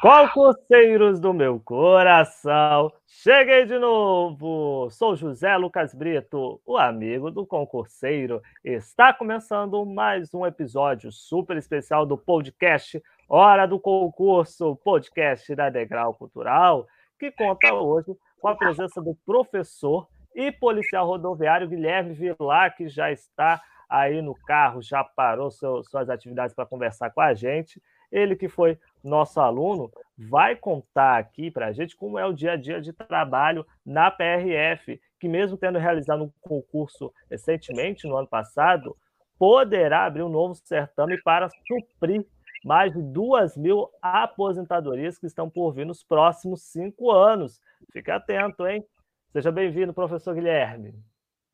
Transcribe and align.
Concurseiros 0.00 1.18
do 1.18 1.34
meu 1.34 1.58
coração, 1.58 2.92
cheguei 3.04 3.66
de 3.66 3.76
novo! 3.80 4.88
Sou 4.90 5.16
José 5.16 5.56
Lucas 5.56 5.92
Brito, 5.92 6.60
o 6.64 6.78
amigo 6.78 7.32
do 7.32 7.44
concurseiro. 7.44 8.40
Está 8.64 9.12
começando 9.12 9.84
mais 9.84 10.32
um 10.32 10.46
episódio 10.46 11.10
super 11.10 11.56
especial 11.56 12.06
do 12.06 12.16
podcast 12.16 13.02
Hora 13.28 13.66
do 13.66 13.80
Concurso, 13.80 14.76
podcast 14.84 15.52
da 15.56 15.68
Degrau 15.68 16.14
Cultural, 16.14 16.86
que 17.18 17.32
conta 17.32 17.74
hoje 17.74 18.16
com 18.40 18.46
a 18.46 18.54
presença 18.54 19.02
do 19.02 19.16
professor 19.26 20.06
e 20.32 20.52
policial 20.52 21.08
rodoviário 21.08 21.68
Guilherme 21.68 22.14
Vilar, 22.14 22.76
que 22.76 22.88
já 22.88 23.10
está 23.10 23.60
aí 23.88 24.22
no 24.22 24.36
carro, 24.46 24.80
já 24.80 25.02
parou 25.02 25.50
seu, 25.50 25.82
suas 25.82 26.08
atividades 26.08 26.54
para 26.54 26.66
conversar 26.66 27.10
com 27.10 27.20
a 27.20 27.34
gente. 27.34 27.82
Ele 28.10 28.36
que 28.36 28.48
foi 28.48 28.78
nosso 29.02 29.40
aluno, 29.40 29.90
vai 30.16 30.56
contar 30.56 31.18
aqui 31.18 31.50
para 31.50 31.66
a 31.66 31.72
gente 31.72 31.96
como 31.96 32.18
é 32.18 32.26
o 32.26 32.32
dia 32.32 32.52
a 32.52 32.56
dia 32.56 32.80
de 32.80 32.92
trabalho 32.92 33.66
na 33.84 34.10
PRF, 34.10 35.00
que 35.20 35.28
mesmo 35.28 35.56
tendo 35.56 35.78
realizado 35.78 36.24
um 36.24 36.32
concurso 36.40 37.12
recentemente, 37.30 38.06
no 38.06 38.16
ano 38.16 38.28
passado, 38.28 38.96
poderá 39.38 40.04
abrir 40.04 40.22
um 40.22 40.28
novo 40.28 40.54
certame 40.54 41.20
para 41.22 41.48
suprir 41.66 42.26
mais 42.64 42.92
de 42.92 43.00
duas 43.00 43.56
mil 43.56 43.88
aposentadorias 44.02 45.18
que 45.18 45.26
estão 45.26 45.48
por 45.48 45.72
vir 45.72 45.86
nos 45.86 46.02
próximos 46.02 46.62
cinco 46.62 47.10
anos. 47.10 47.60
Fique 47.92 48.10
atento, 48.10 48.66
hein? 48.66 48.84
Seja 49.32 49.52
bem-vindo, 49.52 49.94
professor 49.94 50.34
Guilherme. 50.34 50.94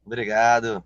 Obrigado. 0.04 0.82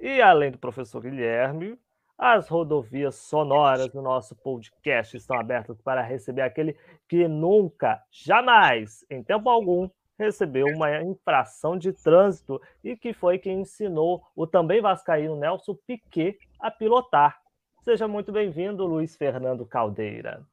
E 0.00 0.20
além 0.20 0.50
do 0.50 0.58
professor 0.58 1.00
Guilherme, 1.00 1.78
as 2.18 2.48
rodovias 2.48 3.14
sonoras 3.14 3.88
do 3.92 4.02
nosso 4.02 4.34
podcast 4.34 5.16
estão 5.16 5.38
abertas 5.38 5.80
para 5.80 6.02
receber 6.02 6.42
aquele 6.42 6.76
que 7.08 7.28
nunca, 7.28 8.02
jamais, 8.10 9.06
em 9.08 9.22
tempo 9.22 9.48
algum, 9.48 9.88
recebeu 10.18 10.66
uma 10.66 11.00
infração 11.00 11.78
de 11.78 11.92
trânsito 11.92 12.60
e 12.82 12.96
que 12.96 13.12
foi 13.12 13.38
quem 13.38 13.60
ensinou 13.60 14.24
o 14.34 14.48
também 14.48 14.80
vascaíno 14.80 15.36
Nelson 15.36 15.76
Piquet 15.86 16.36
a 16.58 16.72
pilotar. 16.72 17.40
Seja 17.84 18.08
muito 18.08 18.32
bem-vindo, 18.32 18.84
Luiz 18.84 19.16
Fernando 19.16 19.64
Caldeira. 19.64 20.44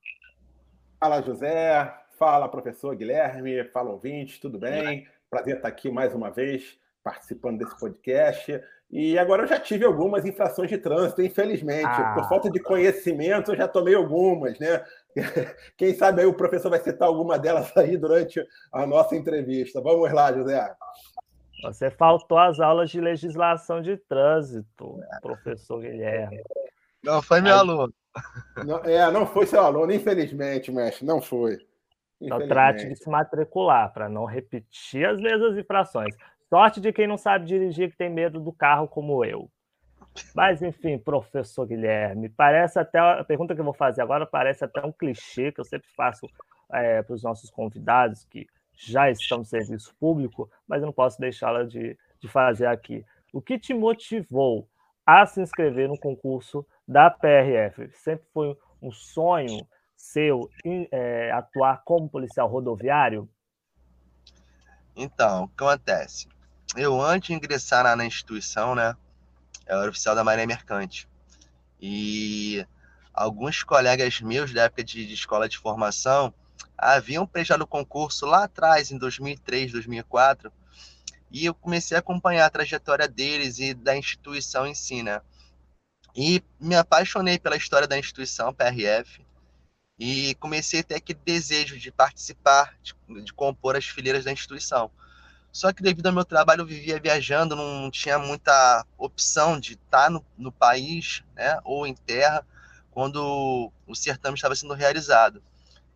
Fala, 1.00 1.22
José. 1.22 1.94
Fala, 2.12 2.48
professor 2.48 2.96
Guilherme. 2.96 3.64
Fala, 3.66 3.90
ouvinte. 3.90 4.40
Tudo 4.40 4.60
bem? 4.60 5.08
Prazer 5.32 5.56
estar 5.56 5.68
aqui 5.68 5.90
mais 5.90 6.14
uma 6.14 6.30
vez 6.30 6.80
participando 7.04 7.58
desse 7.58 7.78
podcast. 7.80 8.62
E 8.98 9.20
agora 9.20 9.44
eu 9.44 9.48
já 9.48 9.60
tive 9.60 9.84
algumas 9.84 10.24
infrações 10.24 10.70
de 10.70 10.78
trânsito, 10.78 11.22
infelizmente. 11.22 11.84
Ah. 11.86 12.14
Por 12.14 12.30
falta 12.30 12.50
de 12.50 12.62
conhecimento, 12.62 13.52
eu 13.52 13.58
já 13.58 13.68
tomei 13.68 13.94
algumas, 13.94 14.58
né? 14.58 14.82
Quem 15.76 15.94
sabe 15.94 16.22
aí 16.22 16.28
o 16.28 16.34
professor 16.34 16.70
vai 16.70 16.80
citar 16.80 17.10
alguma 17.10 17.38
delas 17.38 17.76
aí 17.76 17.98
durante 17.98 18.42
a 18.72 18.88
nossa 18.88 19.14
entrevista. 19.14 19.82
Vamos 19.82 20.10
lá, 20.14 20.32
José. 20.32 20.74
Você 21.64 21.92
faltou 21.92 22.38
às 22.38 22.58
aulas 22.62 22.90
de 22.90 23.02
legislação 23.02 23.82
de 23.82 23.98
trânsito, 23.98 24.98
professor 25.22 25.82
Guilherme. 25.82 26.42
Não 27.04 27.22
foi 27.22 27.42
meu 27.42 27.54
aí, 27.54 27.60
aluno. 27.60 27.94
Não, 28.66 28.78
é, 28.86 29.12
não 29.12 29.28
foi 29.28 29.46
seu 29.46 29.60
aluno, 29.60 29.92
infelizmente, 29.92 30.72
mestre, 30.72 31.06
não 31.06 31.22
foi. 31.22 31.58
Então 32.22 32.48
trate 32.48 32.88
de 32.88 32.96
se 32.96 33.10
matricular 33.10 33.92
para 33.92 34.08
não 34.08 34.24
repetir 34.24 35.06
as 35.06 35.20
mesmas 35.20 35.58
infrações. 35.58 36.16
Sorte 36.50 36.80
de 36.80 36.94
quem 36.94 37.08
não 37.08 37.18
sabe 37.18 37.46
dirigir, 37.46 37.92
que 37.92 37.98
tem 37.98 38.10
medo 38.10 38.40
do 38.40 38.54
carro 38.54 38.88
como 38.88 39.26
eu. 39.26 39.50
Mas, 40.34 40.62
enfim, 40.62 40.98
professor 40.98 41.66
Guilherme, 41.66 42.30
parece 42.30 42.80
até. 42.80 43.00
A 43.00 43.24
pergunta 43.24 43.54
que 43.54 43.60
eu 43.60 43.66
vou 43.66 43.74
fazer 43.74 44.02
agora 44.02 44.26
parece 44.26 44.64
até 44.64 44.86
um 44.86 44.92
clichê 44.92 45.52
que 45.52 45.60
eu 45.60 45.66
sempre 45.66 45.90
faço 45.96 46.28
é, 46.72 47.02
para 47.02 47.14
os 47.14 47.24
nossos 47.24 47.50
convidados 47.50 48.24
que 48.26 48.48
já 48.74 49.10
estão 49.10 49.40
no 49.40 49.46
serviço 49.46 49.96
público, 50.00 50.50
mas 50.68 50.82
eu 50.82 50.86
não 50.86 50.94
posso 50.94 51.20
deixá-la 51.20 51.64
de, 51.64 51.98
de 52.20 52.28
fazer 52.28 52.68
aqui. 52.68 53.06
O 53.34 53.42
que 53.42 53.58
te 53.58 53.74
motivou 53.74 54.68
a 55.06 55.26
se 55.26 55.42
inscrever 55.42 55.88
no 55.88 55.98
concurso 55.98 56.66
da 56.88 57.10
PRF? 57.10 57.90
Sempre 57.94 58.26
foi 58.34 58.58
um 58.82 58.92
sonho 58.92 59.66
seu 59.96 60.50
é, 60.92 61.32
atuar 61.32 61.84
como 61.84 62.10
policial 62.10 62.48
rodoviário? 62.48 63.30
Então, 64.96 65.44
o 65.44 65.48
que 65.50 65.64
acontece? 65.64 66.28
Eu 66.76 67.02
antes 67.02 67.28
de 67.28 67.34
ingressar 67.34 67.96
na, 67.96 68.06
instituição, 68.06 68.76
né, 68.76 68.96
eu 69.68 69.80
era 69.80 69.90
oficial 69.90 70.16
da 70.16 70.24
Marinha 70.24 70.48
Mercante. 70.48 71.08
E 71.82 72.66
alguns 73.14 73.64
colegas 73.64 74.22
meus 74.22 74.54
da 74.54 74.64
época 74.64 74.84
de, 74.84 75.06
de 75.06 75.14
escola 75.14 75.48
de 75.48 75.58
formação 75.58 76.34
haviam 76.78 77.26
prestado 77.26 77.66
concurso 77.66 78.26
lá 78.26 78.44
atrás, 78.46 78.92
em 78.92 78.98
2003, 78.98 79.72
2004, 79.72 80.52
e 81.32 81.46
eu 81.46 81.54
comecei 81.54 81.96
a 81.98 82.00
acompanhar 82.00 82.46
a 82.46 82.50
trajetória 82.50 83.08
deles 83.08 83.60
e 83.60 83.74
da 83.74 83.96
instituição 83.96 84.66
em 84.66 84.76
si, 84.76 85.04
né? 85.04 85.22
E 86.16 86.42
me 86.60 86.76
apaixonei 86.76 87.38
pela 87.38 87.58
história 87.58 87.88
da 87.88 87.98
instituição 87.98 88.54
PRF 88.54 89.26
e 90.00 90.36
comecei 90.36 90.80
a 90.82 90.84
ter 90.84 90.96
aquele 90.96 91.20
desejo 91.26 91.78
de 91.78 91.92
participar, 91.92 92.78
de, 92.82 92.94
de 93.24 93.34
compor 93.34 93.76
as 93.76 93.86
fileiras 93.86 94.24
da 94.24 94.32
instituição. 94.32 94.90
Só 95.56 95.72
que 95.72 95.82
devido 95.82 96.08
ao 96.08 96.12
meu 96.12 96.26
trabalho 96.26 96.64
eu 96.64 96.66
vivia 96.66 97.00
viajando, 97.00 97.56
não 97.56 97.90
tinha 97.90 98.20
muita 98.20 98.86
opção 98.98 99.58
de 99.58 99.76
estar 99.76 100.12
no, 100.12 100.22
no 100.38 100.52
país, 100.52 101.24
né, 101.34 101.58
ou 101.64 101.88
em 101.88 101.94
terra, 101.94 102.46
quando 102.92 103.72
o 103.88 103.96
certame 103.96 104.36
estava 104.36 104.54
sendo 104.54 104.74
realizado. 104.74 105.42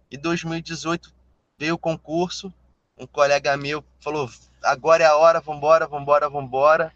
Em 0.09 0.17
2018 0.17 1.13
veio 1.59 1.75
o 1.75 1.77
concurso, 1.77 2.53
um 2.97 3.05
colega 3.05 3.57
meu 3.57 3.83
falou: 3.99 4.31
agora 4.63 5.03
é 5.03 5.07
a 5.07 5.17
hora, 5.17 5.41
vambora, 5.41 5.85
vambora, 5.85 6.29
vambora. 6.29 6.93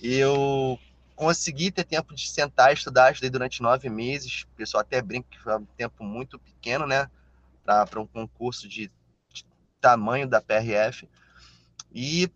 E 0.00 0.14
eu 0.14 0.78
consegui 1.16 1.72
ter 1.72 1.82
tempo 1.82 2.14
de 2.14 2.30
sentar 2.30 2.70
e 2.70 2.74
estudar, 2.74 3.10
estudei 3.10 3.30
durante 3.30 3.60
nove 3.60 3.88
meses. 3.88 4.42
O 4.42 4.56
pessoal 4.56 4.82
até 4.82 5.02
brinca 5.02 5.26
que 5.28 5.42
foi 5.42 5.56
um 5.56 5.66
tempo 5.76 6.04
muito 6.04 6.38
pequeno, 6.38 6.86
né, 6.86 7.10
para 7.64 8.00
um 8.00 8.06
concurso 8.06 8.68
de, 8.68 8.92
de 9.32 9.44
tamanho 9.80 10.28
da 10.28 10.40
PRF. 10.40 11.08
E 11.92 12.30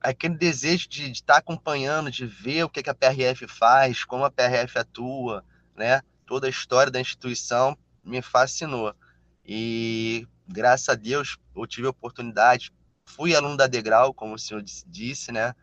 aquele 0.00 0.36
desejo 0.36 0.88
de, 0.88 1.10
estar 1.10 1.34
tá 1.34 1.38
acompanhando, 1.38 2.10
de 2.10 2.26
ver 2.26 2.64
o 2.64 2.68
que, 2.68 2.82
que 2.82 2.90
a 2.90 2.94
PRF 2.94 3.46
faz, 3.48 4.04
como 4.04 4.24
a 4.24 4.30
PRF 4.30 4.78
atua, 4.78 5.44
né? 5.74 6.02
Toda 6.26 6.46
a 6.46 6.50
história 6.50 6.90
da 6.90 7.00
instituição 7.00 7.76
me 8.04 8.22
fascinou. 8.22 8.94
E 9.44 10.26
graças 10.46 10.88
a 10.88 10.94
Deus 10.94 11.38
eu 11.54 11.66
tive 11.66 11.86
a 11.86 11.90
oportunidade, 11.90 12.72
fui 13.04 13.34
aluno 13.34 13.56
da 13.56 13.66
Degrau, 13.66 14.12
como 14.12 14.34
o 14.34 14.38
senhor 14.38 14.62
disse, 14.86 15.32
né? 15.32 15.54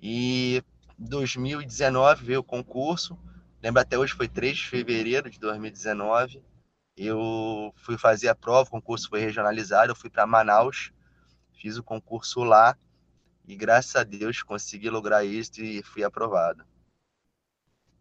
E 0.00 0.62
2019 0.98 2.24
veio 2.24 2.40
o 2.40 2.44
concurso, 2.44 3.18
lembro 3.62 3.80
até 3.80 3.98
hoje 3.98 4.14
foi 4.14 4.28
3 4.28 4.56
de 4.56 4.66
fevereiro 4.66 5.30
de 5.30 5.38
2019. 5.38 6.42
Eu 6.96 7.74
fui 7.76 7.98
fazer 7.98 8.28
a 8.28 8.34
prova, 8.34 8.68
o 8.68 8.72
concurso 8.72 9.08
foi 9.08 9.20
regionalizado, 9.20 9.92
eu 9.92 9.96
fui 9.96 10.08
para 10.08 10.26
Manaus 10.26 10.92
fiz 11.56 11.76
o 11.76 11.82
concurso 11.82 12.44
lá 12.44 12.76
e 13.46 13.54
graças 13.54 13.94
a 13.96 14.04
Deus 14.04 14.42
consegui 14.42 14.90
lograr 14.90 15.24
isso 15.24 15.62
e 15.62 15.82
fui 15.82 16.02
aprovado. 16.02 16.64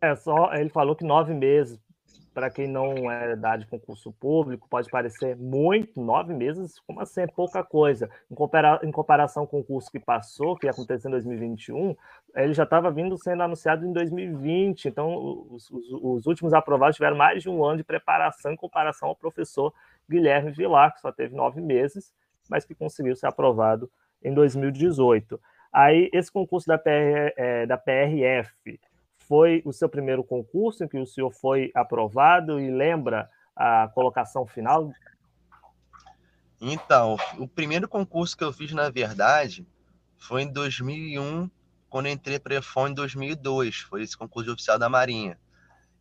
É 0.02 0.16
só, 0.16 0.54
ele 0.54 0.70
falou 0.70 0.96
que 0.96 1.04
nove 1.04 1.34
meses, 1.34 1.80
para 2.34 2.50
quem 2.50 2.68
não 2.68 3.10
é 3.10 3.36
da 3.36 3.56
de 3.56 3.66
concurso 3.66 4.12
público, 4.12 4.68
pode 4.70 4.90
parecer 4.90 5.38
muito, 5.38 6.02
nove 6.02 6.34
meses, 6.34 6.80
como 6.86 7.00
assim, 7.00 7.22
é 7.22 7.28
pouca 7.28 7.64
coisa. 7.64 8.10
Em, 8.30 8.36
compara 8.36 8.80
em 8.84 8.92
comparação 8.92 9.48
com 9.48 9.60
o 9.60 9.64
curso 9.64 9.90
que 9.90 10.00
passou, 10.00 10.58
que 10.58 10.68
ia 10.68 10.72
acontecer 10.72 11.08
em 11.08 11.12
2021, 11.12 11.96
ele 12.36 12.54
já 12.54 12.64
estava 12.64 12.92
vindo 12.92 13.18
sendo 13.18 13.42
anunciado 13.42 13.86
em 13.86 13.94
2020, 13.94 14.90
então 14.90 15.48
os, 15.50 15.72
os, 15.72 15.86
os, 15.92 16.26
últimos 16.26 16.54
aprovados 16.54 16.98
tiveram 16.98 17.16
mais 17.16 17.42
de 17.42 17.50
um 17.50 17.64
ano 17.64 17.78
de 17.78 17.84
preparação 17.84 18.52
em 18.52 18.58
comparação 18.58 19.10
ao 19.10 19.16
professor 19.16 19.74
Guilherme 20.10 20.52
Vilar, 20.52 20.94
que 20.94 21.00
só 21.00 21.12
teve 21.12 21.34
nove 21.34 21.62
meses, 21.62 22.14
mas 22.50 22.66
que 22.66 22.76
conseguiu 22.76 23.16
ser 23.16 23.28
aprovado 23.28 23.90
em 24.24 24.34
2018. 24.34 25.40
Aí, 25.72 26.10
esse 26.14 26.32
concurso 26.32 26.68
da, 26.68 26.78
PR, 26.78 27.34
é, 27.36 27.66
da 27.66 27.78
PRF 27.78 28.80
foi 29.28 29.62
o 29.66 29.74
seu 29.74 29.90
primeiro 29.90 30.24
concurso 30.24 30.84
em 30.84 30.88
que 30.88 30.98
o 30.98 31.06
senhor 31.06 31.32
foi 31.32 31.72
aprovado 31.76 32.60
e 32.60 32.70
lembra 32.70 33.30
a 33.56 33.90
colocação 33.94 34.46
final? 34.46 34.92
Então, 36.62 37.18
o 37.38 37.48
primeiro 37.48 37.88
concurso 37.88 38.38
que 38.38 38.44
eu 38.44 38.54
fiz, 38.54 38.72
na 38.72 38.90
verdade, 38.90 39.68
foi 40.18 40.44
em 40.44 40.52
2001, 40.52 41.50
quando 41.90 42.08
entrei 42.08 42.40
para 42.40 42.56
EFON 42.56 42.90
em 42.90 42.94
2002. 42.94 43.80
Foi 43.80 44.02
esse 44.02 44.18
concurso 44.18 44.48
de 44.48 44.54
oficial 44.54 44.80
da 44.80 44.90
Marinha. 44.90 45.38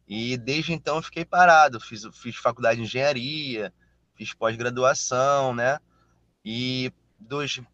E 0.06 0.36
desde 0.36 0.72
então 0.72 0.96
eu 0.96 1.02
fiquei 1.02 1.24
parado. 1.24 1.80
Fiz, 1.80 2.02
fiz 2.14 2.36
faculdade 2.36 2.76
de 2.76 2.84
engenharia, 2.84 3.72
fiz 4.14 4.32
pós-graduação, 4.34 5.54
né? 5.54 5.78
E 6.44 6.92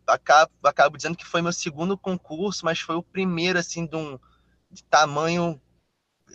acabo, 0.07 0.53
acabo 0.63 0.97
dizendo 0.97 1.17
que 1.17 1.27
foi 1.27 1.43
meu 1.43 1.53
segundo 1.53 1.99
concurso, 1.99 2.65
mas 2.65 2.81
foi 2.81 2.97
o 2.97 3.03
primeiro, 3.03 3.59
assim, 3.59 3.87
de 3.87 3.97
um 3.97 4.19
de 4.71 4.85
tamanho 4.85 5.61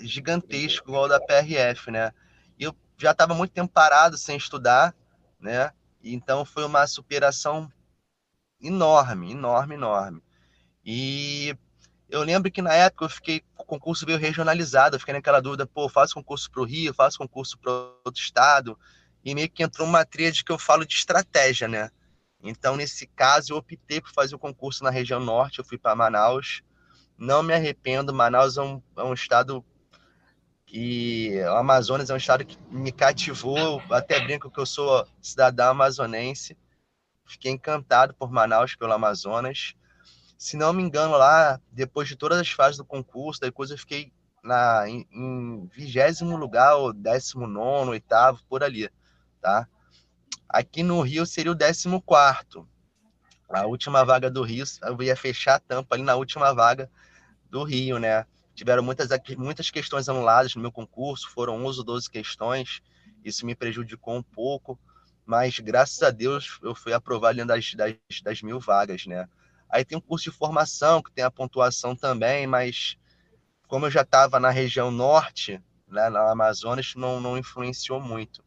gigantesco, 0.01 0.89
igual 0.89 1.07
da 1.07 1.19
PRF, 1.19 1.89
né? 1.89 2.11
Eu 2.59 2.75
já 2.97 3.11
estava 3.11 3.33
muito 3.33 3.51
tempo 3.51 3.71
parado, 3.71 4.17
sem 4.17 4.35
estudar, 4.35 4.93
né? 5.39 5.71
Então 6.03 6.43
foi 6.43 6.65
uma 6.65 6.85
superação 6.85 7.71
enorme, 8.61 9.31
enorme, 9.31 9.75
enorme. 9.75 10.21
E 10.83 11.57
eu 12.09 12.21
lembro 12.23 12.51
que 12.51 12.61
na 12.61 12.73
época 12.73 13.05
eu 13.05 13.09
fiquei, 13.09 13.43
o 13.57 13.63
concurso 13.63 14.05
veio 14.05 14.19
regionalizado, 14.19 14.95
eu 14.95 14.99
fiquei 14.99 15.13
naquela 15.13 15.41
dúvida, 15.41 15.65
pô, 15.65 15.89
faço 15.89 16.13
concurso 16.13 16.51
para 16.51 16.61
o 16.61 16.65
Rio, 16.65 16.93
faço 16.93 17.17
concurso 17.17 17.57
para 17.57 17.71
outro 17.71 18.21
estado, 18.21 18.77
e 19.23 19.33
meio 19.33 19.49
que 19.49 19.63
entrou 19.63 19.87
uma 19.87 20.05
tríade 20.05 20.43
que 20.43 20.51
eu 20.51 20.59
falo 20.59 20.85
de 20.85 20.93
estratégia, 20.93 21.67
né? 21.67 21.89
Então, 22.45 22.75
nesse 22.75 23.07
caso, 23.07 23.53
eu 23.53 23.57
optei 23.57 23.99
por 23.99 24.11
fazer 24.11 24.35
o 24.35 24.39
concurso 24.39 24.83
na 24.83 24.91
região 24.91 25.19
norte, 25.19 25.57
eu 25.57 25.65
fui 25.65 25.79
para 25.79 25.95
Manaus. 25.95 26.61
Não 27.17 27.41
me 27.41 27.53
arrependo, 27.53 28.13
Manaus 28.13 28.55
é 28.55 28.61
um, 28.61 28.81
é 28.95 29.03
um 29.03 29.13
estado 29.13 29.65
que. 30.65 31.41
O 31.43 31.55
Amazonas 31.55 32.09
é 32.09 32.13
um 32.13 32.17
estado 32.17 32.45
que 32.45 32.57
me 32.69 32.91
cativou, 32.91 33.81
até 33.89 34.19
brinco 34.19 34.51
que 34.51 34.59
eu 34.59 34.65
sou 34.65 35.07
cidadão 35.19 35.71
amazonense. 35.71 36.55
Fiquei 37.25 37.51
encantado 37.51 38.13
por 38.13 38.31
Manaus, 38.31 38.75
pelo 38.75 38.93
Amazonas. 38.93 39.73
Se 40.37 40.55
não 40.55 40.71
me 40.71 40.83
engano, 40.83 41.17
lá, 41.17 41.59
depois 41.71 42.07
de 42.07 42.15
todas 42.15 42.37
as 42.37 42.49
fases 42.51 42.77
do 42.77 42.85
concurso, 42.85 43.41
da 43.41 43.51
coisa, 43.51 43.73
eu 43.73 43.77
fiquei 43.79 44.13
na, 44.43 44.87
em 44.87 45.65
vigésimo 45.73 46.37
lugar, 46.37 46.75
ou 46.75 46.93
décimo 46.93 47.47
nono, 47.47 47.91
oitavo, 47.91 48.39
por 48.47 48.63
ali, 48.63 48.87
tá? 49.41 49.67
Aqui 50.47 50.83
no 50.83 51.01
Rio 51.01 51.25
seria 51.25 51.51
o 51.51 51.57
14. 51.57 52.65
A 53.49 53.65
última 53.65 54.03
vaga 54.03 54.29
do 54.29 54.41
Rio, 54.41 54.65
eu 54.83 55.01
ia 55.03 55.15
fechar 55.15 55.55
a 55.55 55.59
tampa 55.59 55.95
ali 55.95 56.03
na 56.03 56.15
última 56.15 56.53
vaga 56.53 56.89
do 57.49 57.63
Rio, 57.63 57.99
né? 57.99 58.25
Tiveram 58.53 58.81
muitas, 58.81 59.09
muitas 59.37 59.69
questões 59.69 60.07
anuladas 60.09 60.55
no 60.55 60.61
meu 60.61 60.71
concurso, 60.71 61.29
foram 61.29 61.65
11 61.65 61.79
ou 61.79 61.85
12 61.85 62.09
questões, 62.09 62.81
isso 63.23 63.45
me 63.45 63.55
prejudicou 63.55 64.15
um 64.15 64.23
pouco, 64.23 64.79
mas 65.25 65.59
graças 65.59 66.01
a 66.03 66.09
Deus 66.09 66.59
eu 66.63 66.73
fui 66.75 66.93
aprovado 66.93 67.35
dentro 67.35 67.55
das, 67.55 67.73
das, 67.73 68.21
das 68.23 68.41
mil 68.41 68.59
vagas, 68.59 69.05
né? 69.05 69.27
Aí 69.69 69.83
tem 69.83 69.97
um 69.97 70.01
curso 70.01 70.29
de 70.29 70.37
formação 70.37 71.01
que 71.01 71.11
tem 71.11 71.23
a 71.23 71.31
pontuação 71.31 71.95
também, 71.95 72.47
mas 72.47 72.97
como 73.67 73.87
eu 73.87 73.91
já 73.91 74.01
estava 74.01 74.39
na 74.39 74.51
região 74.51 74.91
norte, 74.91 75.61
né, 75.87 76.09
na 76.09 76.31
Amazonas, 76.31 76.93
não, 76.95 77.19
não 77.19 77.37
influenciou 77.37 77.99
muito. 77.99 78.44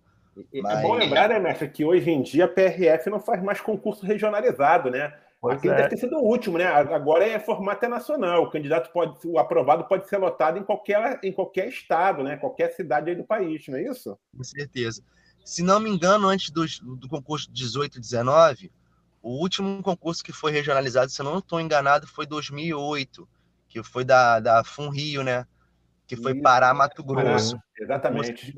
Mas... 0.62 0.78
É 0.78 0.82
bom 0.82 0.94
lembrar, 0.94 1.28
né, 1.28 1.38
mestre, 1.38 1.68
que 1.68 1.84
hoje 1.84 2.10
em 2.10 2.22
dia 2.22 2.44
a 2.44 2.48
PRF 2.48 3.10
não 3.10 3.20
faz 3.20 3.42
mais 3.42 3.60
concurso 3.60 4.04
regionalizado, 4.04 4.90
né? 4.90 5.12
Pois 5.40 5.56
Aquele 5.56 5.74
é. 5.74 5.76
deve 5.76 5.88
ter 5.90 5.96
sido 5.98 6.16
o 6.16 6.24
último, 6.24 6.58
né? 6.58 6.66
Agora 6.66 7.24
é 7.24 7.38
formato 7.38 7.88
nacional. 7.88 8.42
O 8.42 8.50
candidato 8.50 8.92
pode, 8.92 9.18
o 9.24 9.38
aprovado 9.38 9.84
pode 9.84 10.08
ser 10.08 10.16
lotado 10.16 10.58
em 10.58 10.64
qualquer, 10.64 11.20
em 11.22 11.32
qualquer 11.32 11.68
estado, 11.68 12.24
né? 12.24 12.36
Qualquer 12.36 12.72
cidade 12.72 13.10
aí 13.10 13.16
do 13.16 13.24
país, 13.24 13.66
não 13.68 13.78
é 13.78 13.84
isso? 13.84 14.18
Com 14.36 14.42
certeza. 14.42 15.02
Se 15.44 15.62
não 15.62 15.78
me 15.78 15.90
engano, 15.90 16.28
antes 16.28 16.50
do, 16.50 16.64
do 16.96 17.08
concurso 17.08 17.50
18 17.52 18.00
19, 18.00 18.72
o 19.22 19.40
último 19.40 19.80
concurso 19.82 20.24
que 20.24 20.32
foi 20.32 20.50
regionalizado, 20.50 21.10
se 21.10 21.20
eu 21.20 21.24
não 21.24 21.38
estou 21.38 21.60
enganado, 21.60 22.06
foi 22.06 22.26
2008, 22.26 23.28
que 23.68 23.82
foi 23.82 24.04
da, 24.04 24.40
da 24.40 24.64
FUNRIO, 24.64 25.22
né? 25.22 25.46
Que 26.06 26.16
foi 26.16 26.32
isso. 26.32 26.42
Pará, 26.42 26.74
Mato 26.74 27.04
Grosso. 27.04 27.56
Ah, 27.56 27.62
exatamente 27.80 28.56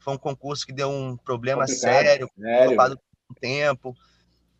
foi 0.00 0.14
um 0.14 0.18
concurso 0.18 0.66
que 0.66 0.72
deu 0.72 0.90
um 0.90 1.16
problema 1.16 1.66
sério, 1.66 2.28
ocupado 2.66 2.98
um 3.30 3.34
tempo. 3.34 3.94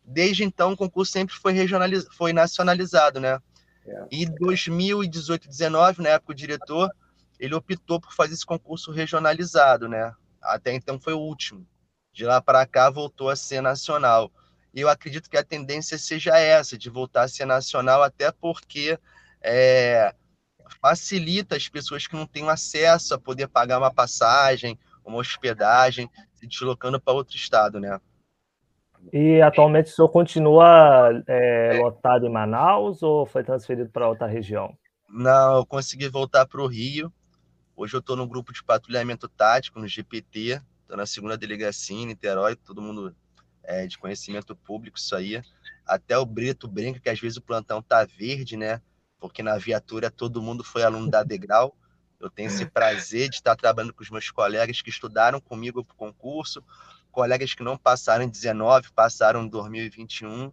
Desde 0.03 0.43
então, 0.43 0.73
o 0.73 0.77
concurso 0.77 1.11
sempre 1.11 1.35
foi 1.35 1.51
regionaliz... 1.51 2.05
foi 2.15 2.31
nacionalizado, 2.31 3.19
né? 3.19 3.39
É. 3.85 4.05
E 4.11 4.25
2018, 4.25 5.47
19, 5.47 6.01
na 6.01 6.09
época 6.09 6.31
o 6.31 6.35
diretor, 6.35 6.89
ele 7.39 7.55
optou 7.55 7.99
por 7.99 8.13
fazer 8.13 8.33
esse 8.33 8.45
concurso 8.45 8.91
regionalizado, 8.91 9.89
né? 9.89 10.13
Até 10.41 10.73
então 10.73 10.99
foi 10.99 11.13
o 11.13 11.19
último. 11.19 11.67
De 12.13 12.23
lá 12.25 12.41
para 12.41 12.65
cá 12.65 12.89
voltou 12.89 13.29
a 13.29 13.35
ser 13.35 13.61
nacional. 13.61 14.31
E 14.73 14.81
eu 14.81 14.89
acredito 14.89 15.29
que 15.29 15.37
a 15.37 15.43
tendência 15.43 15.97
seja 15.97 16.37
essa, 16.37 16.77
de 16.77 16.89
voltar 16.89 17.23
a 17.23 17.27
ser 17.27 17.45
nacional, 17.45 18.03
até 18.03 18.31
porque 18.31 18.97
é, 19.41 20.13
facilita 20.81 21.55
as 21.55 21.67
pessoas 21.67 22.07
que 22.07 22.15
não 22.15 22.25
têm 22.25 22.47
acesso 22.49 23.13
a 23.13 23.19
poder 23.19 23.47
pagar 23.47 23.79
uma 23.79 23.93
passagem 23.93 24.79
uma 25.03 25.17
hospedagem, 25.17 26.09
se 26.33 26.47
deslocando 26.47 26.99
para 26.99 27.13
outro 27.13 27.35
estado, 27.35 27.79
né? 27.79 27.99
E 29.11 29.41
atualmente 29.41 29.91
o 29.91 29.95
senhor 29.95 30.09
continua 30.09 31.23
é, 31.27 31.79
lotado 31.81 32.25
em 32.25 32.29
Manaus 32.29 33.01
ou 33.01 33.25
foi 33.25 33.43
transferido 33.43 33.89
para 33.89 34.07
outra 34.07 34.27
região? 34.27 34.77
Não, 35.09 35.57
eu 35.57 35.65
consegui 35.65 36.07
voltar 36.07 36.45
para 36.45 36.61
o 36.61 36.67
Rio. 36.67 37.11
Hoje 37.75 37.95
eu 37.95 37.99
estou 37.99 38.15
no 38.15 38.27
grupo 38.27 38.53
de 38.53 38.63
patrulhamento 38.63 39.27
tático, 39.27 39.79
no 39.79 39.87
GPT. 39.87 40.61
Estou 40.81 40.97
na 40.97 41.05
segunda 41.05 41.37
delegacia 41.37 41.97
em 41.97 42.05
Niterói, 42.05 42.55
todo 42.55 42.81
mundo 42.81 43.15
é 43.63 43.87
de 43.87 43.97
conhecimento 43.97 44.55
público 44.55 44.97
isso 44.97 45.15
aí. 45.15 45.41
Até 45.85 46.17
o 46.17 46.25
Brito 46.25 46.67
brinca 46.67 46.99
que 46.99 47.09
às 47.09 47.19
vezes 47.19 47.37
o 47.37 47.41
plantão 47.41 47.81
tá 47.81 48.05
verde, 48.05 48.55
né? 48.55 48.81
Porque 49.19 49.43
na 49.43 49.57
viatura 49.57 50.09
todo 50.09 50.41
mundo 50.41 50.63
foi 50.63 50.83
aluno 50.83 51.09
da 51.09 51.23
Degrau. 51.23 51.75
Eu 52.21 52.29
tenho 52.29 52.47
esse 52.47 52.65
prazer 52.67 53.29
de 53.29 53.35
estar 53.37 53.55
trabalhando 53.55 53.93
com 53.93 54.03
os 54.03 54.09
meus 54.11 54.29
colegas 54.29 54.81
que 54.81 54.91
estudaram 54.91 55.41
comigo 55.41 55.83
para 55.83 55.93
o 55.93 55.97
concurso, 55.97 56.63
colegas 57.11 57.55
que 57.55 57.63
não 57.63 57.75
passaram 57.75 58.23
em 58.23 58.29
19, 58.29 58.91
passaram 58.93 59.43
em 59.43 59.47
2021. 59.47 60.51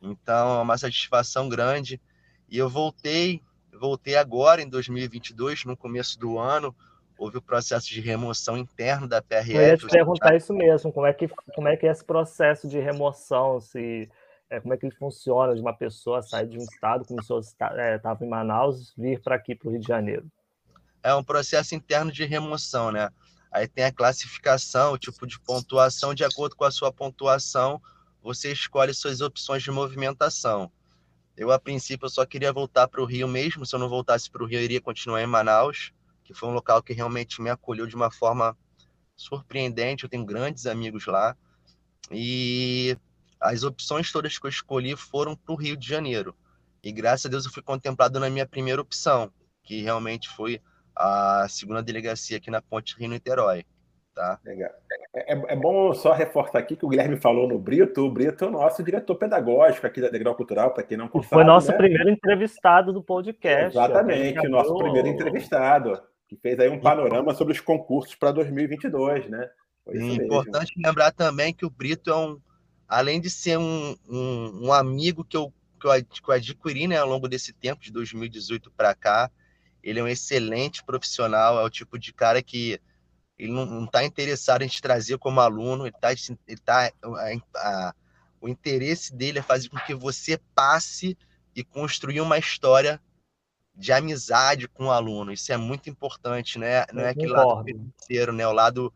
Então, 0.00 0.60
é 0.60 0.62
uma 0.62 0.78
satisfação 0.78 1.48
grande. 1.48 2.00
E 2.48 2.56
eu 2.56 2.68
voltei, 2.68 3.42
voltei 3.72 4.16
agora 4.16 4.62
em 4.62 4.68
2022, 4.68 5.64
no 5.64 5.76
começo 5.76 6.16
do 6.18 6.38
ano, 6.38 6.74
houve 7.18 7.38
o 7.38 7.42
processo 7.42 7.88
de 7.88 8.00
remoção 8.00 8.56
interno 8.56 9.08
da 9.08 9.20
PRF. 9.20 9.54
Eu 9.54 9.62
ia 9.62 9.76
te 9.76 9.86
perguntar 9.88 10.36
isso 10.36 10.54
mesmo, 10.54 10.92
como 10.92 11.06
é 11.06 11.12
que, 11.12 11.28
como 11.54 11.68
é, 11.68 11.76
que 11.76 11.86
é 11.86 11.90
esse 11.90 12.04
processo 12.04 12.68
de 12.68 12.78
remoção, 12.78 13.60
se, 13.60 14.08
é, 14.48 14.60
como 14.60 14.72
é 14.74 14.76
que 14.76 14.86
ele 14.86 14.94
funciona 14.94 15.54
de 15.54 15.60
uma 15.60 15.74
pessoa 15.74 16.22
sair 16.22 16.46
de 16.46 16.56
um 16.56 16.62
estado, 16.62 17.04
como 17.04 17.20
se 17.22 17.32
estava 17.34 17.80
é, 17.80 18.24
em 18.24 18.28
Manaus, 18.28 18.94
vir 18.96 19.20
para 19.20 19.34
aqui, 19.34 19.56
para 19.56 19.68
o 19.68 19.72
Rio 19.72 19.80
de 19.80 19.88
Janeiro? 19.88 20.30
É 21.02 21.14
um 21.14 21.24
processo 21.24 21.74
interno 21.74 22.12
de 22.12 22.24
remoção, 22.24 22.90
né? 22.90 23.10
Aí 23.52 23.66
tem 23.66 23.84
a 23.84 23.92
classificação, 23.92 24.92
o 24.92 24.98
tipo 24.98 25.26
de 25.26 25.38
pontuação, 25.40 26.14
de 26.14 26.24
acordo 26.24 26.54
com 26.54 26.64
a 26.64 26.70
sua 26.70 26.92
pontuação, 26.92 27.80
você 28.22 28.52
escolhe 28.52 28.94
suas 28.94 29.20
opções 29.20 29.62
de 29.62 29.70
movimentação. 29.70 30.70
Eu, 31.36 31.50
a 31.50 31.58
princípio, 31.58 32.06
eu 32.06 32.10
só 32.10 32.24
queria 32.26 32.52
voltar 32.52 32.86
para 32.86 33.00
o 33.00 33.04
Rio 33.04 33.26
mesmo. 33.26 33.64
Se 33.64 33.74
eu 33.74 33.80
não 33.80 33.88
voltasse 33.88 34.30
para 34.30 34.42
o 34.42 34.46
Rio, 34.46 34.60
eu 34.60 34.64
iria 34.64 34.80
continuar 34.80 35.22
em 35.22 35.26
Manaus, 35.26 35.92
que 36.22 36.34
foi 36.34 36.48
um 36.48 36.52
local 36.52 36.82
que 36.82 36.92
realmente 36.92 37.40
me 37.40 37.48
acolheu 37.48 37.86
de 37.86 37.96
uma 37.96 38.10
forma 38.10 38.56
surpreendente. 39.16 40.04
Eu 40.04 40.10
tenho 40.10 40.24
grandes 40.24 40.66
amigos 40.66 41.06
lá. 41.06 41.34
E 42.10 42.96
as 43.40 43.62
opções 43.62 44.12
todas 44.12 44.38
que 44.38 44.46
eu 44.46 44.50
escolhi 44.50 44.94
foram 44.96 45.34
para 45.34 45.52
o 45.54 45.56
Rio 45.56 45.76
de 45.76 45.88
Janeiro. 45.88 46.36
E 46.82 46.92
graças 46.92 47.26
a 47.26 47.28
Deus 47.28 47.46
eu 47.46 47.52
fui 47.52 47.62
contemplado 47.62 48.20
na 48.20 48.28
minha 48.28 48.46
primeira 48.46 48.80
opção, 48.80 49.32
que 49.62 49.80
realmente 49.80 50.28
foi 50.28 50.60
a 50.94 51.46
segunda 51.48 51.82
delegacia 51.82 52.36
aqui 52.36 52.50
na 52.50 52.60
Ponte 52.60 52.96
Rio-Niterói. 52.98 53.64
Tá? 54.14 54.38
Legal. 54.44 54.70
É, 55.14 55.34
é, 55.34 55.42
é, 55.48 55.56
bom 55.56 55.94
só 55.94 56.12
reforçar 56.12 56.58
aqui 56.58 56.76
que 56.76 56.84
o 56.84 56.88
Guilherme 56.88 57.16
falou 57.16 57.48
no 57.48 57.58
Brito. 57.58 58.04
O 58.04 58.10
Brito 58.10 58.44
é 58.44 58.48
o 58.48 58.50
nosso 58.50 58.82
diretor 58.82 59.14
pedagógico 59.14 59.86
aqui 59.86 60.00
da 60.00 60.08
Degrau 60.08 60.34
Cultural, 60.34 60.72
para 60.72 60.82
quem 60.82 60.98
não 60.98 61.08
conhece. 61.08 61.30
Foi 61.30 61.44
nosso 61.44 61.70
né? 61.70 61.76
primeiro 61.76 62.10
entrevistado 62.10 62.92
do 62.92 63.02
podcast. 63.02 63.76
Exatamente, 63.76 64.46
o 64.46 64.50
nosso 64.50 64.76
primeiro 64.76 65.08
entrevistado, 65.08 66.00
que 66.28 66.36
fez 66.36 66.58
aí 66.58 66.68
um 66.68 66.80
panorama 66.80 67.34
sobre 67.34 67.52
os 67.52 67.60
concursos 67.60 68.14
para 68.14 68.32
2022, 68.32 69.28
né? 69.28 69.48
É 69.88 69.98
importante 69.98 70.72
lembrar 70.76 71.12
também 71.12 71.54
que 71.54 71.64
o 71.64 71.70
Brito 71.70 72.10
é 72.10 72.16
um, 72.16 72.38
além 72.86 73.20
de 73.20 73.30
ser 73.30 73.58
um, 73.58 73.96
um, 74.08 74.66
um 74.66 74.72
amigo 74.72 75.24
que 75.24 75.36
eu, 75.36 75.52
que 75.80 75.86
eu, 75.86 75.92
que 76.04 76.30
eu 76.30 76.34
adquiri 76.34 76.86
né, 76.86 76.98
ao 76.98 77.08
longo 77.08 77.28
desse 77.28 77.52
tempo, 77.52 77.80
de 77.80 77.92
2018 77.92 78.70
para 78.76 78.94
cá, 78.94 79.30
ele 79.82 80.00
é 80.00 80.02
um 80.02 80.08
excelente 80.08 80.84
profissional, 80.84 81.58
é 81.58 81.64
o 81.64 81.70
tipo 81.70 81.98
de 81.98 82.12
cara 82.12 82.42
que 82.42 82.80
ele 83.38 83.52
não 83.52 83.84
está 83.84 84.04
interessado 84.04 84.62
em 84.62 84.68
te 84.68 84.82
trazer 84.82 85.18
como 85.18 85.40
aluno, 85.40 85.86
ele 85.86 85.94
está. 85.96 86.12
Ele 86.12 86.60
tá 86.62 86.92
a, 87.02 87.58
a, 87.88 87.94
o 88.40 88.48
interesse 88.48 89.14
dele 89.14 89.38
é 89.38 89.42
fazer 89.42 89.68
com 89.68 89.78
que 89.78 89.94
você 89.94 90.38
passe 90.54 91.16
e 91.54 91.64
construir 91.64 92.20
uma 92.20 92.38
história 92.38 93.00
de 93.74 93.92
amizade 93.92 94.68
com 94.68 94.86
o 94.86 94.90
aluno. 94.90 95.32
Isso 95.32 95.52
é 95.52 95.56
muito 95.56 95.88
importante, 95.88 96.58
né? 96.58 96.84
Não 96.92 97.02
é 97.02 97.10
aquele 97.10 97.32
lado 97.32 97.64
financeiro, 97.64 98.32
né? 98.32 98.46
O 98.46 98.52
lado 98.52 98.92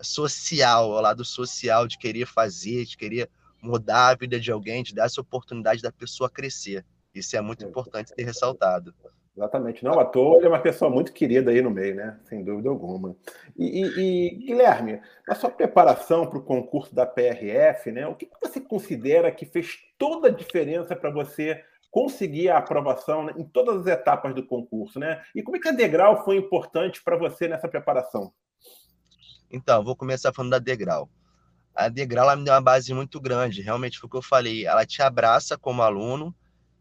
social, 0.00 0.90
o 0.90 1.00
lado 1.00 1.24
social 1.24 1.86
de 1.86 1.98
querer 1.98 2.26
fazer, 2.26 2.84
de 2.84 2.96
querer 2.96 3.30
mudar 3.62 4.08
a 4.08 4.14
vida 4.14 4.38
de 4.38 4.50
alguém, 4.50 4.82
de 4.82 4.94
dar 4.94 5.06
essa 5.06 5.20
oportunidade 5.20 5.80
da 5.80 5.92
pessoa 5.92 6.28
crescer. 6.28 6.84
Isso 7.14 7.36
é 7.36 7.40
muito 7.40 7.64
importante 7.64 8.12
ser 8.14 8.24
ressaltado. 8.24 8.94
Exatamente. 9.36 9.82
Não 9.82 9.98
à 9.98 10.04
toa, 10.04 10.36
ele 10.36 10.46
é 10.46 10.48
uma 10.48 10.60
pessoa 10.60 10.88
muito 10.90 11.12
querida 11.12 11.50
aí 11.50 11.60
no 11.60 11.70
meio, 11.70 11.96
né? 11.96 12.20
Sem 12.24 12.44
dúvida 12.44 12.68
alguma. 12.68 13.16
E, 13.56 13.82
e, 13.82 14.28
e 14.28 14.30
Guilherme, 14.46 15.00
na 15.26 15.34
sua 15.34 15.50
preparação 15.50 16.26
para 16.26 16.38
o 16.38 16.42
concurso 16.42 16.94
da 16.94 17.04
PRF, 17.04 17.90
né, 17.90 18.06
o 18.06 18.14
que 18.14 18.28
você 18.40 18.60
considera 18.60 19.32
que 19.32 19.44
fez 19.44 19.78
toda 19.98 20.28
a 20.28 20.30
diferença 20.30 20.94
para 20.94 21.10
você 21.10 21.64
conseguir 21.90 22.48
a 22.48 22.58
aprovação 22.58 23.28
em 23.30 23.44
todas 23.44 23.80
as 23.80 23.86
etapas 23.86 24.34
do 24.34 24.46
concurso, 24.46 24.98
né? 24.98 25.22
E 25.34 25.42
como 25.42 25.56
é 25.56 25.60
que 25.60 25.68
a 25.68 25.72
Degrau 25.72 26.24
foi 26.24 26.36
importante 26.36 27.02
para 27.02 27.16
você 27.16 27.48
nessa 27.48 27.68
preparação? 27.68 28.32
Então, 29.50 29.84
vou 29.84 29.96
começar 29.96 30.32
falando 30.32 30.52
da 30.52 30.58
Degrau. 30.58 31.08
A 31.74 31.88
Degrau 31.88 32.24
ela 32.24 32.36
me 32.36 32.44
deu 32.44 32.54
uma 32.54 32.60
base 32.60 32.92
muito 32.94 33.20
grande, 33.20 33.62
realmente 33.62 33.98
foi 33.98 34.06
o 34.06 34.10
que 34.10 34.16
eu 34.16 34.22
falei. 34.22 34.66
Ela 34.66 34.86
te 34.86 35.02
abraça 35.02 35.58
como 35.58 35.82
aluno, 35.82 36.34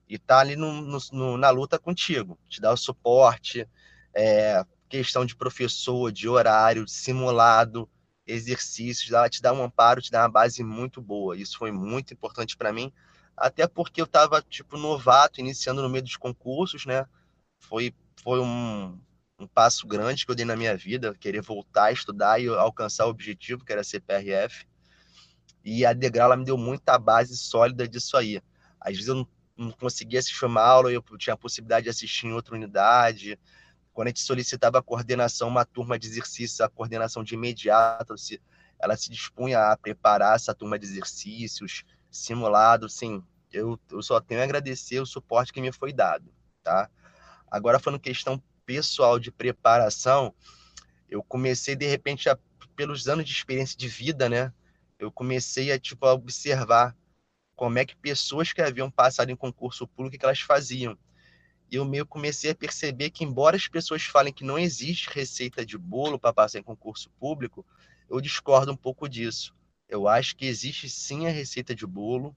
e 0.08 0.18
tá 0.18 0.40
ali 0.40 0.56
no, 0.56 1.00
no, 1.12 1.38
na 1.38 1.50
luta 1.50 1.80
contigo, 1.80 2.38
te 2.48 2.62
dá 2.62 2.72
o 2.72 2.78
suporte, 2.78 3.68
é, 4.14 4.64
questão 4.90 5.26
de 5.26 5.36
professor, 5.36 6.12
de 6.12 6.30
horário, 6.30 6.88
simulado, 6.88 7.90
exercícios, 8.26 9.12
ela 9.12 9.30
te 9.30 9.42
dá 9.42 9.52
um 9.52 9.64
amparo, 9.64 10.02
te 10.02 10.12
dá 10.12 10.22
uma 10.22 10.30
base 10.30 10.64
muito 10.64 11.02
boa. 11.02 11.36
Isso 11.36 11.58
foi 11.58 11.72
muito 11.72 12.14
importante 12.14 12.56
para 12.56 12.72
mim, 12.72 12.92
até 13.36 13.68
porque 13.68 14.02
eu 14.02 14.06
estava 14.06 14.42
tipo 14.42 14.78
novato, 14.78 15.40
iniciando 15.40 15.82
no 15.82 15.90
meio 15.90 16.04
dos 16.04 16.16
concursos, 16.16 16.86
né? 16.86 17.06
Foi 17.60 17.94
foi 18.24 18.40
um, 18.40 18.98
um 19.40 19.48
passo 19.48 19.88
grande 19.88 20.26
que 20.26 20.32
eu 20.32 20.36
dei 20.36 20.46
na 20.46 20.56
minha 20.56 20.78
vida, 20.78 21.16
querer 21.20 21.42
voltar 21.42 21.86
a 21.86 21.92
estudar 21.92 22.40
e 22.40 22.48
alcançar 22.48 23.06
o 23.06 23.10
objetivo 23.10 23.66
que 23.66 23.72
era 23.72 23.84
ser 23.84 24.02
PRF. 24.02 24.66
E 25.64 25.86
a 25.86 25.94
Degrau 25.94 26.28
ela 26.28 26.38
me 26.38 26.46
deu 26.46 26.58
muita 26.58 26.98
base 26.98 27.36
sólida 27.38 27.88
disso 27.88 28.16
aí. 28.18 28.42
Às 28.80 28.94
vezes 28.94 29.08
eu 29.08 29.16
não 29.16 29.28
conseguia 29.72 30.20
assistir 30.20 30.46
uma 30.46 30.62
aula, 30.62 30.92
eu 30.92 31.02
tinha 31.18 31.34
a 31.34 31.38
possibilidade 31.38 31.86
de 31.86 31.90
assistir 31.90 32.28
em 32.28 32.34
outra 32.34 32.56
unidade. 32.56 33.40
Quando 33.94 34.08
a 34.08 34.10
gente 34.10 34.22
solicitava 34.22 34.80
a 34.80 34.82
coordenação, 34.82 35.48
uma 35.48 35.66
turma 35.66 35.98
de 36.00 36.08
exercícios, 36.08 36.62
a 36.62 36.70
coordenação 36.70 37.24
de 37.24 37.36
imediato, 37.36 38.16
ela 38.80 38.98
se 38.98 39.10
dispunha 39.10 39.72
a 39.72 39.78
preparar 39.78 40.36
essa 40.36 40.54
turma 40.54 40.78
de 40.78 40.86
exercícios, 40.86 41.84
simulado, 42.10 42.90
sim. 42.90 43.24
Eu, 43.52 43.80
eu 43.92 44.02
só 44.02 44.20
tenho 44.20 44.42
a 44.42 44.44
agradecer 44.44 45.00
o 45.00 45.06
suporte 45.06 45.54
que 45.54 45.62
me 45.62 45.72
foi 45.72 45.94
dado, 45.94 46.34
tá? 46.64 46.90
Agora, 47.50 47.80
falando 47.80 48.00
questão 48.00 48.42
pessoal 48.66 49.20
de 49.20 49.32
preparação, 49.32 50.34
eu 51.08 51.22
comecei, 51.22 51.76
de 51.76 51.86
repente, 51.86 52.28
a, 52.30 52.38
pelos 52.76 53.08
anos 53.08 53.26
de 53.26 53.32
experiência 53.32 53.78
de 53.78 53.88
vida, 53.88 54.28
né? 54.28 54.52
Eu 54.98 55.12
comecei 55.12 55.72
a, 55.72 55.80
tipo, 55.80 56.06
a 56.08 56.14
observar 56.14 56.96
como 57.64 57.80
é 57.80 57.86
que 57.86 57.96
pessoas 57.96 58.52
que 58.52 58.62
haviam 58.62 58.92
passado 58.92 59.30
em 59.30 59.38
concurso 59.38 59.88
público, 59.88 60.18
que 60.18 60.26
elas 60.26 60.42
faziam. 60.42 60.98
E 61.72 61.78
eu 61.78 61.86
meio 61.86 62.06
comecei 62.06 62.52
a 62.52 62.56
perceber 62.56 63.10
que, 63.10 63.24
embora 63.24 63.56
as 63.56 63.70
pessoas 63.70 64.04
falem 64.04 64.34
que 64.34 64.44
não 64.44 64.60
existe 64.60 65.10
receita 65.10 65.66
de 65.66 65.78
bolo 65.78 66.20
para 66.20 66.34
passar 66.34 66.60
em 66.60 66.62
concurso 66.62 67.10
público, 67.12 67.66
eu 68.10 68.20
discordo 68.20 68.74
um 68.74 68.76
pouco 68.76 69.08
disso. 69.08 69.56
Eu 69.88 70.10
acho 70.10 70.36
que 70.36 70.46
existe 70.46 70.90
sim 70.90 71.26
a 71.26 71.30
receita 71.30 71.74
de 71.74 71.88
bolo. 71.88 72.36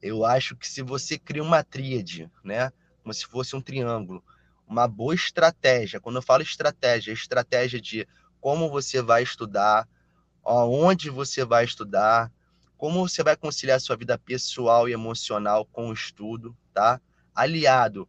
Eu 0.00 0.24
acho 0.24 0.56
que 0.56 0.66
se 0.66 0.80
você 0.80 1.18
cria 1.18 1.42
uma 1.42 1.62
tríade, 1.62 2.30
né, 2.42 2.72
como 3.02 3.12
se 3.12 3.26
fosse 3.26 3.54
um 3.54 3.60
triângulo, 3.60 4.24
uma 4.66 4.88
boa 4.88 5.14
estratégia. 5.14 6.00
Quando 6.00 6.16
eu 6.16 6.22
falo 6.22 6.42
estratégia, 6.42 7.10
é 7.10 7.12
estratégia 7.12 7.78
de 7.78 8.08
como 8.40 8.70
você 8.70 9.02
vai 9.02 9.22
estudar, 9.22 9.86
aonde 10.42 11.10
você 11.10 11.44
vai 11.44 11.66
estudar, 11.66 12.32
como 12.78 13.06
você 13.06 13.24
vai 13.24 13.36
conciliar 13.36 13.80
sua 13.80 13.96
vida 13.96 14.16
pessoal 14.16 14.88
e 14.88 14.92
emocional 14.92 15.66
com 15.66 15.90
o 15.90 15.92
estudo, 15.92 16.56
tá? 16.72 17.00
Aliado 17.34 18.08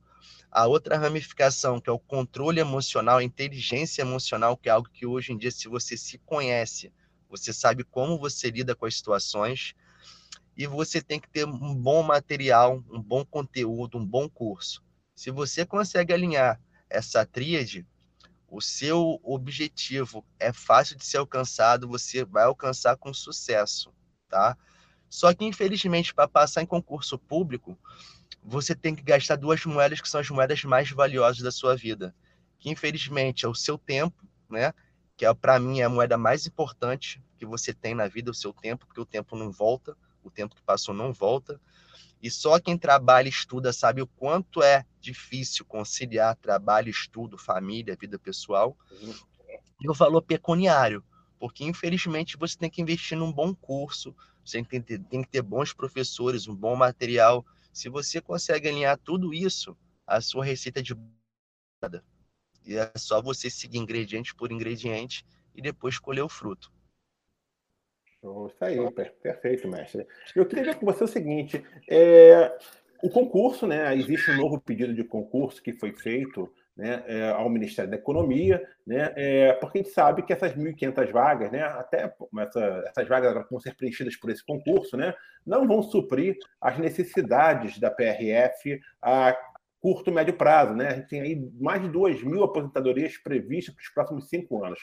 a 0.51 0.67
outra 0.67 0.95
ramificação, 0.95 1.81
que 1.81 1.89
é 1.89 1.93
o 1.93 1.99
controle 1.99 2.59
emocional, 2.59 3.17
a 3.17 3.23
inteligência 3.23 4.03
emocional, 4.03 4.55
que 4.55 4.69
é 4.69 4.71
algo 4.71 4.87
que 4.89 5.05
hoje 5.05 5.33
em 5.33 5.37
dia, 5.37 5.51
se 5.51 5.67
você 5.67 5.97
se 5.97 6.19
conhece, 6.19 6.93
você 7.27 7.51
sabe 7.51 7.83
como 7.83 8.17
você 8.17 8.49
lida 8.51 8.75
com 8.75 8.85
as 8.85 8.95
situações, 8.95 9.73
e 10.55 10.67
você 10.67 11.01
tem 11.01 11.19
que 11.19 11.29
ter 11.29 11.45
um 11.45 11.73
bom 11.73 12.03
material, 12.03 12.83
um 12.91 13.01
bom 13.01 13.25
conteúdo, 13.25 13.97
um 13.97 14.05
bom 14.05 14.29
curso. 14.29 14.83
Se 15.15 15.31
você 15.31 15.65
consegue 15.65 16.13
alinhar 16.13 16.59
essa 16.89 17.25
tríade, 17.25 17.87
o 18.47 18.61
seu 18.61 19.19
objetivo 19.23 20.25
é 20.39 20.51
fácil 20.51 20.95
de 20.97 21.05
ser 21.05 21.17
alcançado, 21.17 21.87
você 21.87 22.25
vai 22.25 22.43
alcançar 22.43 22.97
com 22.97 23.13
sucesso 23.13 23.91
tá? 24.29 24.57
Só 25.09 25.33
que, 25.33 25.43
infelizmente, 25.43 26.13
para 26.13 26.27
passar 26.27 26.61
em 26.61 26.65
concurso 26.65 27.17
público, 27.17 27.77
você 28.43 28.75
tem 28.75 28.95
que 28.95 29.01
gastar 29.01 29.35
duas 29.35 29.65
moedas 29.65 29.99
que 29.99 30.07
são 30.07 30.21
as 30.21 30.29
moedas 30.29 30.63
mais 30.63 30.89
valiosas 30.91 31.41
da 31.41 31.51
sua 31.51 31.75
vida. 31.75 32.15
Que, 32.59 32.69
infelizmente, 32.69 33.45
é 33.45 33.49
o 33.49 33.55
seu 33.55 33.77
tempo, 33.77 34.23
né? 34.49 34.73
Que 35.17 35.25
é, 35.25 35.33
para 35.33 35.59
mim, 35.59 35.79
é 35.79 35.83
a 35.83 35.89
moeda 35.89 36.17
mais 36.17 36.45
importante 36.45 37.21
que 37.37 37.45
você 37.45 37.73
tem 37.73 37.95
na 37.95 38.07
vida, 38.07 38.31
o 38.31 38.35
seu 38.35 38.53
tempo, 38.53 38.85
porque 38.85 39.01
o 39.01 39.05
tempo 39.05 39.35
não 39.35 39.51
volta, 39.51 39.97
o 40.23 40.29
tempo 40.29 40.55
que 40.55 40.61
passou 40.61 40.93
não 40.93 41.11
volta. 41.11 41.59
E 42.21 42.29
só 42.29 42.59
quem 42.59 42.77
trabalha 42.77 43.27
e 43.27 43.31
estuda 43.31 43.71
sabe 43.71 44.01
o 44.01 44.07
quanto 44.07 44.61
é 44.61 44.85
difícil 44.99 45.65
conciliar 45.65 46.35
trabalho, 46.35 46.89
estudo, 46.89 47.37
família, 47.37 47.97
vida 47.99 48.19
pessoal. 48.19 48.77
E 49.81 49.89
o 49.89 49.93
valor 49.93 50.21
pecuniário, 50.21 51.03
porque 51.39 51.63
infelizmente 51.63 52.37
você 52.37 52.57
tem 52.57 52.69
que 52.69 52.81
investir 52.81 53.17
num 53.17 53.31
bom 53.31 53.55
curso, 53.55 54.15
você 54.43 54.57
tem 54.57 54.63
que, 54.65 54.79
ter, 54.81 54.99
tem 55.05 55.21
que 55.23 55.29
ter 55.29 55.41
bons 55.41 55.73
professores, 55.73 56.47
um 56.47 56.55
bom 56.55 56.75
material. 56.75 57.45
Se 57.71 57.87
você 57.87 58.19
consegue 58.19 58.67
alinhar 58.67 58.97
tudo 58.97 59.33
isso, 59.33 59.77
a 60.05 60.19
sua 60.19 60.43
receita 60.43 60.83
de 60.83 60.93
e 62.65 62.75
é 62.75 62.91
só 62.97 63.21
você 63.21 63.49
seguir 63.49 63.77
ingrediente 63.77 64.35
por 64.35 64.51
ingrediente 64.51 65.25
e 65.55 65.61
depois 65.61 65.97
colher 65.97 66.21
o 66.21 66.29
fruto. 66.29 66.71
Isso 68.21 68.57
aí, 68.59 68.77
perfeito, 69.21 69.67
mestre. 69.67 70.05
Eu 70.35 70.45
queria 70.45 70.65
ver 70.65 70.75
com 70.75 70.85
você 70.85 71.05
o 71.05 71.07
seguinte: 71.07 71.63
é, 71.89 72.57
o 73.01 73.09
concurso, 73.09 73.65
né? 73.65 73.95
Existe 73.95 74.29
um 74.31 74.37
novo 74.37 74.59
pedido 74.59 74.93
de 74.93 75.05
concurso 75.05 75.63
que 75.63 75.71
foi 75.71 75.93
feito 75.93 76.53
né, 76.79 77.03
é, 77.07 77.29
ao 77.31 77.49
Ministério 77.49 77.91
da 77.91 77.97
Economia, 77.97 78.65
né, 78.87 79.11
é, 79.17 79.53
porque 79.53 79.79
a 79.79 79.81
gente 79.81 79.93
sabe 79.93 80.23
que 80.23 80.31
essas 80.31 80.55
1.500 80.55 81.11
vagas, 81.11 81.51
né, 81.51 81.61
até 81.61 82.15
essa, 82.39 82.83
essas 82.87 83.07
vagas 83.07 83.45
vão 83.51 83.59
ser 83.59 83.75
preenchidas 83.75 84.15
por 84.15 84.29
esse 84.29 84.45
concurso, 84.45 84.95
né, 84.95 85.13
não 85.45 85.67
vão 85.67 85.83
suprir 85.83 86.37
as 86.61 86.77
necessidades 86.77 87.77
da 87.79 87.91
PRF 87.91 88.79
a 89.01 89.37
curto, 89.81 90.11
médio 90.11 90.33
prazo. 90.33 90.73
Né? 90.73 90.87
A 90.87 90.95
gente 90.95 91.09
tem 91.09 91.21
aí 91.21 91.51
mais 91.59 91.81
de 91.81 91.89
2 91.89 92.23
mil 92.23 92.43
aposentadorias 92.43 93.17
previstas 93.17 93.75
para 93.75 93.81
os 93.81 93.89
próximos 93.89 94.29
cinco 94.29 94.63
anos. 94.63 94.79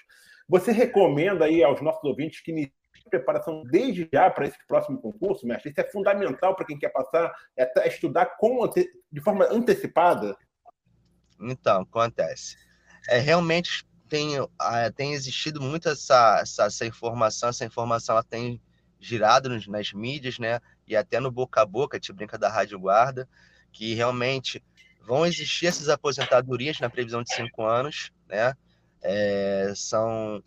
Você 0.49 0.73
recomenda 0.73 1.47
aí 1.47 1.63
aos 1.63 1.81
nossos 1.81 2.05
ouvintes 2.05 2.41
que 2.41 2.51
iniciem 2.51 2.73
preparação 3.11 3.63
desde 3.65 4.09
já 4.13 4.29
para 4.31 4.47
esse 4.47 4.59
próximo 4.67 5.01
concurso, 5.01 5.47
mestre? 5.47 5.71
Isso 5.71 5.81
é 5.81 5.85
fundamental 5.85 6.55
para 6.55 6.67
quem 6.67 6.79
quer 6.79 6.89
passar, 6.89 7.33
é 7.57 7.89
estudar 7.89 8.37
com, 8.37 8.69
de 8.69 9.21
forma 9.21 9.47
antecipada? 9.51 10.37
Então, 11.41 11.83
acontece. 11.83 12.57
É, 13.09 13.19
realmente 13.19 13.87
tem, 14.09 14.35
tem 14.95 15.13
existido 15.13 15.61
muito 15.61 15.89
essa, 15.89 16.39
essa, 16.41 16.65
essa 16.65 16.87
informação, 16.87 17.49
essa 17.49 17.65
informação 17.65 18.15
ela 18.15 18.25
tem 18.25 18.61
girado 19.01 19.49
nos, 19.49 19.67
nas 19.67 19.93
mídias, 19.93 20.39
né? 20.39 20.61
E 20.87 20.97
até 20.97 21.21
no 21.21 21.31
boca 21.31 21.61
a 21.61 21.67
boca, 21.67 22.01
te 22.01 22.13
brinca 22.13 22.39
da 22.39 22.49
Rádio 22.49 22.79
Guarda, 22.79 23.29
que 23.73 23.95
realmente 23.95 24.63
vão 25.03 25.27
existir 25.27 25.67
essas 25.67 25.89
aposentadorias 25.89 26.81
na 26.81 26.91
previsão 26.91 27.23
de 27.23 27.35
cinco 27.35 27.65
anos, 27.65 28.11
né? 28.29 28.55
É, 29.03 29.73
são 29.77 30.43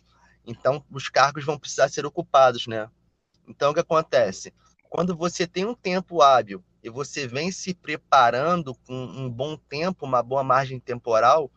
então 0.46 0.84
os 0.90 1.08
cargos 1.08 1.44
vão 1.44 1.58
precisar 1.58 1.88
ser 1.88 2.04
ocupados, 2.04 2.66
né? 2.66 2.90
Então 3.46 3.70
o 3.70 3.74
que 3.74 3.80
acontece? 3.80 4.52
Quando 4.88 5.16
você 5.16 5.46
tem 5.46 5.64
um 5.64 5.74
tempo 5.74 6.20
hábil 6.20 6.62
e 6.82 6.88
você 6.88 7.26
vem 7.26 7.52
se 7.52 7.74
preparando 7.74 8.74
com 8.74 8.94
um 8.94 9.30
bom 9.30 9.56
tempo, 9.56 10.06
uma 10.06 10.22
boa 10.22 10.42
margem 10.42 10.80
temporal, 10.80 11.50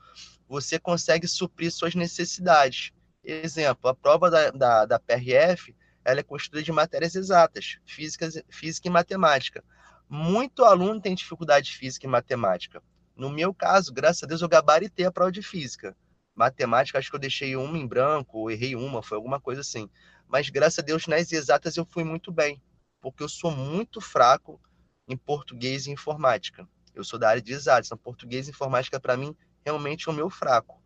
você 0.48 0.78
consegue 0.78 1.28
suprir 1.28 1.72
suas 1.72 1.96
necessidades. 1.96 2.92
Exemplo, 3.24 3.90
a 3.90 3.96
prova 3.96 4.30
da, 4.30 4.52
da, 4.52 4.86
da 4.86 5.00
PRF 5.00 5.76
ela 6.04 6.20
é 6.20 6.24
construída 6.24 6.64
de 6.64 6.72
matérias 6.72 7.16
exatas, 7.16 7.78
física, 7.86 8.30
física 8.50 8.88
e 8.88 8.92
matemática. 8.92 9.64
Muito 10.10 10.66
aluno 10.66 11.00
tem 11.00 11.16
dificuldade 11.16 11.68
de 11.68 11.78
física 11.78 12.06
e 12.06 12.10
matemática. 12.10 12.84
No 13.16 13.30
meu 13.30 13.54
caso, 13.54 13.94
graças 13.94 14.24
a 14.24 14.28
Deus, 14.28 14.42
eu 14.42 14.50
gabaritei 14.50 15.06
a 15.06 15.12
prova 15.12 15.32
de 15.32 15.42
física. 15.42 15.96
Matemática, 16.36 16.98
acho 16.98 17.10
que 17.10 17.16
eu 17.16 17.20
deixei 17.20 17.56
uma 17.56 17.78
em 17.78 17.88
branco, 17.88 18.50
errei 18.50 18.76
uma, 18.76 19.04
foi 19.04 19.16
alguma 19.16 19.40
coisa 19.40 19.62
assim. 19.62 19.90
Mas 20.28 20.50
graças 20.50 20.80
a 20.80 20.82
Deus, 20.82 21.08
nas 21.08 21.32
exatas 21.32 21.78
eu 21.78 21.86
fui 21.86 22.04
muito 22.04 22.32
bem, 22.32 22.62
porque 23.00 23.24
eu 23.24 23.30
sou 23.30 23.52
muito 23.52 24.02
fraco 24.02 24.60
em 25.08 25.18
português 25.18 25.88
e 25.88 25.92
informática. 25.92 26.68
Eu 26.94 27.04
sou 27.04 27.18
da 27.18 27.30
área 27.30 27.42
de 27.42 27.54
exatas, 27.54 27.88
então 27.88 27.98
português 27.98 28.48
e 28.48 28.52
informática 28.52 29.00
para 29.00 29.18
mim 29.18 29.36
realmente 29.66 30.08
é 30.08 30.12
o 30.12 30.16
meu 30.16 30.30
fraco. 30.30 30.82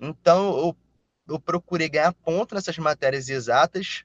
Então 0.00 0.56
eu, 0.58 0.76
eu 1.28 1.40
procurei 1.40 1.88
ganhar 1.88 2.12
ponto 2.12 2.54
nessas 2.54 2.76
matérias 2.78 3.28
exatas 3.28 4.04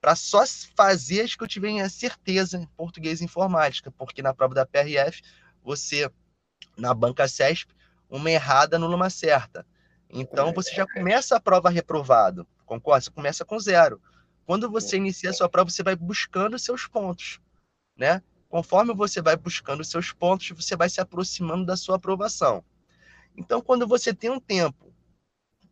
para 0.00 0.14
só 0.14 0.44
fazer 0.76 1.22
as 1.22 1.34
que 1.34 1.42
eu 1.42 1.48
tivesse 1.48 1.98
certeza 1.98 2.56
em 2.56 2.66
português 2.76 3.20
e 3.20 3.24
informática, 3.24 3.90
porque 3.90 4.22
na 4.22 4.32
prova 4.32 4.54
da 4.54 4.66
PRF 4.66 5.22
você, 5.62 6.10
na 6.76 6.94
banca 6.94 7.26
CESP, 7.26 7.74
uma 8.08 8.30
errada 8.30 8.76
anula 8.76 8.96
uma 8.96 9.10
certa. 9.10 9.66
Então, 10.10 10.52
você 10.52 10.74
já 10.74 10.86
começa 10.86 11.36
a 11.36 11.40
prova 11.40 11.68
reprovado, 11.68 12.46
concorda? 12.64 13.02
Você 13.02 13.10
começa 13.10 13.44
com 13.44 13.58
zero. 13.58 14.00
Quando 14.46 14.70
você 14.70 14.96
inicia 14.96 15.30
a 15.30 15.34
sua 15.34 15.48
prova, 15.48 15.68
você 15.68 15.82
vai 15.82 15.94
buscando 15.94 16.58
seus 16.58 16.86
pontos, 16.86 17.38
né? 17.94 18.22
Conforme 18.48 18.94
você 18.94 19.20
vai 19.20 19.36
buscando 19.36 19.84
seus 19.84 20.12
pontos, 20.12 20.50
você 20.50 20.74
vai 20.74 20.88
se 20.88 21.00
aproximando 21.00 21.66
da 21.66 21.76
sua 21.76 21.96
aprovação. 21.96 22.64
Então, 23.36 23.60
quando 23.60 23.86
você 23.86 24.14
tem 24.14 24.30
um 24.30 24.40
tempo 24.40 24.92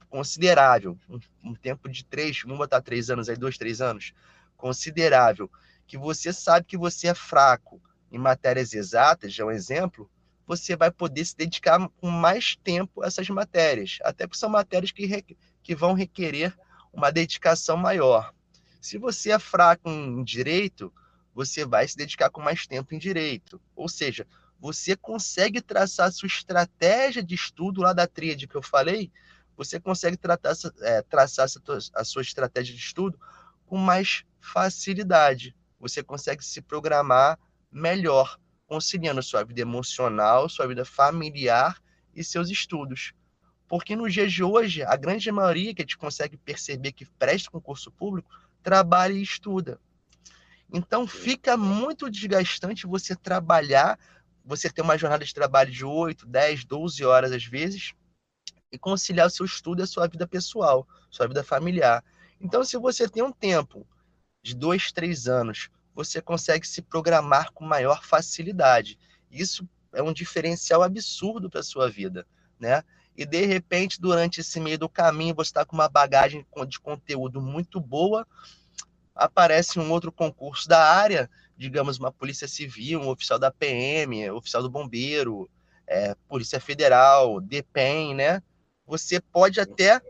considerável, 0.08 0.96
um, 1.08 1.18
um 1.42 1.54
tempo 1.54 1.88
de 1.88 2.04
três, 2.04 2.42
vamos 2.42 2.58
botar 2.58 2.82
três 2.82 3.10
anos 3.10 3.28
aí, 3.28 3.36
dois, 3.36 3.58
três 3.58 3.80
anos, 3.80 4.12
considerável, 4.56 5.50
que 5.86 5.96
você 5.96 6.32
sabe 6.32 6.66
que 6.66 6.76
você 6.76 7.08
é 7.08 7.14
fraco 7.14 7.80
em 8.10 8.18
matérias 8.18 8.72
exatas, 8.72 9.32
já 9.32 9.42
é 9.42 9.46
um 9.46 9.50
exemplo, 9.50 10.10
você 10.46 10.76
vai 10.76 10.90
poder 10.90 11.24
se 11.24 11.36
dedicar 11.36 11.88
com 12.00 12.08
mais 12.08 12.56
tempo 12.56 13.02
a 13.02 13.06
essas 13.06 13.28
matérias, 13.28 13.98
até 14.02 14.26
porque 14.26 14.38
são 14.38 14.48
matérias 14.48 14.92
que, 14.92 15.36
que 15.62 15.74
vão 15.74 15.92
requerer 15.92 16.56
uma 16.92 17.10
dedicação 17.10 17.76
maior. 17.76 18.32
Se 18.80 18.96
você 18.96 19.32
é 19.32 19.38
fraco 19.38 19.90
em 19.90 20.22
direito, 20.22 20.92
você 21.36 21.66
vai 21.66 21.86
se 21.86 21.94
dedicar 21.94 22.30
com 22.30 22.40
mais 22.40 22.66
tempo 22.66 22.94
em 22.94 22.98
direito. 22.98 23.60
Ou 23.76 23.90
seja, 23.90 24.26
você 24.58 24.96
consegue 24.96 25.60
traçar 25.60 26.08
a 26.08 26.10
sua 26.10 26.26
estratégia 26.26 27.22
de 27.22 27.34
estudo 27.34 27.82
lá 27.82 27.92
da 27.92 28.06
tríade 28.06 28.48
que 28.48 28.54
eu 28.54 28.62
falei, 28.62 29.12
você 29.54 29.78
consegue 29.78 30.16
tratar, 30.16 30.54
é, 30.80 31.02
traçar 31.02 31.46
a 31.94 32.04
sua 32.04 32.22
estratégia 32.22 32.74
de 32.74 32.80
estudo 32.80 33.20
com 33.66 33.76
mais 33.76 34.24
facilidade. 34.40 35.54
Você 35.78 36.02
consegue 36.02 36.42
se 36.42 36.62
programar 36.62 37.38
melhor, 37.70 38.40
conciliando 38.66 39.22
sua 39.22 39.44
vida 39.44 39.60
emocional, 39.60 40.48
sua 40.48 40.66
vida 40.66 40.86
familiar 40.86 41.78
e 42.14 42.24
seus 42.24 42.48
estudos. 42.48 43.12
Porque 43.68 43.94
nos 43.94 44.14
dias 44.14 44.32
de 44.32 44.42
hoje, 44.42 44.82
a 44.82 44.96
grande 44.96 45.30
maioria 45.30 45.74
que 45.74 45.82
a 45.82 45.84
gente 45.84 45.98
consegue 45.98 46.38
perceber 46.38 46.92
que 46.92 47.04
presta 47.04 47.50
concurso 47.50 47.90
público 47.90 48.30
trabalha 48.62 49.12
e 49.12 49.22
estuda. 49.22 49.78
Então 50.72 51.06
fica 51.06 51.56
muito 51.56 52.10
desgastante 52.10 52.86
você 52.86 53.14
trabalhar, 53.14 53.98
você 54.44 54.68
ter 54.70 54.82
uma 54.82 54.98
jornada 54.98 55.24
de 55.24 55.32
trabalho 55.34 55.70
de 55.70 55.84
8, 55.84 56.26
10, 56.26 56.64
12 56.64 57.04
horas 57.04 57.32
às 57.32 57.44
vezes, 57.44 57.94
e 58.70 58.78
conciliar 58.78 59.26
o 59.26 59.30
seu 59.30 59.46
estudo 59.46 59.80
e 59.80 59.84
a 59.84 59.86
sua 59.86 60.06
vida 60.06 60.26
pessoal, 60.26 60.86
sua 61.10 61.26
vida 61.26 61.42
familiar. 61.42 62.04
Então, 62.40 62.64
se 62.64 62.76
você 62.76 63.08
tem 63.08 63.22
um 63.22 63.32
tempo 63.32 63.86
de 64.42 64.54
dois, 64.54 64.92
três 64.92 65.26
anos, 65.26 65.70
você 65.94 66.20
consegue 66.20 66.66
se 66.66 66.82
programar 66.82 67.52
com 67.52 67.64
maior 67.64 68.04
facilidade. 68.04 68.98
Isso 69.30 69.68
é 69.92 70.02
um 70.02 70.12
diferencial 70.12 70.82
absurdo 70.82 71.48
para 71.48 71.60
a 71.60 71.64
sua 71.64 71.88
vida, 71.88 72.26
né? 72.60 72.82
E 73.16 73.24
de 73.24 73.46
repente, 73.46 73.98
durante 73.98 74.42
esse 74.42 74.60
meio 74.60 74.78
do 74.78 74.90
caminho, 74.90 75.34
você 75.34 75.48
está 75.48 75.64
com 75.64 75.74
uma 75.74 75.88
bagagem 75.88 76.46
de 76.68 76.78
conteúdo 76.78 77.40
muito 77.40 77.80
boa, 77.80 78.26
aparece 79.16 79.80
um 79.80 79.90
outro 79.90 80.12
concurso 80.12 80.68
da 80.68 80.92
área, 80.92 81.28
digamos, 81.56 81.98
uma 81.98 82.12
polícia 82.12 82.46
civil, 82.46 83.00
um 83.00 83.08
oficial 83.08 83.38
da 83.38 83.50
PM, 83.50 84.30
oficial 84.30 84.62
do 84.62 84.70
bombeiro, 84.70 85.50
é, 85.86 86.14
Polícia 86.28 86.60
Federal, 86.60 87.40
DPEM, 87.40 88.14
né? 88.14 88.42
Você 88.86 89.20
pode 89.20 89.58
até 89.58 90.00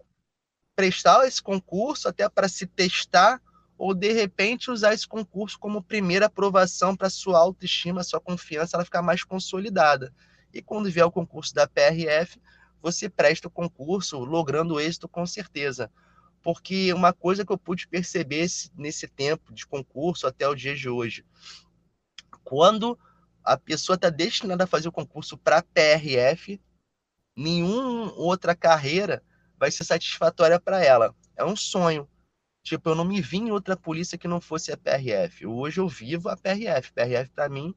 prestar 0.74 1.26
esse 1.26 1.40
concurso, 1.40 2.08
até 2.08 2.28
para 2.28 2.48
se 2.48 2.66
testar, 2.66 3.40
ou 3.78 3.94
de 3.94 4.12
repente 4.12 4.70
usar 4.70 4.92
esse 4.92 5.06
concurso 5.06 5.58
como 5.58 5.82
primeira 5.82 6.26
aprovação 6.26 6.96
para 6.96 7.08
sua 7.08 7.38
autoestima, 7.38 8.02
sua 8.02 8.20
confiança, 8.20 8.76
ela 8.76 8.84
ficar 8.84 9.02
mais 9.02 9.22
consolidada. 9.22 10.12
E 10.52 10.60
quando 10.60 10.90
vier 10.90 11.06
o 11.06 11.12
concurso 11.12 11.54
da 11.54 11.66
PRF, 11.66 12.40
você 12.82 13.08
presta 13.08 13.48
o 13.48 13.50
concurso, 13.50 14.18
logrando 14.18 14.80
êxito 14.80 15.08
com 15.08 15.26
certeza 15.26 15.90
porque 16.46 16.92
uma 16.92 17.12
coisa 17.12 17.44
que 17.44 17.50
eu 17.50 17.58
pude 17.58 17.88
perceber 17.88 18.46
nesse 18.76 19.08
tempo 19.08 19.52
de 19.52 19.66
concurso 19.66 20.28
até 20.28 20.46
o 20.46 20.54
dia 20.54 20.76
de 20.76 20.88
hoje, 20.88 21.26
quando 22.44 22.96
a 23.42 23.56
pessoa 23.56 23.96
está 23.96 24.10
destinada 24.10 24.62
a 24.62 24.66
fazer 24.68 24.86
o 24.86 24.92
concurso 24.92 25.36
para 25.36 25.60
PRF, 25.60 26.60
nenhuma 27.36 28.12
outra 28.12 28.54
carreira 28.54 29.24
vai 29.58 29.72
ser 29.72 29.82
satisfatória 29.82 30.60
para 30.60 30.80
ela. 30.80 31.12
É 31.34 31.44
um 31.44 31.56
sonho. 31.56 32.08
Tipo, 32.62 32.90
eu 32.90 32.94
não 32.94 33.04
me 33.04 33.20
vi 33.20 33.38
em 33.38 33.50
outra 33.50 33.76
polícia 33.76 34.16
que 34.16 34.28
não 34.28 34.40
fosse 34.40 34.70
a 34.70 34.76
PRF. 34.76 35.44
Hoje 35.46 35.80
eu 35.80 35.88
vivo 35.88 36.28
a 36.28 36.36
PRF. 36.36 36.92
PRF, 36.92 37.28
para 37.30 37.48
mim, 37.48 37.74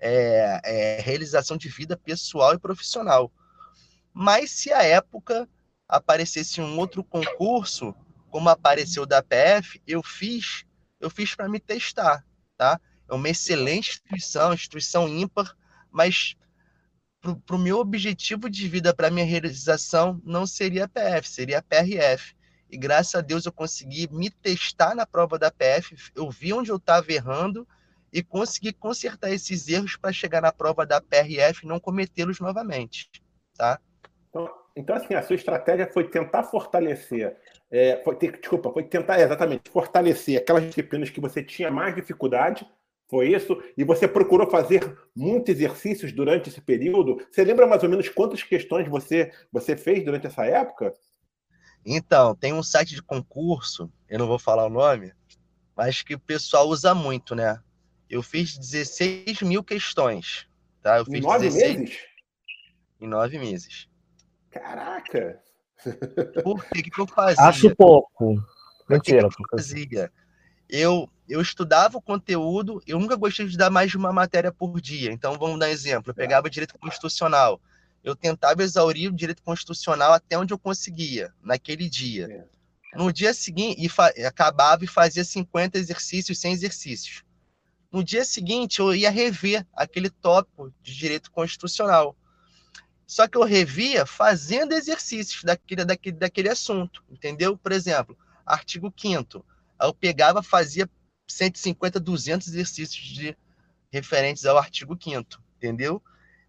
é, 0.00 0.60
é 0.64 1.00
realização 1.00 1.56
de 1.56 1.68
vida 1.68 1.96
pessoal 1.96 2.54
e 2.54 2.58
profissional. 2.58 3.32
Mas 4.12 4.50
se 4.50 4.72
a 4.72 4.82
época 4.82 5.48
aparecesse 5.90 6.60
um 6.60 6.78
outro 6.78 7.02
concurso, 7.02 7.94
como 8.30 8.48
apareceu 8.48 9.04
da 9.04 9.22
PF, 9.22 9.82
eu 9.86 10.02
fiz, 10.02 10.64
eu 11.00 11.10
fiz 11.10 11.34
para 11.34 11.48
me 11.48 11.58
testar, 11.58 12.24
tá? 12.56 12.80
É 13.08 13.14
uma 13.14 13.28
excelente 13.28 13.90
instituição, 13.90 14.54
instituição 14.54 15.08
ímpar, 15.08 15.56
mas 15.90 16.36
para 17.20 17.56
o 17.56 17.58
meu 17.58 17.78
objetivo 17.78 18.48
de 18.48 18.68
vida, 18.68 18.94
para 18.94 19.10
minha 19.10 19.26
realização, 19.26 20.22
não 20.24 20.46
seria 20.46 20.84
a 20.84 20.88
PF, 20.88 21.28
seria 21.28 21.58
a 21.58 21.62
PRF. 21.62 22.34
E 22.70 22.78
graças 22.78 23.16
a 23.16 23.20
Deus 23.20 23.44
eu 23.44 23.52
consegui 23.52 24.08
me 24.12 24.30
testar 24.30 24.94
na 24.94 25.04
prova 25.04 25.38
da 25.38 25.50
PF, 25.50 25.96
eu 26.14 26.30
vi 26.30 26.52
onde 26.52 26.70
eu 26.70 26.76
estava 26.76 27.12
errando 27.12 27.66
e 28.12 28.22
consegui 28.22 28.72
consertar 28.72 29.30
esses 29.32 29.68
erros 29.68 29.96
para 29.96 30.12
chegar 30.12 30.40
na 30.40 30.52
prova 30.52 30.86
da 30.86 31.00
PRF 31.00 31.64
e 31.64 31.68
não 31.68 31.80
cometê-los 31.80 32.38
novamente, 32.38 33.10
tá? 33.56 33.80
Então, 34.80 34.96
assim, 34.96 35.12
a 35.12 35.22
sua 35.22 35.36
estratégia 35.36 35.86
foi 35.86 36.08
tentar 36.08 36.42
fortalecer, 36.42 37.36
é, 37.70 38.00
foi 38.02 38.16
ter, 38.16 38.38
desculpa, 38.40 38.72
foi 38.72 38.82
tentar 38.82 39.20
exatamente 39.20 39.70
fortalecer 39.70 40.38
aquelas 40.38 40.64
disciplinas 40.64 41.10
que 41.10 41.20
você 41.20 41.42
tinha 41.42 41.70
mais 41.70 41.94
dificuldade, 41.94 42.66
foi 43.06 43.28
isso? 43.28 43.62
E 43.76 43.84
você 43.84 44.08
procurou 44.08 44.48
fazer 44.48 44.96
muitos 45.14 45.54
exercícios 45.54 46.12
durante 46.12 46.48
esse 46.48 46.62
período? 46.62 47.20
Você 47.30 47.44
lembra 47.44 47.66
mais 47.66 47.82
ou 47.82 47.90
menos 47.90 48.08
quantas 48.08 48.42
questões 48.42 48.88
você, 48.88 49.30
você 49.52 49.76
fez 49.76 50.02
durante 50.02 50.26
essa 50.26 50.46
época? 50.46 50.94
Então, 51.84 52.34
tem 52.34 52.54
um 52.54 52.62
site 52.62 52.94
de 52.94 53.02
concurso, 53.02 53.92
eu 54.08 54.18
não 54.18 54.26
vou 54.26 54.38
falar 54.38 54.64
o 54.64 54.70
nome, 54.70 55.12
mas 55.76 56.00
que 56.00 56.14
o 56.14 56.20
pessoal 56.20 56.66
usa 56.68 56.94
muito, 56.94 57.34
né? 57.34 57.60
Eu 58.08 58.22
fiz 58.22 58.56
16 58.56 59.42
mil 59.42 59.62
questões. 59.62 60.48
Tá? 60.80 60.98
Eu 60.98 61.04
fiz 61.04 61.16
em 61.16 61.20
nove 61.20 61.50
16... 61.50 61.76
meses? 61.76 61.98
Em 62.98 63.06
nove 63.06 63.38
meses. 63.38 63.89
Caraca! 64.50 65.40
Por 66.42 66.64
que, 66.66 66.82
que 66.82 67.00
eu 67.00 67.06
fazia? 67.06 67.44
Acho 67.44 67.74
pouco. 67.74 68.42
Mentira. 68.88 69.28
Que 69.28 69.36
que 69.36 69.42
eu 69.42 69.58
fazia? 69.58 70.12
Eu, 70.68 71.08
eu 71.28 71.40
estudava 71.40 71.98
o 71.98 72.02
conteúdo, 72.02 72.82
eu 72.86 72.98
nunca 72.98 73.16
gostei 73.16 73.46
de 73.46 73.56
dar 73.56 73.70
mais 73.70 73.90
de 73.90 73.96
uma 73.96 74.12
matéria 74.12 74.52
por 74.52 74.80
dia. 74.80 75.12
Então, 75.12 75.38
vamos 75.38 75.58
dar 75.58 75.66
um 75.66 75.70
exemplo. 75.70 76.10
Eu 76.10 76.14
pegava 76.14 76.50
direito 76.50 76.78
constitucional. 76.78 77.60
Eu 78.02 78.14
tentava 78.14 78.62
exaurir 78.62 79.10
o 79.10 79.14
direito 79.14 79.42
constitucional 79.42 80.12
até 80.12 80.38
onde 80.38 80.52
eu 80.52 80.58
conseguia, 80.58 81.32
naquele 81.42 81.88
dia. 81.88 82.26
É. 82.30 82.96
No 82.96 83.12
dia 83.12 83.32
seguinte, 83.34 83.80
e 84.16 84.24
acabava 84.24 84.84
e 84.84 84.88
fazia 84.88 85.24
50 85.24 85.78
exercícios, 85.78 86.38
100 86.38 86.52
exercícios. 86.52 87.24
No 87.92 88.02
dia 88.02 88.24
seguinte, 88.24 88.80
eu 88.80 88.94
ia 88.94 89.10
rever 89.10 89.66
aquele 89.74 90.08
tópico 90.08 90.72
de 90.82 90.96
direito 90.96 91.30
constitucional. 91.30 92.16
Só 93.10 93.26
que 93.26 93.36
eu 93.36 93.42
revia 93.42 94.06
fazendo 94.06 94.72
exercícios 94.72 95.42
daquele, 95.42 95.84
daquele, 95.84 96.16
daquele 96.16 96.48
assunto, 96.48 97.02
entendeu? 97.10 97.58
Por 97.58 97.72
exemplo, 97.72 98.16
artigo 98.46 98.94
5 98.96 99.44
eu 99.82 99.92
pegava, 99.92 100.44
fazia 100.44 100.88
150, 101.26 101.98
200 101.98 102.46
exercícios 102.46 103.04
de 103.08 103.36
referentes 103.92 104.46
ao 104.46 104.56
artigo 104.56 104.96
5 104.96 105.42
entendeu? 105.56 106.00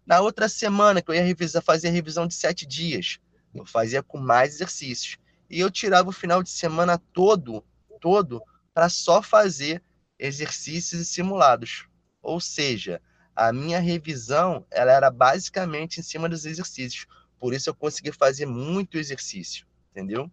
Na 0.06 0.20
outra 0.20 0.48
semana 0.48 1.02
que 1.02 1.10
eu 1.10 1.16
ia 1.16 1.24
revisar, 1.24 1.64
fazer 1.64 1.88
a 1.88 1.90
revisão 1.90 2.28
de 2.28 2.34
sete 2.34 2.64
dias, 2.64 3.18
eu 3.52 3.66
fazia 3.66 4.00
com 4.00 4.18
mais 4.18 4.54
exercícios. 4.54 5.16
E 5.50 5.58
eu 5.58 5.68
tirava 5.68 6.10
o 6.10 6.12
final 6.12 6.44
de 6.44 6.50
semana 6.50 6.96
todo, 7.12 7.64
todo, 8.00 8.40
para 8.72 8.88
só 8.88 9.20
fazer 9.20 9.82
exercícios 10.16 11.00
e 11.00 11.04
simulados. 11.04 11.88
Ou 12.22 12.40
seja, 12.40 13.02
a 13.34 13.52
minha 13.52 13.80
revisão 13.80 14.64
ela 14.70 14.92
era 14.92 15.10
basicamente 15.10 16.00
em 16.00 16.02
cima 16.02 16.28
dos 16.28 16.44
exercícios. 16.44 17.06
Por 17.38 17.52
isso 17.52 17.68
eu 17.68 17.74
consegui 17.74 18.12
fazer 18.12 18.46
muito 18.46 18.98
exercício, 18.98 19.66
entendeu? 19.90 20.30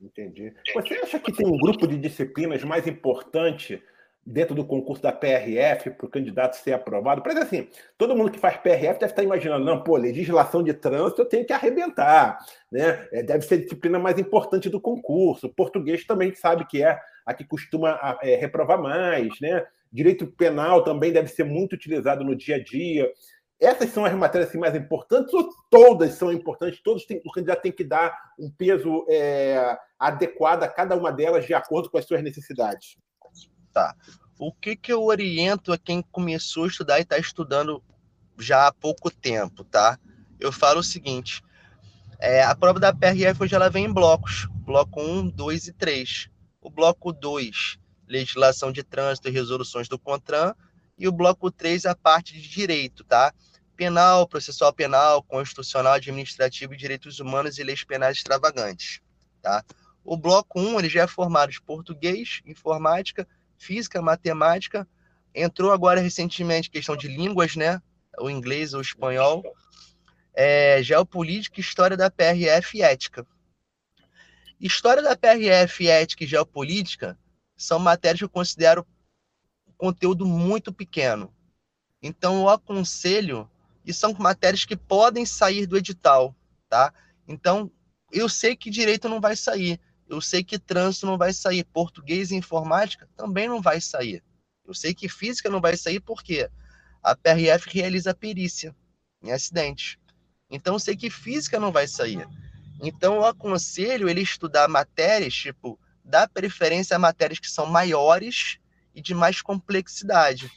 Entendi. 0.00 0.52
Você 0.74 0.94
acha 0.94 1.18
que 1.18 1.32
tem 1.32 1.46
um 1.46 1.58
grupo 1.58 1.86
de 1.86 1.96
disciplinas 1.96 2.62
mais 2.62 2.86
importante 2.86 3.82
dentro 4.24 4.54
do 4.54 4.64
concurso 4.64 5.02
da 5.02 5.10
PRF 5.10 5.90
para 5.90 6.06
o 6.06 6.10
candidato 6.10 6.54
ser 6.54 6.72
aprovado? 6.72 7.22
Por 7.22 7.30
exemplo, 7.32 7.48
assim, 7.48 7.68
todo 7.96 8.14
mundo 8.14 8.30
que 8.30 8.38
faz 8.38 8.56
PRF 8.58 9.00
deve 9.00 9.06
estar 9.06 9.22
imaginando, 9.22 9.64
não, 9.64 9.82
pô, 9.82 9.96
legislação 9.96 10.62
de 10.62 10.72
trânsito 10.72 11.22
eu 11.22 11.26
tenho 11.26 11.44
que 11.44 11.52
arrebentar, 11.52 12.38
né? 12.70 13.08
É, 13.12 13.22
deve 13.22 13.44
ser 13.44 13.54
a 13.54 13.62
disciplina 13.62 13.98
mais 13.98 14.18
importante 14.18 14.68
do 14.68 14.80
concurso. 14.80 15.48
Português 15.48 16.04
também 16.04 16.32
sabe 16.34 16.66
que 16.66 16.82
é 16.82 16.98
a 17.26 17.34
que 17.34 17.44
costuma 17.44 18.18
é, 18.22 18.36
reprovar 18.36 18.80
mais, 18.80 19.28
né? 19.40 19.66
Direito 19.92 20.26
penal 20.26 20.84
também 20.84 21.12
deve 21.12 21.28
ser 21.28 21.44
muito 21.44 21.74
utilizado 21.74 22.24
no 22.24 22.36
dia 22.36 22.56
a 22.56 22.62
dia. 22.62 23.10
essas 23.60 23.90
são 23.90 24.04
as 24.04 24.14
matérias 24.14 24.50
assim, 24.50 24.58
mais 24.58 24.74
importantes 24.74 25.32
ou 25.34 25.48
todas 25.70 26.14
são 26.14 26.32
importantes? 26.32 26.80
Todos 26.82 27.04
têm, 27.04 27.20
o 27.24 27.32
candidato 27.32 27.62
tem 27.62 27.72
que 27.72 27.84
dar 27.84 28.16
um 28.38 28.50
peso 28.50 29.04
é, 29.08 29.76
adequado 29.98 30.62
a 30.62 30.68
cada 30.68 30.96
uma 30.96 31.10
delas 31.10 31.46
de 31.46 31.54
acordo 31.54 31.90
com 31.90 31.98
as 31.98 32.04
suas 32.04 32.22
necessidades. 32.22 32.96
Tá. 33.72 33.94
O 34.38 34.52
que, 34.52 34.76
que 34.76 34.92
eu 34.92 35.02
oriento 35.02 35.72
a 35.72 35.78
quem 35.78 36.00
começou 36.00 36.64
a 36.64 36.68
estudar 36.68 36.98
e 36.98 37.02
está 37.02 37.18
estudando 37.18 37.82
já 38.38 38.68
há 38.68 38.72
pouco 38.72 39.10
tempo, 39.10 39.64
tá? 39.64 39.98
Eu 40.38 40.52
falo 40.52 40.80
o 40.80 40.84
seguinte: 40.84 41.42
é, 42.20 42.42
a 42.42 42.54
prova 42.54 42.78
da 42.78 42.94
PRF 42.94 43.42
hoje 43.42 43.54
ela 43.54 43.68
vem 43.68 43.86
em 43.86 43.92
blocos, 43.92 44.48
bloco 44.64 45.00
1, 45.00 45.30
2 45.30 45.68
e 45.68 45.72
3. 45.72 46.30
O 46.60 46.70
bloco 46.70 47.12
2, 47.12 47.78
legislação 48.08 48.72
de 48.72 48.82
trânsito 48.82 49.28
e 49.28 49.32
resoluções 49.32 49.88
do 49.88 49.98
CONTRAN, 49.98 50.54
e 50.98 51.06
o 51.06 51.12
bloco 51.12 51.50
3, 51.50 51.86
a 51.86 51.94
parte 51.94 52.34
de 52.34 52.48
direito, 52.48 53.04
tá? 53.04 53.32
Penal, 53.76 54.26
processual 54.26 54.72
penal, 54.72 55.22
constitucional, 55.22 55.92
administrativo 55.92 56.74
e 56.74 56.76
direitos 56.76 57.20
humanos 57.20 57.58
e 57.58 57.62
leis 57.62 57.84
penais 57.84 58.16
extravagantes, 58.16 59.00
tá? 59.40 59.64
O 60.02 60.16
bloco 60.16 60.58
1, 60.58 60.80
ele 60.80 60.88
já 60.88 61.02
é 61.02 61.06
formado 61.06 61.52
de 61.52 61.62
português, 61.62 62.40
informática, 62.44 63.28
física, 63.56 64.02
matemática, 64.02 64.88
entrou 65.34 65.70
agora 65.70 66.00
recentemente 66.00 66.70
questão 66.70 66.96
de 66.96 67.06
línguas, 67.06 67.54
né? 67.54 67.80
O 68.18 68.28
inglês, 68.28 68.74
o 68.74 68.80
espanhol, 68.80 69.44
é, 70.34 70.82
geopolítica, 70.82 71.60
história 71.60 71.96
da 71.96 72.10
PRF 72.10 72.78
e 72.78 72.82
ética. 72.82 73.24
História 74.60 75.02
da 75.02 75.16
PRF, 75.16 75.86
ética 75.86 76.24
e 76.24 76.26
geopolítica 76.26 77.16
são 77.58 77.78
matérias 77.80 78.20
que 78.20 78.24
eu 78.24 78.30
considero 78.30 78.86
conteúdo 79.76 80.24
muito 80.24 80.72
pequeno. 80.72 81.34
Então, 82.02 82.40
eu 82.40 82.48
aconselho, 82.48 83.50
e 83.84 83.92
são 83.92 84.14
matérias 84.14 84.64
que 84.64 84.76
podem 84.76 85.26
sair 85.26 85.66
do 85.66 85.76
edital, 85.76 86.34
tá? 86.68 86.94
Então, 87.26 87.70
eu 88.12 88.28
sei 88.28 88.56
que 88.56 88.70
direito 88.70 89.08
não 89.08 89.20
vai 89.20 89.34
sair, 89.36 89.80
eu 90.08 90.20
sei 90.20 90.42
que 90.42 90.58
trânsito 90.58 91.06
não 91.06 91.18
vai 91.18 91.32
sair, 91.32 91.64
português 91.64 92.30
e 92.30 92.36
informática 92.36 93.08
também 93.16 93.48
não 93.48 93.60
vai 93.60 93.80
sair. 93.80 94.22
Eu 94.64 94.72
sei 94.72 94.94
que 94.94 95.08
física 95.08 95.50
não 95.50 95.60
vai 95.60 95.76
sair 95.76 96.00
porque 96.00 96.48
a 97.02 97.14
PRF 97.14 97.68
realiza 97.70 98.14
perícia 98.14 98.74
em 99.22 99.32
acidente. 99.32 99.98
Então, 100.48 100.74
eu 100.74 100.78
sei 100.78 100.96
que 100.96 101.10
física 101.10 101.58
não 101.58 101.72
vai 101.72 101.86
sair. 101.88 102.26
Então, 102.80 103.16
eu 103.16 103.24
aconselho 103.24 104.08
ele 104.08 104.22
estudar 104.22 104.68
matérias, 104.68 105.34
tipo, 105.34 105.78
dar 106.08 106.26
preferência 106.28 106.96
a 106.96 106.98
matérias 106.98 107.38
que 107.38 107.50
são 107.50 107.66
maiores 107.66 108.58
e 108.94 109.02
de 109.02 109.14
mais 109.14 109.42
complexidade. 109.42 110.50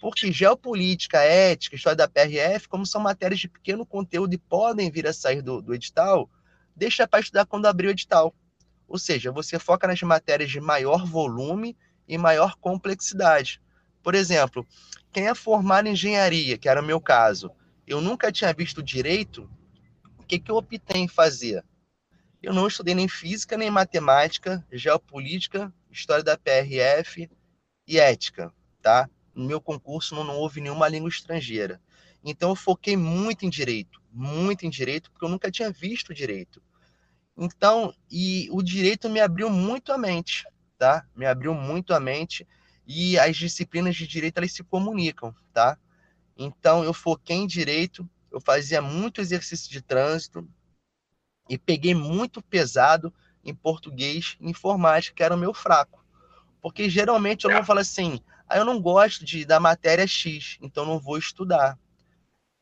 Porque 0.00 0.32
geopolítica, 0.32 1.18
ética, 1.18 1.76
história 1.76 1.96
da 1.96 2.08
PRF, 2.08 2.68
como 2.68 2.84
são 2.84 3.00
matérias 3.00 3.38
de 3.38 3.48
pequeno 3.48 3.86
conteúdo 3.86 4.34
e 4.34 4.38
podem 4.38 4.90
vir 4.90 5.06
a 5.06 5.12
sair 5.12 5.42
do, 5.42 5.62
do 5.62 5.74
edital, 5.74 6.28
deixa 6.74 7.06
para 7.06 7.20
estudar 7.20 7.46
quando 7.46 7.66
abrir 7.66 7.86
o 7.86 7.90
edital. 7.90 8.34
Ou 8.88 8.98
seja, 8.98 9.30
você 9.30 9.58
foca 9.58 9.86
nas 9.86 10.02
matérias 10.02 10.50
de 10.50 10.60
maior 10.60 11.06
volume 11.06 11.76
e 12.08 12.18
maior 12.18 12.56
complexidade. 12.56 13.62
Por 14.02 14.16
exemplo, 14.16 14.66
quem 15.12 15.28
é 15.28 15.34
formado 15.34 15.86
em 15.86 15.92
engenharia, 15.92 16.58
que 16.58 16.68
era 16.68 16.80
o 16.80 16.84
meu 16.84 17.00
caso, 17.00 17.52
eu 17.86 18.00
nunca 18.00 18.32
tinha 18.32 18.52
visto 18.52 18.82
direito, 18.82 19.48
o 20.18 20.24
que, 20.24 20.38
que 20.40 20.50
eu 20.50 20.56
optei 20.56 21.02
em 21.02 21.08
fazer? 21.08 21.64
Eu 22.42 22.54
não 22.54 22.66
estudei 22.66 22.94
nem 22.94 23.06
física, 23.06 23.56
nem 23.56 23.70
matemática, 23.70 24.66
geopolítica, 24.72 25.72
história 25.90 26.24
da 26.24 26.38
PRF, 26.38 27.28
e 27.86 27.98
ética, 27.98 28.52
tá? 28.80 29.10
No 29.34 29.44
meu 29.44 29.60
concurso 29.60 30.14
não, 30.14 30.22
não 30.22 30.36
houve 30.36 30.60
nenhuma 30.60 30.88
língua 30.88 31.08
estrangeira. 31.08 31.80
Então 32.24 32.50
eu 32.50 32.56
foquei 32.56 32.96
muito 32.96 33.44
em 33.44 33.50
direito, 33.50 34.00
muito 34.12 34.64
em 34.64 34.70
direito, 34.70 35.10
porque 35.10 35.24
eu 35.24 35.28
nunca 35.28 35.50
tinha 35.50 35.70
visto 35.72 36.14
direito. 36.14 36.62
Então, 37.36 37.92
e 38.10 38.48
o 38.52 38.62
direito 38.62 39.08
me 39.08 39.20
abriu 39.20 39.50
muito 39.50 39.92
a 39.92 39.98
mente, 39.98 40.46
tá? 40.78 41.04
Me 41.16 41.26
abriu 41.26 41.52
muito 41.52 41.92
a 41.92 41.98
mente 41.98 42.46
e 42.86 43.18
as 43.18 43.36
disciplinas 43.36 43.96
de 43.96 44.06
direito 44.06 44.38
elas 44.38 44.52
se 44.52 44.62
comunicam, 44.62 45.34
tá? 45.52 45.76
Então 46.36 46.84
eu 46.84 46.92
foquei 46.92 47.36
em 47.36 47.46
direito, 47.46 48.08
eu 48.30 48.40
fazia 48.40 48.80
muito 48.80 49.20
exercício 49.20 49.70
de 49.70 49.82
trânsito 49.82 50.48
e 51.50 51.58
peguei 51.58 51.94
muito 51.96 52.40
pesado 52.40 53.12
em 53.44 53.52
português 53.52 54.36
e 54.40 54.48
informática, 54.48 55.16
que 55.16 55.22
era 55.22 55.34
o 55.34 55.38
meu 55.38 55.52
fraco. 55.52 56.04
Porque 56.62 56.88
geralmente 56.88 57.44
eu 57.44 57.50
não 57.50 57.64
falo 57.64 57.80
assim, 57.80 58.20
ah, 58.48 58.56
eu 58.56 58.64
não 58.64 58.80
gosto 58.80 59.24
de, 59.24 59.44
da 59.44 59.58
matéria 59.58 60.06
X, 60.06 60.58
então 60.62 60.86
não 60.86 61.00
vou 61.00 61.18
estudar. 61.18 61.76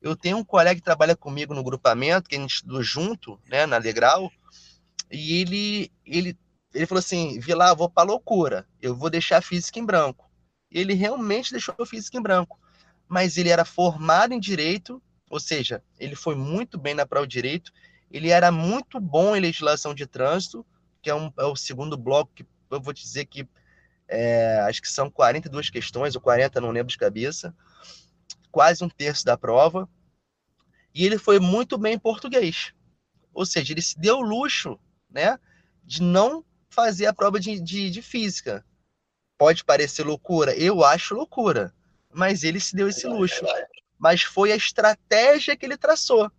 Eu 0.00 0.16
tenho 0.16 0.38
um 0.38 0.44
colega 0.44 0.76
que 0.76 0.84
trabalha 0.84 1.14
comigo 1.14 1.52
no 1.52 1.62
grupamento, 1.62 2.30
que 2.30 2.36
a 2.36 2.38
gente 2.38 2.54
estudou 2.54 2.82
junto, 2.82 3.38
né, 3.46 3.66
na 3.66 3.76
Legral, 3.76 4.32
e 5.10 5.38
ele, 5.38 5.92
ele, 6.06 6.38
ele 6.72 6.86
falou 6.86 7.00
assim, 7.00 7.38
Vila, 7.40 7.74
vou 7.74 7.90
para 7.90 8.08
loucura, 8.08 8.66
eu 8.80 8.96
vou 8.96 9.10
deixar 9.10 9.38
a 9.38 9.42
física 9.42 9.78
em 9.78 9.84
branco. 9.84 10.30
Ele 10.70 10.94
realmente 10.94 11.52
deixou 11.52 11.74
a 11.78 11.84
física 11.84 12.16
em 12.16 12.22
branco, 12.22 12.58
mas 13.06 13.36
ele 13.36 13.50
era 13.50 13.66
formado 13.66 14.32
em 14.32 14.40
direito, 14.40 15.02
ou 15.28 15.40
seja, 15.40 15.82
ele 15.98 16.14
foi 16.14 16.34
muito 16.34 16.78
bem 16.78 16.94
na 16.94 17.04
prova 17.04 17.26
de 17.26 17.32
direito, 17.32 17.70
ele 18.10 18.30
era 18.30 18.50
muito 18.50 19.00
bom 19.00 19.36
em 19.36 19.40
legislação 19.40 19.94
de 19.94 20.06
trânsito, 20.06 20.64
que 21.02 21.10
é, 21.10 21.14
um, 21.14 21.32
é 21.38 21.44
o 21.44 21.56
segundo 21.56 21.96
bloco 21.96 22.32
que 22.34 22.46
eu 22.70 22.80
vou 22.80 22.92
dizer 22.92 23.26
que 23.26 23.48
é, 24.08 24.60
acho 24.60 24.80
que 24.80 24.88
são 24.88 25.10
42 25.10 25.68
questões, 25.68 26.14
ou 26.14 26.20
40, 26.20 26.60
não 26.60 26.70
lembro 26.70 26.90
de 26.90 26.98
cabeça, 26.98 27.54
quase 28.50 28.82
um 28.82 28.88
terço 28.88 29.24
da 29.24 29.36
prova. 29.36 29.88
E 30.94 31.04
ele 31.04 31.18
foi 31.18 31.38
muito 31.38 31.76
bem 31.76 31.94
em 31.94 31.98
português. 31.98 32.72
Ou 33.34 33.44
seja, 33.44 33.72
ele 33.72 33.82
se 33.82 33.98
deu 33.98 34.16
o 34.16 34.22
luxo 34.22 34.80
né, 35.10 35.38
de 35.84 36.02
não 36.02 36.44
fazer 36.70 37.06
a 37.06 37.12
prova 37.12 37.38
de, 37.38 37.60
de, 37.60 37.90
de 37.90 38.02
física. 38.02 38.64
Pode 39.36 39.64
parecer 39.64 40.04
loucura, 40.04 40.56
eu 40.56 40.82
acho 40.82 41.14
loucura, 41.14 41.72
mas 42.12 42.42
ele 42.42 42.58
se 42.58 42.74
deu 42.74 42.88
esse 42.88 43.06
luxo. 43.06 43.44
Mas 43.98 44.22
foi 44.22 44.52
a 44.52 44.56
estratégia 44.56 45.56
que 45.56 45.66
ele 45.66 45.76
traçou. 45.76 46.30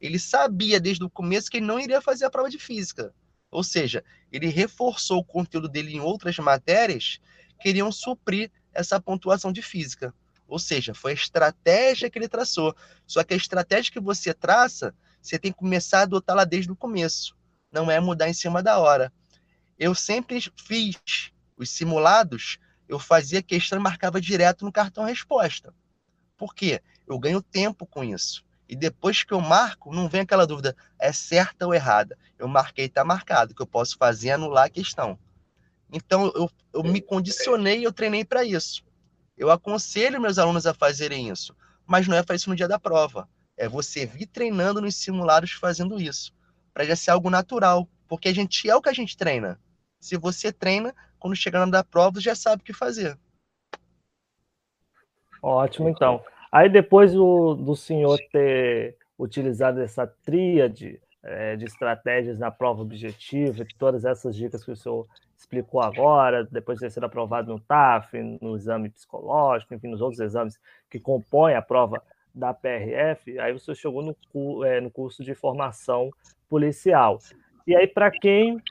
Ele 0.00 0.18
sabia 0.18 0.78
desde 0.78 1.04
o 1.04 1.10
começo 1.10 1.50
que 1.50 1.56
ele 1.56 1.66
não 1.66 1.80
iria 1.80 2.00
fazer 2.00 2.24
a 2.24 2.30
prova 2.30 2.48
de 2.48 2.58
física. 2.58 3.12
Ou 3.50 3.64
seja, 3.64 4.04
ele 4.30 4.48
reforçou 4.48 5.18
o 5.18 5.24
conteúdo 5.24 5.68
dele 5.68 5.94
em 5.94 6.00
outras 6.00 6.36
matérias 6.38 7.18
que 7.60 7.68
iriam 7.68 7.90
suprir 7.90 8.50
essa 8.72 9.00
pontuação 9.00 9.52
de 9.52 9.62
física. 9.62 10.14
Ou 10.46 10.58
seja, 10.58 10.94
foi 10.94 11.12
a 11.12 11.14
estratégia 11.14 12.08
que 12.08 12.18
ele 12.18 12.28
traçou. 12.28 12.74
Só 13.06 13.22
que 13.24 13.34
a 13.34 13.36
estratégia 13.36 13.92
que 13.92 14.00
você 14.00 14.32
traça, 14.32 14.94
você 15.20 15.38
tem 15.38 15.52
que 15.52 15.58
começar 15.58 16.00
a 16.00 16.02
adotá-la 16.02 16.44
desde 16.44 16.70
o 16.70 16.76
começo. 16.76 17.36
Não 17.70 17.90
é 17.90 18.00
mudar 18.00 18.28
em 18.28 18.34
cima 18.34 18.62
da 18.62 18.78
hora. 18.78 19.12
Eu 19.78 19.94
sempre 19.94 20.40
fiz 20.56 21.32
os 21.56 21.70
simulados, 21.70 22.58
eu 22.88 22.98
fazia 22.98 23.42
questão 23.42 23.78
e 23.78 23.82
marcava 23.82 24.20
direto 24.20 24.64
no 24.64 24.72
cartão 24.72 25.04
resposta. 25.04 25.74
Por 26.36 26.54
quê? 26.54 26.80
Eu 27.06 27.18
ganho 27.18 27.42
tempo 27.42 27.84
com 27.84 28.02
isso. 28.02 28.44
E 28.68 28.76
depois 28.76 29.24
que 29.24 29.32
eu 29.32 29.40
marco, 29.40 29.94
não 29.94 30.08
vem 30.08 30.20
aquela 30.20 30.46
dúvida, 30.46 30.76
é 30.98 31.10
certa 31.12 31.66
ou 31.66 31.74
errada. 31.74 32.18
Eu 32.38 32.46
marquei, 32.46 32.84
está 32.84 33.04
marcado, 33.04 33.54
que 33.54 33.62
eu 33.62 33.66
posso 33.66 33.96
fazer 33.96 34.32
anular 34.32 34.66
a 34.66 34.70
questão. 34.70 35.18
Então, 35.90 36.30
eu, 36.34 36.50
eu 36.74 36.82
me 36.82 37.00
condicionei 37.00 37.78
e 37.78 37.84
eu 37.84 37.92
treinei 37.92 38.24
para 38.24 38.44
isso. 38.44 38.84
Eu 39.36 39.50
aconselho 39.50 40.20
meus 40.20 40.38
alunos 40.38 40.66
a 40.66 40.74
fazerem 40.74 41.30
isso, 41.30 41.56
mas 41.86 42.06
não 42.06 42.16
é 42.16 42.22
para 42.22 42.36
isso 42.36 42.50
no 42.50 42.56
dia 42.56 42.68
da 42.68 42.78
prova. 42.78 43.26
É 43.56 43.66
você 43.66 44.04
vir 44.04 44.26
treinando 44.26 44.82
nos 44.82 44.96
simulados 44.96 45.52
fazendo 45.52 45.98
isso, 46.00 46.34
para 46.74 46.84
já 46.84 46.94
ser 46.94 47.12
algo 47.12 47.30
natural, 47.30 47.88
porque 48.06 48.28
a 48.28 48.34
gente 48.34 48.68
é 48.68 48.76
o 48.76 48.82
que 48.82 48.88
a 48.90 48.92
gente 48.92 49.16
treina. 49.16 49.58
Se 49.98 50.16
você 50.16 50.52
treina, 50.52 50.94
quando 51.18 51.34
chegar 51.34 51.60
na 51.60 51.66
da 51.66 51.84
prova, 51.84 52.20
você 52.20 52.24
já 52.24 52.34
sabe 52.34 52.62
o 52.62 52.64
que 52.64 52.72
fazer. 52.72 53.18
Ótimo, 55.42 55.88
então. 55.88 56.22
Aí 56.50 56.68
depois 56.68 57.12
do, 57.12 57.54
do 57.54 57.76
senhor 57.76 58.18
ter 58.32 58.96
utilizado 59.18 59.80
essa 59.80 60.06
tríade 60.06 61.00
é, 61.22 61.56
de 61.56 61.64
estratégias 61.66 62.38
na 62.38 62.50
prova 62.50 62.82
objetiva, 62.82 63.66
todas 63.78 64.04
essas 64.04 64.34
dicas 64.34 64.64
que 64.64 64.70
o 64.70 64.76
senhor 64.76 65.06
explicou 65.36 65.80
agora, 65.80 66.44
depois 66.44 66.78
de 66.78 66.86
ter 66.86 66.90
sido 66.90 67.04
aprovado 67.04 67.52
no 67.52 67.60
TAF, 67.60 68.16
no 68.40 68.56
exame 68.56 68.88
psicológico, 68.88 69.74
enfim, 69.74 69.88
nos 69.88 70.00
outros 70.00 70.20
exames 70.20 70.58
que 70.88 70.98
compõem 70.98 71.54
a 71.54 71.62
prova 71.62 72.02
da 72.34 72.54
PRF, 72.54 73.38
aí 73.38 73.52
o 73.52 73.58
senhor 73.58 73.74
chegou 73.74 74.02
no, 74.02 74.64
é, 74.64 74.80
no 74.80 74.90
curso 74.90 75.24
de 75.24 75.34
formação 75.34 76.10
policial. 76.48 77.18
E 77.66 77.76
aí, 77.76 77.86
para 77.86 78.10
quem 78.10 78.62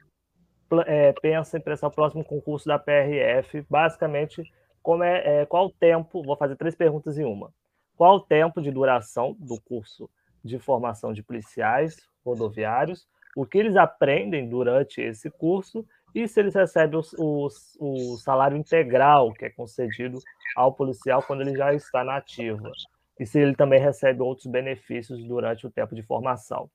é, 0.86 1.14
pensa 1.14 1.58
em 1.58 1.62
prestar 1.62 1.88
o 1.88 1.92
próximo 1.92 2.24
concurso 2.24 2.68
da 2.68 2.80
PRF, 2.80 3.66
basicamente, 3.70 4.44
como 4.82 5.04
é, 5.04 5.42
é, 5.42 5.46
qual 5.46 5.68
o 5.68 5.72
tempo? 5.72 6.24
Vou 6.24 6.38
fazer 6.38 6.56
três 6.56 6.76
perguntas 6.76 7.18
em 7.18 7.26
uma 7.26 7.52
qual 7.98 8.18
o 8.18 8.22
tempo 8.22 8.62
de 8.62 8.72
duração 8.72 9.36
do 9.40 9.60
curso 9.60 10.10
de 10.46 10.60
formação 10.60 11.12
de 11.12 11.24
policiais 11.24 11.98
rodoviários, 12.24 13.08
o 13.36 13.46
que 13.46 13.58
eles 13.58 13.76
aprendem 13.76 14.48
durante 14.48 15.02
esse 15.02 15.30
curso 15.30 15.86
e 16.14 16.28
se 16.28 16.40
eles 16.40 16.54
recebem 16.54 17.00
o, 17.00 17.04
o, 17.18 17.48
o 17.80 18.18
salário 18.18 18.56
integral 18.56 19.34
que 19.34 19.46
é 19.46 19.50
concedido 19.50 20.20
ao 20.56 20.74
policial 20.74 21.22
quando 21.24 21.42
ele 21.42 21.56
já 21.56 21.74
está 21.74 22.04
na 22.04 22.18
ativa. 22.18 22.72
e 23.20 23.26
se 23.26 23.40
ele 23.40 23.56
também 23.56 23.82
recebe 23.82 24.22
outros 24.22 24.48
benefícios 24.48 25.24
durante 25.24 25.66
o 25.66 25.72
tempo 25.72 25.96
de 25.96 26.04
formação. 26.04 26.70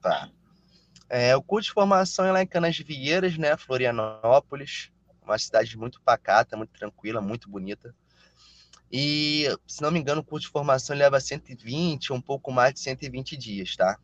Tá. 0.00 0.30
É, 1.08 1.36
o 1.36 1.42
curso 1.42 1.68
de 1.68 1.74
formação 1.74 2.24
é 2.24 2.32
lá 2.32 2.42
em 2.42 2.46
Canasvieiras, 2.46 3.36
né, 3.36 3.56
Florianópolis, 3.56 4.90
uma 5.22 5.38
cidade 5.38 5.76
muito 5.76 6.00
pacata, 6.02 6.56
muito 6.56 6.72
tranquila, 6.72 7.20
muito 7.20 7.48
bonita. 7.48 7.94
E, 8.90 9.46
se 9.66 9.80
não 9.82 9.90
me 9.90 10.00
engano, 10.00 10.20
o 10.20 10.24
curso 10.24 10.46
de 10.46 10.52
formação 10.52 10.96
leva 10.96 11.20
120, 11.20 12.12
um 12.12 12.20
pouco 12.20 12.50
mais 12.50 12.74
de 12.74 12.80
120 12.80 13.36
dias, 13.36 13.76
tá? 13.76 13.98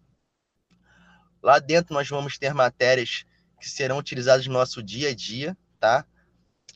Lá 1.42 1.58
dentro 1.58 1.92
nós 1.92 2.08
vamos 2.08 2.38
ter 2.38 2.54
matérias 2.54 3.24
que 3.60 3.68
serão 3.68 3.98
utilizadas 3.98 4.46
no 4.46 4.52
nosso 4.52 4.82
dia 4.82 5.10
a 5.10 5.14
dia, 5.14 5.56
tá? 5.80 6.04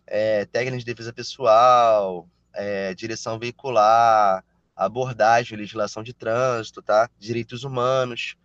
É, 0.07 0.44
técnicas 0.46 0.81
de 0.81 0.92
defesa 0.92 1.12
pessoal, 1.12 2.29
é, 2.53 2.94
direção 2.94 3.38
veicular, 3.38 4.44
abordagem, 4.75 5.59
legislação 5.59 6.03
de 6.03 6.12
trânsito, 6.12 6.83
tá? 6.83 7.09
Direitos 7.18 7.64
humanos. 7.64 8.37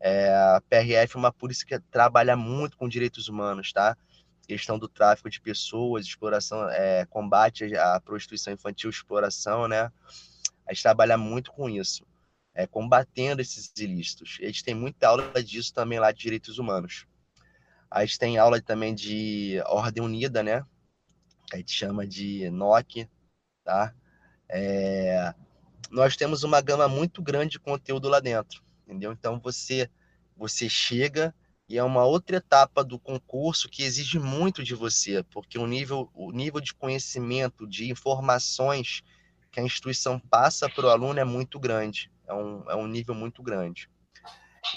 É, 0.00 0.34
a 0.34 0.60
PRF 0.68 1.14
é 1.14 1.18
uma 1.18 1.32
polícia 1.32 1.64
que 1.64 1.78
trabalha 1.78 2.36
muito 2.36 2.76
com 2.76 2.88
direitos 2.88 3.28
humanos, 3.28 3.72
tá? 3.72 3.96
Questão 4.52 4.78
do 4.78 4.88
tráfico 4.88 5.30
de 5.30 5.40
pessoas, 5.40 6.06
exploração, 6.06 6.68
é, 6.70 7.06
combate 7.06 7.74
à 7.76 8.00
prostituição 8.00 8.52
infantil, 8.52 8.90
exploração, 8.90 9.66
né? 9.66 9.90
A 10.66 10.72
gente 10.72 10.82
trabalha 10.82 11.16
muito 11.16 11.50
com 11.52 11.68
isso, 11.68 12.06
é, 12.54 12.66
combatendo 12.66 13.40
esses 13.40 13.72
ilícitos. 13.78 14.38
A 14.40 14.46
gente 14.46 14.62
tem 14.62 14.74
muita 14.74 15.08
aula 15.08 15.42
disso 15.42 15.72
também 15.72 15.98
lá 15.98 16.12
de 16.12 16.20
direitos 16.20 16.58
humanos. 16.58 17.06
A 17.90 18.04
gente 18.04 18.18
tem 18.18 18.38
aula 18.38 18.60
também 18.60 18.94
de 18.94 19.60
Ordem 19.66 20.02
Unida, 20.02 20.42
né? 20.42 20.64
a 21.52 21.58
gente 21.58 21.72
chama 21.72 22.06
de 22.06 22.48
NOC, 22.50 23.08
tá? 23.62 23.94
É, 24.48 25.34
nós 25.90 26.16
temos 26.16 26.42
uma 26.42 26.60
gama 26.60 26.88
muito 26.88 27.22
grande 27.22 27.52
de 27.52 27.60
conteúdo 27.60 28.08
lá 28.08 28.20
dentro, 28.20 28.62
entendeu? 28.86 29.12
Então 29.12 29.38
você 29.38 29.90
você 30.36 30.68
chega 30.68 31.34
e 31.72 31.78
é 31.78 31.82
uma 31.82 32.04
outra 32.04 32.36
etapa 32.36 32.84
do 32.84 32.98
concurso 32.98 33.66
que 33.66 33.82
exige 33.82 34.18
muito 34.18 34.62
de 34.62 34.74
você, 34.74 35.22
porque 35.22 35.58
o 35.58 35.66
nível 35.66 36.10
o 36.14 36.30
nível 36.30 36.60
de 36.60 36.74
conhecimento, 36.74 37.66
de 37.66 37.90
informações 37.90 39.02
que 39.50 39.58
a 39.58 39.62
instituição 39.62 40.18
passa 40.18 40.68
para 40.68 40.84
o 40.84 40.90
aluno 40.90 41.18
é 41.18 41.24
muito 41.24 41.58
grande, 41.58 42.12
é 42.28 42.34
um, 42.34 42.70
é 42.70 42.76
um 42.76 42.86
nível 42.86 43.14
muito 43.14 43.42
grande. 43.42 43.88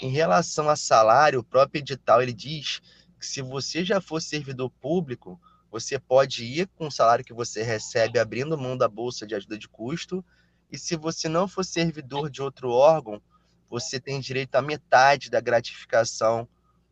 Em 0.00 0.08
relação 0.08 0.70
a 0.70 0.74
salário, 0.74 1.40
o 1.40 1.44
próprio 1.44 1.80
edital 1.80 2.22
ele 2.22 2.32
diz 2.32 2.80
que 3.20 3.26
se 3.26 3.42
você 3.42 3.84
já 3.84 4.00
for 4.00 4.22
servidor 4.22 4.70
público, 4.80 5.38
você 5.70 5.98
pode 5.98 6.44
ir 6.46 6.66
com 6.76 6.86
o 6.86 6.90
salário 6.90 7.26
que 7.26 7.34
você 7.34 7.62
recebe 7.62 8.18
abrindo 8.18 8.56
mão 8.56 8.74
da 8.74 8.88
bolsa 8.88 9.26
de 9.26 9.34
ajuda 9.34 9.58
de 9.58 9.68
custo, 9.68 10.24
e 10.72 10.78
se 10.78 10.96
você 10.96 11.28
não 11.28 11.46
for 11.46 11.62
servidor 11.62 12.30
de 12.30 12.40
outro 12.40 12.70
órgão, 12.70 13.20
você 13.68 14.00
tem 14.00 14.18
direito 14.18 14.54
à 14.54 14.62
metade 14.62 15.28
da 15.28 15.42
gratificação 15.42 16.48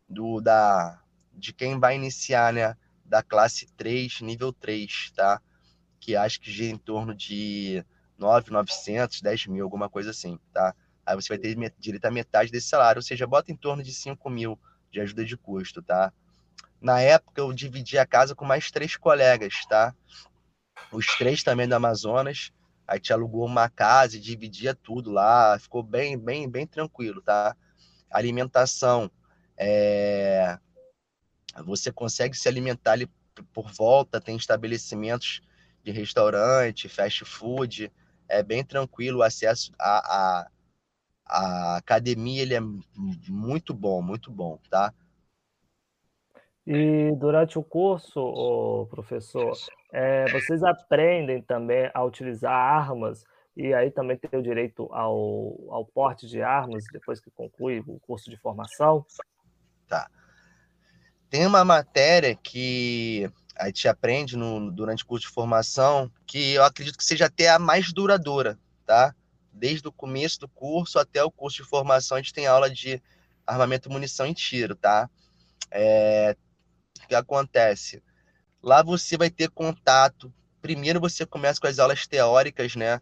do 0.09 0.41
da 0.41 1.01
de 1.33 1.53
quem 1.53 1.79
vai 1.81 1.97
iniciar, 1.97 2.53
né, 2.53 2.77
da 3.05 3.23
classe 3.23 3.67
3, 3.77 4.21
nível 4.21 4.53
3, 4.53 5.11
tá? 5.17 5.41
Que 5.99 6.15
acho 6.15 6.41
que 6.41 6.51
gira 6.51 6.73
em 6.73 6.79
torno 6.79 7.15
de 7.15 7.85
9,900, 8.17 9.21
10 9.21 9.47
mil, 9.49 9.65
alguma 9.65 9.89
coisa 9.89 10.11
assim, 10.11 10.39
tá? 10.53 10.75
Aí 11.05 11.15
você 11.17 11.29
vai 11.29 11.39
ter 11.39 11.57
direito 11.79 12.05
à 12.05 12.11
metade 12.11 12.51
desse 12.51 12.69
salário, 12.69 12.99
ou 12.99 13.03
seja, 13.03 13.27
bota 13.27 13.51
em 13.51 13.57
torno 13.57 13.83
de 13.83 13.93
5 13.93 14.31
mil 14.31 14.59
de 14.91 15.01
ajuda 15.01 15.25
de 15.25 15.37
custo, 15.37 15.83
tá? 15.83 16.13
Na 16.81 17.01
época, 17.01 17.41
eu 17.41 17.53
dividi 17.53 17.99
a 17.99 18.07
casa 18.07 18.35
com 18.35 18.45
mais 18.45 18.71
três 18.71 18.97
colegas, 18.97 19.65
tá? 19.69 19.95
Os 20.93 21.07
três 21.17 21.43
também 21.43 21.67
do 21.67 21.75
Amazonas. 21.75 22.53
A 22.87 22.97
gente 22.97 23.13
alugou 23.13 23.47
uma 23.47 23.69
casa 23.71 24.17
e 24.17 24.21
dividia 24.21 24.75
tudo 24.75 25.11
lá. 25.11 25.59
Ficou 25.59 25.83
bem, 25.83 26.19
bem, 26.19 26.49
bem 26.49 26.67
tranquilo, 26.67 27.23
tá? 27.23 27.57
Alimentação. 28.11 29.11
É... 29.57 30.59
Você 31.65 31.93
consegue 31.93 32.37
se 32.37 32.49
alimentar 32.49 32.93
ali 32.93 33.09
por 33.53 33.71
volta, 33.71 34.21
tem 34.21 34.37
estabelecimentos 34.37 35.41
de 35.83 35.93
restaurante, 35.93 36.89
fast 36.89 37.25
food. 37.25 37.93
É 38.29 38.43
bem 38.43 38.65
tranquilo 38.65 39.19
o 39.19 39.23
acesso 39.23 39.73
à, 39.79 40.49
academia, 41.77 42.43
ele 42.43 42.55
é 42.55 42.61
muito 43.29 43.73
bom, 43.75 44.03
muito 44.03 44.31
bom, 44.31 44.59
tá? 44.71 44.93
E 46.67 47.13
durante 47.17 47.59
o 47.59 47.63
curso, 47.63 48.87
professor, 48.91 49.53
é, 49.93 50.25
vocês 50.31 50.63
aprendem 50.63 51.43
também 51.43 51.91
a 51.93 52.03
utilizar 52.03 52.53
armas 52.53 53.25
e 53.57 53.73
aí 53.75 53.91
também 53.91 54.17
tem 54.17 54.39
o 54.39 54.43
direito 54.43 54.89
ao, 54.91 55.71
ao 55.71 55.85
porte 55.85 56.27
de 56.27 56.43
armas 56.43 56.85
depois 56.91 57.21
que 57.21 57.31
conclui 57.31 57.83
o 57.87 58.01
curso 58.01 58.31
de 58.31 58.37
formação? 58.39 59.05
Tá. 59.89 60.11
Tem 61.29 61.47
uma 61.47 61.65
matéria 61.65 62.35
que 62.37 63.31
a 63.57 63.67
gente 63.67 63.87
aprende 63.89 64.37
no, 64.37 64.71
durante 64.71 65.05
o 65.05 65.07
curso 65.07 65.27
de 65.27 65.33
formação 65.33 66.11
que 66.27 66.53
eu 66.53 66.65
acredito 66.65 66.99
que 66.99 67.05
seja 67.05 67.27
até 67.27 67.49
a 67.49 67.59
mais 67.59 67.93
duradoura, 67.93 68.59
tá? 68.85 69.15
Desde 69.53 69.87
o 69.87 69.93
começo 69.93 70.41
do 70.41 70.49
curso 70.49 70.99
até 70.99 71.23
o 71.23 71.31
curso 71.31 71.63
de 71.63 71.69
formação, 71.69 72.17
a 72.17 72.21
gente 72.21 72.33
tem 72.33 72.47
aula 72.47 72.69
de 72.69 73.01
armamento, 73.47 73.91
munição 73.91 74.27
e 74.27 74.35
tiro, 74.35 74.75
tá? 74.75 75.09
É, 75.71 76.37
o 77.03 77.07
que 77.07 77.15
acontece? 77.15 78.03
Lá 78.63 78.83
você 78.83 79.17
vai 79.17 79.31
ter 79.31 79.51
contato. 79.51 80.33
Primeiro 80.61 80.99
você 80.99 81.27
começa 81.27 81.61
com 81.61 81.67
as 81.67 81.79
aulas 81.79 82.07
teóricas, 82.07 82.75
né? 82.75 83.01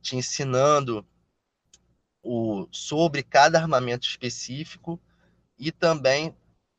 Te 0.00 0.16
ensinando 0.16 1.06
o, 2.22 2.66
sobre 2.72 3.22
cada 3.22 3.58
armamento 3.58 4.06
específico 4.06 5.00
e 5.58 5.70
também 5.72 6.34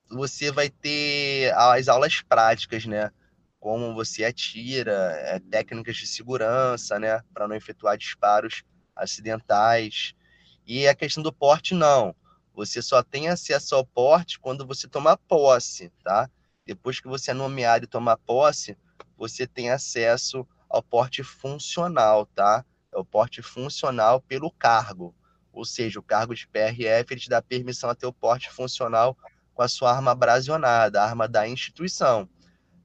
você 0.09 0.51
vai 0.51 0.69
ter 0.69 1.53
as 1.55 1.87
aulas 1.87 2.21
práticas, 2.21 2.85
né? 2.85 3.11
Como 3.59 3.93
você 3.95 4.23
atira, 4.23 4.91
é, 5.23 5.39
técnicas 5.39 5.97
de 5.97 6.07
segurança, 6.07 6.99
né? 6.99 7.21
Para 7.33 7.47
não 7.47 7.55
efetuar 7.55 7.97
disparos 7.97 8.63
acidentais. 8.95 10.13
E 10.65 10.87
a 10.87 10.95
questão 10.95 11.23
do 11.23 11.33
porte, 11.33 11.73
não. 11.73 12.15
Você 12.53 12.81
só 12.81 13.03
tem 13.03 13.27
acesso 13.27 13.75
ao 13.75 13.85
porte 13.85 14.39
quando 14.39 14.65
você 14.65 14.87
toma 14.87 15.17
posse, 15.17 15.91
tá? 16.03 16.29
Depois 16.65 16.99
que 16.99 17.07
você 17.07 17.31
é 17.31 17.33
nomeado 17.33 17.85
e 17.85 17.87
toma 17.87 18.17
posse, 18.17 18.77
você 19.17 19.45
tem 19.45 19.69
acesso 19.69 20.47
ao 20.69 20.81
porte 20.81 21.23
funcional, 21.23 22.25
tá? 22.27 22.65
É 22.93 22.97
o 22.97 23.05
porte 23.05 23.41
funcional 23.41 24.21
pelo 24.21 24.51
cargo. 24.51 25.13
Ou 25.55 25.63
seja, 25.63 25.99
o 25.99 26.03
cargo 26.03 26.35
de 26.35 26.45
PRF 26.47 27.13
ele 27.13 27.21
te 27.21 27.29
dá 27.29 27.41
permissão 27.41 27.89
a 27.89 27.95
ter 27.95 28.05
o 28.05 28.13
porte 28.13 28.51
funcional 28.51 29.17
com 29.53 29.61
a 29.61 29.67
sua 29.69 29.91
arma 29.91 30.11
abrasionada, 30.11 31.01
a 31.01 31.05
arma 31.05 31.29
da 31.29 31.47
instituição. 31.47 32.27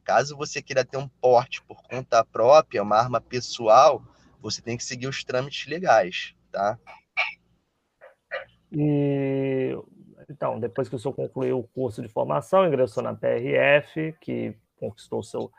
Caso 0.04 0.36
você 0.36 0.62
queira 0.62 0.84
ter 0.84 0.96
um 0.96 1.08
porte 1.08 1.62
por 1.64 1.82
conta 1.82 2.24
própria, 2.24 2.82
uma 2.82 2.96
arma 2.96 3.20
pessoal, 3.20 4.02
você 4.40 4.62
tem 4.62 4.76
que 4.76 4.84
seguir 4.84 5.08
os 5.08 5.24
trâmites 5.24 5.66
legais, 5.66 6.34
tá? 6.52 6.78
E 8.72 9.76
então, 10.30 10.60
depois 10.60 10.88
que 10.88 10.94
o 10.94 10.98
senhor 10.98 11.12
concluiu 11.12 11.58
o 11.58 11.64
curso 11.64 12.00
de 12.00 12.08
formação, 12.08 12.64
ingressou 12.64 13.02
na 13.02 13.12
PRF, 13.12 14.14
que 14.20 14.54
conquistou 14.76 15.18
o 15.18 15.24
seu 15.24 15.50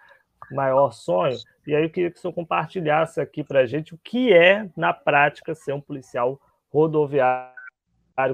maior 0.49 0.93
sonho. 0.93 1.37
E 1.67 1.75
aí 1.75 1.83
eu 1.83 1.89
queria 1.89 2.09
que 2.09 2.17
o 2.17 2.21
senhor 2.21 2.33
compartilhasse 2.33 3.19
aqui 3.19 3.43
para 3.43 3.59
a 3.59 3.65
gente 3.65 3.93
o 3.93 3.97
que 3.97 4.31
é, 4.31 4.69
na 4.77 4.93
prática, 4.93 5.53
ser 5.53 5.73
um 5.73 5.81
policial 5.81 6.39
rodoviário, 6.71 7.53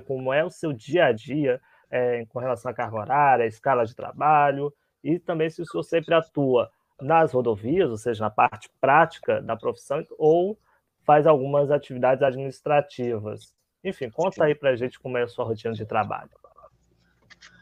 como 0.05 0.31
é 0.31 0.43
o 0.43 0.49
seu 0.49 0.71
dia 0.71 1.05
a 1.05 1.11
dia 1.11 1.61
é, 1.89 2.25
com 2.25 2.39
relação 2.39 2.71
à 2.71 2.73
carga 2.73 2.97
horária, 2.97 3.45
à 3.45 3.47
escala 3.47 3.85
de 3.85 3.95
trabalho, 3.95 4.73
e 5.03 5.19
também 5.19 5.49
se 5.49 5.61
o 5.61 5.65
senhor 5.65 5.83
sempre 5.83 6.13
atua 6.13 6.69
nas 7.01 7.31
rodovias, 7.31 7.89
ou 7.89 7.97
seja, 7.97 8.23
na 8.23 8.29
parte 8.29 8.69
prática 8.81 9.41
da 9.41 9.55
profissão, 9.55 10.05
ou 10.17 10.59
faz 11.05 11.25
algumas 11.25 11.71
atividades 11.71 12.23
administrativas. 12.23 13.55
Enfim, 13.83 14.09
conta 14.09 14.43
aí 14.43 14.55
para 14.55 14.71
a 14.71 14.75
gente 14.75 14.99
como 14.99 15.17
é 15.17 15.23
a 15.23 15.27
sua 15.27 15.45
rotina 15.45 15.73
de 15.73 15.85
trabalho. 15.85 16.31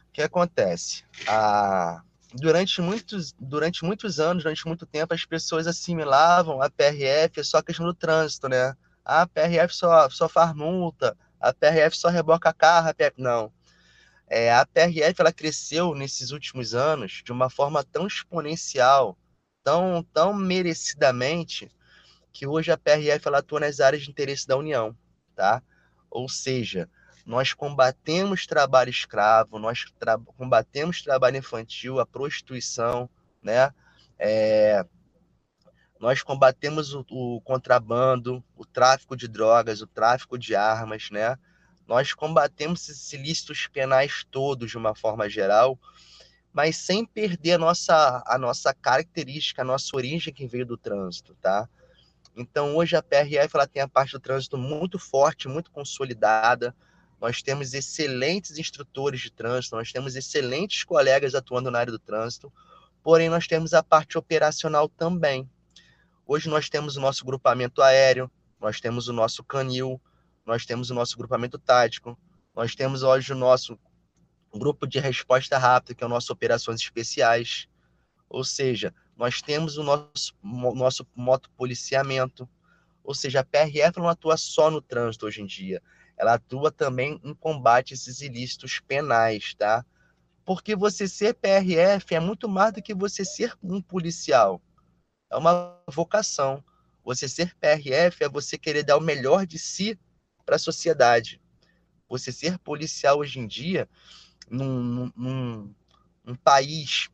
O 0.10 0.12
que 0.12 0.22
acontece? 0.22 1.04
Ah, 1.28 2.02
durante, 2.34 2.82
muitos, 2.82 3.34
durante 3.34 3.84
muitos 3.84 4.20
anos, 4.20 4.44
durante 4.44 4.66
muito 4.66 4.86
tempo, 4.86 5.14
as 5.14 5.26
pessoas 5.26 5.68
assimilavam 5.68 6.62
a 6.62 6.70
PRF 6.70 7.44
só 7.44 7.58
a 7.58 7.64
questão 7.64 7.86
do 7.86 7.94
trânsito, 7.94 8.48
né? 8.48 8.74
A 9.06 9.28
PRF 9.28 9.76
só, 9.76 10.10
só 10.10 10.28
faz 10.28 10.54
multa, 10.56 11.16
a 11.40 11.54
PRF 11.54 11.96
só 11.96 12.10
reboca 12.10 12.52
carro, 12.52 12.90
a 12.90 12.94
PRF... 12.94 13.22
não. 13.22 13.54
É, 14.28 14.52
a 14.52 14.66
PRF 14.66 15.22
ela 15.22 15.32
cresceu 15.32 15.94
nesses 15.94 16.32
últimos 16.32 16.74
anos 16.74 17.22
de 17.24 17.32
uma 17.32 17.50
forma 17.50 17.84
tão 17.84 18.08
exponencial, 18.08 19.16
tão, 19.64 20.04
tão 20.12 20.34
merecidamente, 20.34 21.72
que 22.34 22.48
hoje 22.48 22.72
a 22.72 22.78
PRF 22.78 23.28
ela 23.28 23.38
atua 23.38 23.60
nas 23.60 23.80
áreas 23.80 24.04
de 24.04 24.10
interesse 24.10 24.48
da 24.48 24.58
União, 24.58 24.98
tá? 25.36 25.62
Ou 26.10 26.28
seja, 26.28 26.90
nós 27.26 27.54
combatemos 27.54 28.46
trabalho 28.46 28.90
escravo, 28.90 29.58
nós 29.58 29.86
tra 30.00 30.18
combatemos 30.38 31.02
trabalho 31.02 31.38
infantil, 31.38 32.00
a 32.00 32.06
prostituição, 32.06 33.10
né? 33.42 33.72
É... 34.18 34.86
Nós 36.06 36.22
combatemos 36.22 36.94
o, 36.94 37.04
o 37.10 37.42
contrabando, 37.42 38.44
o 38.56 38.64
tráfico 38.64 39.18
de 39.18 39.28
drogas, 39.28 39.82
o 39.82 39.88
tráfico 39.88 40.38
de 40.38 40.56
armas, 40.56 41.10
né? 41.10 41.36
Nós 41.88 42.14
combatemos 42.14 42.88
esses 42.88 43.12
ilícitos 43.12 43.66
penais 43.66 44.24
todos 44.30 44.70
de 44.70 44.78
uma 44.78 44.94
forma 44.94 45.28
geral, 45.28 45.80
mas 46.54 46.78
sem 46.78 47.04
perder 47.04 47.54
a 47.54 47.58
nossa, 47.58 48.24
a 48.28 48.38
nossa 48.38 48.72
característica, 48.72 49.64
a 49.64 49.66
nossa 49.66 49.98
origem 49.98 50.32
que 50.32 50.46
veio 50.46 50.64
do 50.64 50.78
trânsito, 50.78 51.36
tá? 51.42 51.68
Então, 52.38 52.76
hoje 52.76 52.96
a 52.96 53.02
PRF 53.02 53.56
ela 53.56 53.66
tem 53.66 53.82
a 53.82 53.88
parte 53.88 54.12
do 54.12 54.20
trânsito 54.20 54.60
muito 54.60 55.00
forte, 55.00 55.48
muito 55.48 55.72
consolidada. 55.72 56.76
Nós 57.20 57.42
temos 57.42 57.74
excelentes 57.74 58.60
instrutores 58.60 59.22
de 59.22 59.32
trânsito, 59.32 59.76
nós 59.76 59.92
temos 59.92 60.16
excelentes 60.16 60.84
colegas 60.84 61.34
atuando 61.34 61.72
na 61.72 61.80
área 61.80 61.92
do 61.92 61.98
trânsito, 61.98 62.54
porém, 63.02 63.28
nós 63.28 63.48
temos 63.48 63.74
a 63.74 63.82
parte 63.82 64.20
operacional 64.20 64.88
também. 64.88 65.50
Hoje 66.28 66.50
nós 66.50 66.70
temos 66.70 66.98
o 66.98 67.02
nosso 67.02 67.24
grupamento 67.24 67.84
aéreo, 67.84 68.32
nós 68.60 68.82
temos 68.82 69.08
o 69.08 69.14
nosso 69.14 69.44
canil, 69.44 70.02
nós 70.44 70.66
temos 70.66 70.90
o 70.90 70.94
nosso 70.96 71.16
grupamento 71.16 71.60
tático, 71.60 72.18
nós 72.56 72.74
temos 72.74 73.04
hoje 73.04 73.32
o 73.32 73.36
nosso 73.36 73.78
grupo 74.52 74.88
de 74.88 75.00
resposta 75.00 75.56
rápida, 75.60 75.94
que 75.94 76.04
é 76.04 76.08
o 76.08 76.10
nosso 76.10 76.34
Operações 76.34 76.82
Especiais. 76.82 77.68
Ou 78.28 78.44
seja, 78.44 78.92
nós 79.16 79.40
temos 79.40 79.78
o 79.78 79.84
nosso, 79.84 80.34
nosso 80.42 81.06
motopoliciamento. 81.16 82.50
Ou 83.04 83.14
seja, 83.14 83.42
a 83.42 83.44
PRF 83.44 84.00
não 84.00 84.10
atua 84.10 84.36
só 84.36 84.72
no 84.72 84.82
trânsito 84.82 85.28
hoje 85.28 85.44
em 85.44 85.46
dia, 85.46 85.80
ela 86.18 86.34
atua 86.34 86.72
também 86.72 87.22
em 87.24 87.36
combate 87.36 87.94
a 87.94 87.96
esses 87.96 88.22
ilícitos 88.22 88.80
penais, 88.80 89.54
tá? 89.54 89.86
Porque 90.44 90.76
você 90.76 91.08
ser 91.08 91.36
PRF 91.36 92.16
é 92.16 92.20
muito 92.20 92.50
mais 92.50 92.74
do 92.74 92.82
que 92.82 92.96
você 92.96 93.24
ser 93.24 93.54
um 93.62 93.80
policial 93.80 94.60
é 95.30 95.38
uma 95.38 95.80
vocação. 95.88 96.64
Você 97.04 97.28
ser 97.30 97.56
PRF 97.56 98.24
é 98.24 98.30
você 98.30 98.58
querer 98.58 98.84
dar 98.84 98.98
o 98.98 99.02
melhor 99.02 99.46
de 99.46 99.60
si 99.60 100.00
para 100.46 100.56
a 100.56 100.60
sociedade. 100.60 101.42
Você 102.08 102.32
ser 102.32 102.58
policial 102.60 103.20
hoje 103.20 103.40
em 103.40 103.48
dia, 103.48 103.88
num, 104.50 105.12
num, 105.16 105.74
num 106.24 106.36
país 106.36 107.10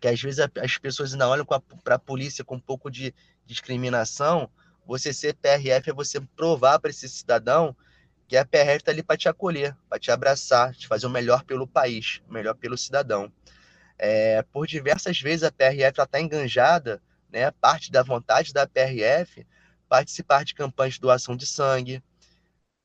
que 0.00 0.08
às 0.08 0.20
vezes 0.20 0.46
as 0.60 0.78
pessoas 0.78 1.12
ainda 1.12 1.28
olham 1.28 1.44
para 1.44 1.94
a 1.94 1.98
polícia 1.98 2.44
com 2.44 2.56
um 2.56 2.60
pouco 2.60 2.90
de 2.90 3.14
discriminação, 3.44 4.50
você 4.86 5.12
ser 5.12 5.34
PRF 5.34 5.90
é 5.90 5.92
você 5.92 6.20
provar 6.20 6.78
para 6.78 6.90
esse 6.90 7.08
cidadão 7.08 7.74
que 8.28 8.36
a 8.36 8.44
PRF 8.44 8.76
está 8.76 8.90
ali 8.90 9.02
para 9.02 9.16
te 9.16 9.28
acolher, 9.28 9.76
para 9.88 9.98
te 9.98 10.10
abraçar, 10.10 10.74
te 10.74 10.86
fazer 10.86 11.06
o 11.06 11.10
melhor 11.10 11.44
pelo 11.44 11.66
país, 11.66 12.20
o 12.28 12.32
melhor 12.32 12.54
pelo 12.54 12.76
cidadão. 12.76 13.32
É, 13.98 14.42
por 14.42 14.66
diversas 14.66 15.20
vezes 15.20 15.44
a 15.44 15.50
PRF 15.50 16.00
está 16.00 16.20
enganjada 16.20 17.00
né, 17.36 17.50
parte 17.50 17.92
da 17.92 18.02
vontade 18.02 18.50
da 18.50 18.66
PRF, 18.66 19.46
participar 19.90 20.42
de 20.42 20.54
campanhas 20.54 20.94
de 20.94 21.00
doação 21.00 21.36
de 21.36 21.46
sangue, 21.46 22.02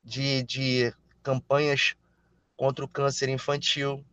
de, 0.04 0.44
de 0.44 0.94
campanhas 1.24 1.96
contra 2.58 2.84
o 2.84 2.88
câncer 2.88 3.30
infantil, 3.30 4.06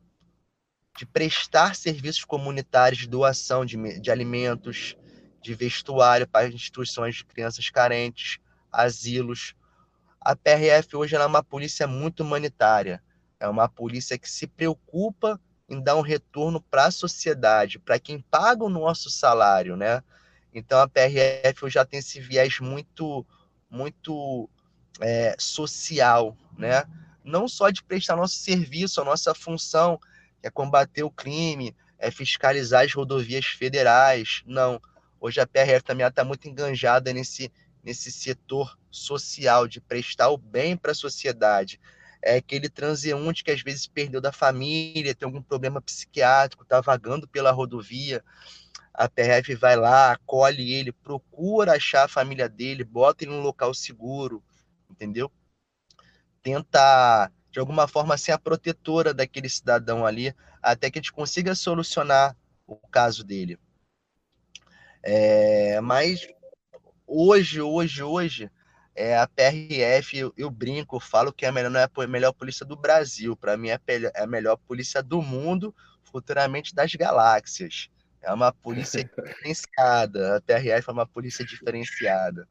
de 0.96 1.05
prestar 1.05 1.74
serviços 1.74 2.24
comunitários 2.24 3.01
de 3.01 3.09
doação 3.09 3.64
de, 3.64 3.98
de 3.98 4.11
alimentos, 4.12 4.96
de 5.42 5.55
vestuário 5.55 6.27
para 6.29 6.46
instituições 6.46 7.16
de 7.16 7.24
crianças 7.24 7.68
carentes, 7.68 8.38
asilos. 8.70 9.57
A 10.20 10.37
PRF 10.37 10.96
hoje 10.96 11.16
é 11.16 11.27
uma 11.27 11.42
polícia 11.42 11.88
muito 11.88 12.22
humanitária, 12.22 13.03
é 13.40 13.48
uma 13.48 13.68
polícia 13.68 14.16
que 14.16 14.31
se 14.31 14.46
preocupa 14.46 15.40
em 15.68 15.83
dar 15.83 15.96
um 15.96 16.01
retorno 16.01 16.61
para 16.61 16.87
a 16.87 16.90
sociedade, 16.92 17.81
para 17.81 17.98
quem 17.98 18.20
paga 18.20 18.62
o 18.62 18.70
nosso 18.70 19.11
salário, 19.11 19.77
né? 19.77 20.01
Então 20.52 20.80
a 20.80 20.88
PRF 20.88 21.68
já 21.68 21.84
tem 21.84 22.00
esse 22.00 22.20
viés 22.20 22.58
muito, 22.61 23.24
muito 23.70 24.48
é, 25.00 25.34
social, 25.38 26.37
né? 26.56 26.84
Não 27.24 27.46
só 27.46 27.70
de 27.70 27.82
prestar 27.82 28.16
nosso 28.16 28.37
serviço, 28.37 29.00
a 29.00 29.04
nossa 29.04 29.34
função, 29.34 29.98
que 30.40 30.46
é 30.46 30.50
combater 30.50 31.02
o 31.02 31.11
crime, 31.11 31.76
é 31.98 32.11
fiscalizar 32.11 32.84
as 32.84 32.92
rodovias 32.92 33.46
federais. 33.46 34.42
Não. 34.46 34.80
Hoje 35.20 35.40
a 35.40 35.46
PRF 35.46 35.82
também 35.82 36.06
está 36.06 36.24
muito 36.24 36.48
enganjada 36.48 37.12
nesse, 37.12 37.52
nesse 37.84 38.11
setor 38.11 38.78
social, 38.90 39.68
de 39.68 39.80
prestar 39.80 40.30
o 40.30 40.38
bem 40.38 40.76
para 40.76 40.92
a 40.92 40.94
sociedade. 40.94 41.78
É 42.22 42.37
aquele 42.37 42.68
transeunte 42.68 43.44
que 43.44 43.50
às 43.50 43.62
vezes 43.62 43.87
perdeu 43.87 44.20
da 44.20 44.32
família, 44.32 45.14
tem 45.14 45.26
algum 45.26 45.42
problema 45.42 45.80
psiquiátrico, 45.80 46.62
está 46.62 46.80
vagando 46.80 47.28
pela 47.28 47.52
rodovia 47.52 48.24
a 48.98 49.08
PRF 49.08 49.54
vai 49.54 49.76
lá, 49.76 50.11
acolhe 50.11 50.74
ele, 50.74 50.90
procura 50.90 51.74
achar 51.74 52.06
a 52.06 52.08
família 52.08 52.48
dele, 52.48 52.82
bota 52.82 53.22
ele 53.22 53.30
num 53.30 53.42
local 53.42 53.72
seguro, 53.72 54.42
entendeu? 54.90 55.30
Tenta, 56.42 57.30
de 57.48 57.61
alguma 57.61 57.87
forma, 57.87 58.18
ser 58.18 58.32
a 58.32 58.38
protetora 58.38 59.14
daquele 59.14 59.48
cidadão 59.48 60.04
ali, 60.04 60.34
até 60.61 60.90
que 60.90 60.98
a 60.98 61.00
gente 61.00 61.12
consiga 61.12 61.54
solucionar 61.54 62.37
o 62.66 62.74
caso 62.74 63.22
dele. 63.22 63.56
É, 65.00 65.80
mas 65.80 66.26
hoje, 67.06 67.61
hoje, 67.61 68.02
hoje, 68.02 68.50
é, 68.96 69.16
a 69.16 69.28
PRF, 69.28 70.18
eu, 70.18 70.34
eu, 70.37 70.50
brinco, 70.50 70.98
falo 70.98 71.32
que 71.32 71.46
é 71.46 71.50
a 71.50 71.52
melhor, 71.52 71.70
não 71.70 71.78
é 71.78 71.84
a 71.84 72.06
melhor 72.08 72.32
polícia 72.32 72.66
do 72.66 72.74
Brasil, 72.74 73.37
para 73.37 73.56
mim 73.56 73.68
é, 73.68 73.78
é 74.12 74.22
a 74.24 74.26
melhor 74.26 74.56
polícia 74.56 75.00
do 75.00 75.22
mundo, 75.22 75.72
futuramente 76.02 76.74
das 76.74 76.92
galáxias. 76.96 77.88
É 78.22 78.33
uma 78.33 78.52
polícia 78.52 79.02
diferenciada. 79.04 80.37
A 80.37 80.40
PRF 80.40 80.88
é 80.88 80.92
uma 80.92 81.07
polícia 81.07 81.44
diferenciada. 81.44 82.48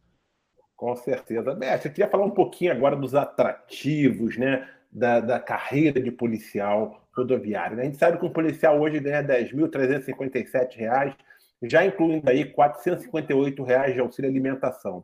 Com 0.75 0.95
certeza. 0.95 1.55
Mestre, 1.55 1.89
eu 1.89 1.93
queria 1.93 2.09
falar 2.09 2.25
um 2.25 2.31
pouquinho 2.31 2.71
agora 2.71 2.95
dos 2.95 3.15
atrativos, 3.15 4.37
né? 4.37 4.69
Da, 4.91 5.19
da 5.19 5.39
carreira 5.39 5.99
de 6.01 6.11
policial 6.11 7.07
rodoviário. 7.17 7.75
Né? 7.75 7.83
A 7.83 7.85
gente 7.85 7.97
sabe 7.97 8.17
que 8.17 8.25
um 8.25 8.31
policial 8.31 8.79
hoje 8.79 8.99
ganha 8.99 9.21
R$ 9.21 9.43
10.357, 9.43 11.15
já 11.63 11.83
incluindo 11.85 12.29
aí 12.29 12.45
458 12.45 13.63
reais 13.63 13.93
de 13.93 13.99
auxílio 13.99 14.29
alimentação. 14.29 15.03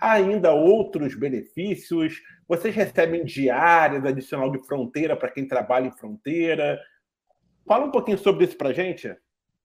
Há 0.00 0.12
ainda 0.12 0.52
outros 0.52 1.16
benefícios? 1.16 2.22
Vocês 2.46 2.74
recebem 2.74 3.24
diárias 3.24 4.04
adicional 4.04 4.50
de 4.50 4.64
fronteira 4.64 5.16
para 5.16 5.30
quem 5.30 5.46
trabalha 5.46 5.88
em 5.88 5.96
fronteira? 5.96 6.80
Fala 7.66 7.86
um 7.86 7.90
pouquinho 7.90 8.16
sobre 8.16 8.44
isso 8.44 8.56
para 8.56 8.72
gente. 8.72 9.14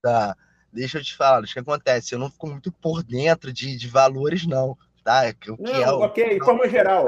Tá. 0.04 0.36
Deixa 0.70 0.98
eu 0.98 1.02
te 1.02 1.16
falar, 1.16 1.42
o 1.42 1.46
que 1.46 1.58
acontece? 1.58 2.14
Eu 2.14 2.18
não 2.18 2.30
fico 2.30 2.46
muito 2.46 2.70
por 2.70 3.02
dentro 3.02 3.50
de, 3.50 3.74
de 3.74 3.88
valores, 3.88 4.46
não. 4.46 4.76
Tá? 5.02 5.22
O 5.48 5.56
que 5.56 5.62
não, 5.62 5.82
é 5.82 5.90
o, 5.90 6.00
ok, 6.00 6.38
de 6.38 6.44
forma 6.44 6.68
geral. 6.68 7.06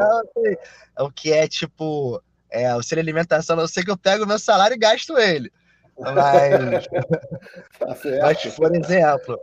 É 0.96 1.02
o 1.02 1.11
que 1.11 1.30
é 1.30 1.46
tipo. 1.46 2.22
É, 2.48 2.74
o 2.74 2.82
ser 2.82 2.98
alimentação, 2.98 3.61
eu 3.61 3.68
sei 3.68 3.85
que 3.85 3.90
eu 3.90 3.98
pego 3.98 4.24
o 4.24 4.26
meu 4.26 4.38
salário 4.38 4.74
e 4.74 4.78
gasto 4.78 5.18
ele. 5.18 5.52
Mas, 5.98 6.87
tá 7.78 7.96
mas 8.22 8.54
por 8.54 8.74
exemplo, 8.74 9.38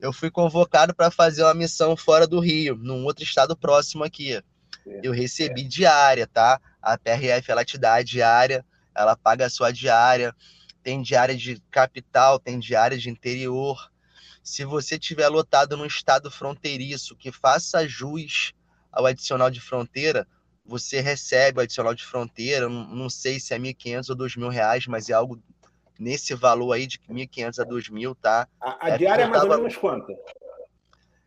eu 0.00 0.10
fui 0.10 0.30
convocado 0.30 0.94
para 0.94 1.10
fazer 1.10 1.42
uma 1.42 1.52
missão 1.52 1.94
fora 1.94 2.26
do 2.26 2.40
Rio, 2.40 2.74
num 2.74 3.04
outro 3.04 3.22
estado 3.22 3.54
próximo 3.54 4.02
aqui. 4.02 4.42
Eu 5.02 5.12
recebi 5.12 5.62
diária, 5.64 6.26
tá? 6.26 6.58
A 6.80 6.96
PRF 6.96 7.50
ela 7.50 7.66
te 7.66 7.76
dá 7.76 7.94
a 7.94 8.02
diária, 8.02 8.64
ela 8.94 9.14
paga 9.14 9.44
a 9.44 9.50
sua 9.50 9.70
diária 9.70 10.34
tem 10.84 11.00
diária 11.00 11.34
de 11.34 11.60
capital, 11.70 12.38
tem 12.38 12.58
diária 12.58 12.98
de 12.98 13.08
interior. 13.08 13.90
Se 14.42 14.66
você 14.66 14.98
tiver 14.98 15.28
lotado 15.28 15.78
num 15.78 15.86
estado 15.86 16.30
fronteiriço 16.30 17.16
que 17.16 17.32
faça 17.32 17.88
jus 17.88 18.52
ao 18.92 19.06
adicional 19.06 19.50
de 19.50 19.62
fronteira, 19.62 20.28
você 20.64 21.00
recebe 21.00 21.58
o 21.58 21.62
adicional 21.62 21.94
de 21.94 22.04
fronteira, 22.04 22.68
não, 22.68 22.86
não 22.86 23.10
sei 23.10 23.40
se 23.40 23.54
é 23.54 23.58
1.500 23.58 24.10
ou 24.10 24.16
2.000 24.16 24.48
reais, 24.50 24.86
mas 24.86 25.08
é 25.08 25.14
algo 25.14 25.42
nesse 25.98 26.34
valor 26.34 26.72
aí 26.72 26.86
de 26.86 26.98
1.500 26.98 27.58
a 27.58 27.66
2.000, 27.66 28.16
tá? 28.20 28.48
A, 28.60 28.86
a 28.86 28.90
é 28.90 28.98
diária 28.98 29.22
é 29.22 29.26
mais 29.26 29.40
tava... 29.40 29.54
ou 29.54 29.62
menos 29.62 29.76
quanto? 29.76 30.14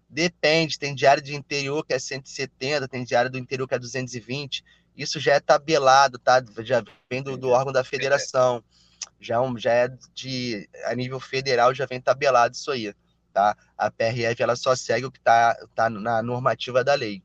Depende, 0.07 0.77
tem 0.77 0.93
diária 0.93 1.21
de 1.21 1.35
interior 1.35 1.83
que 1.83 1.93
é 1.93 1.99
170, 1.99 2.87
tem 2.87 3.03
diária 3.03 3.29
do 3.29 3.39
interior 3.39 3.67
que 3.67 3.73
é 3.73 3.79
220. 3.79 4.63
Isso 4.95 5.19
já 5.19 5.33
é 5.33 5.39
tabelado, 5.39 6.17
tá? 6.19 6.43
Já 6.59 6.83
vem 7.09 7.21
do, 7.21 7.35
do 7.35 7.49
órgão 7.49 7.73
da 7.73 7.83
federação 7.83 8.57
é 8.57 8.86
já 9.19 9.71
é 9.71 9.89
de 10.13 10.69
a 10.85 10.95
nível 10.95 11.19
federal 11.19 11.73
já 11.73 11.85
vem 11.85 11.99
tabelado 11.99 12.55
isso 12.55 12.71
aí, 12.71 12.93
tá? 13.33 13.55
A 13.77 13.91
PRF 13.91 14.41
ela 14.41 14.55
só 14.55 14.75
segue 14.75 15.05
o 15.05 15.11
que 15.11 15.19
está 15.19 15.55
tá 15.75 15.89
na 15.89 16.21
normativa 16.21 16.83
da 16.83 16.93
lei. 16.93 17.23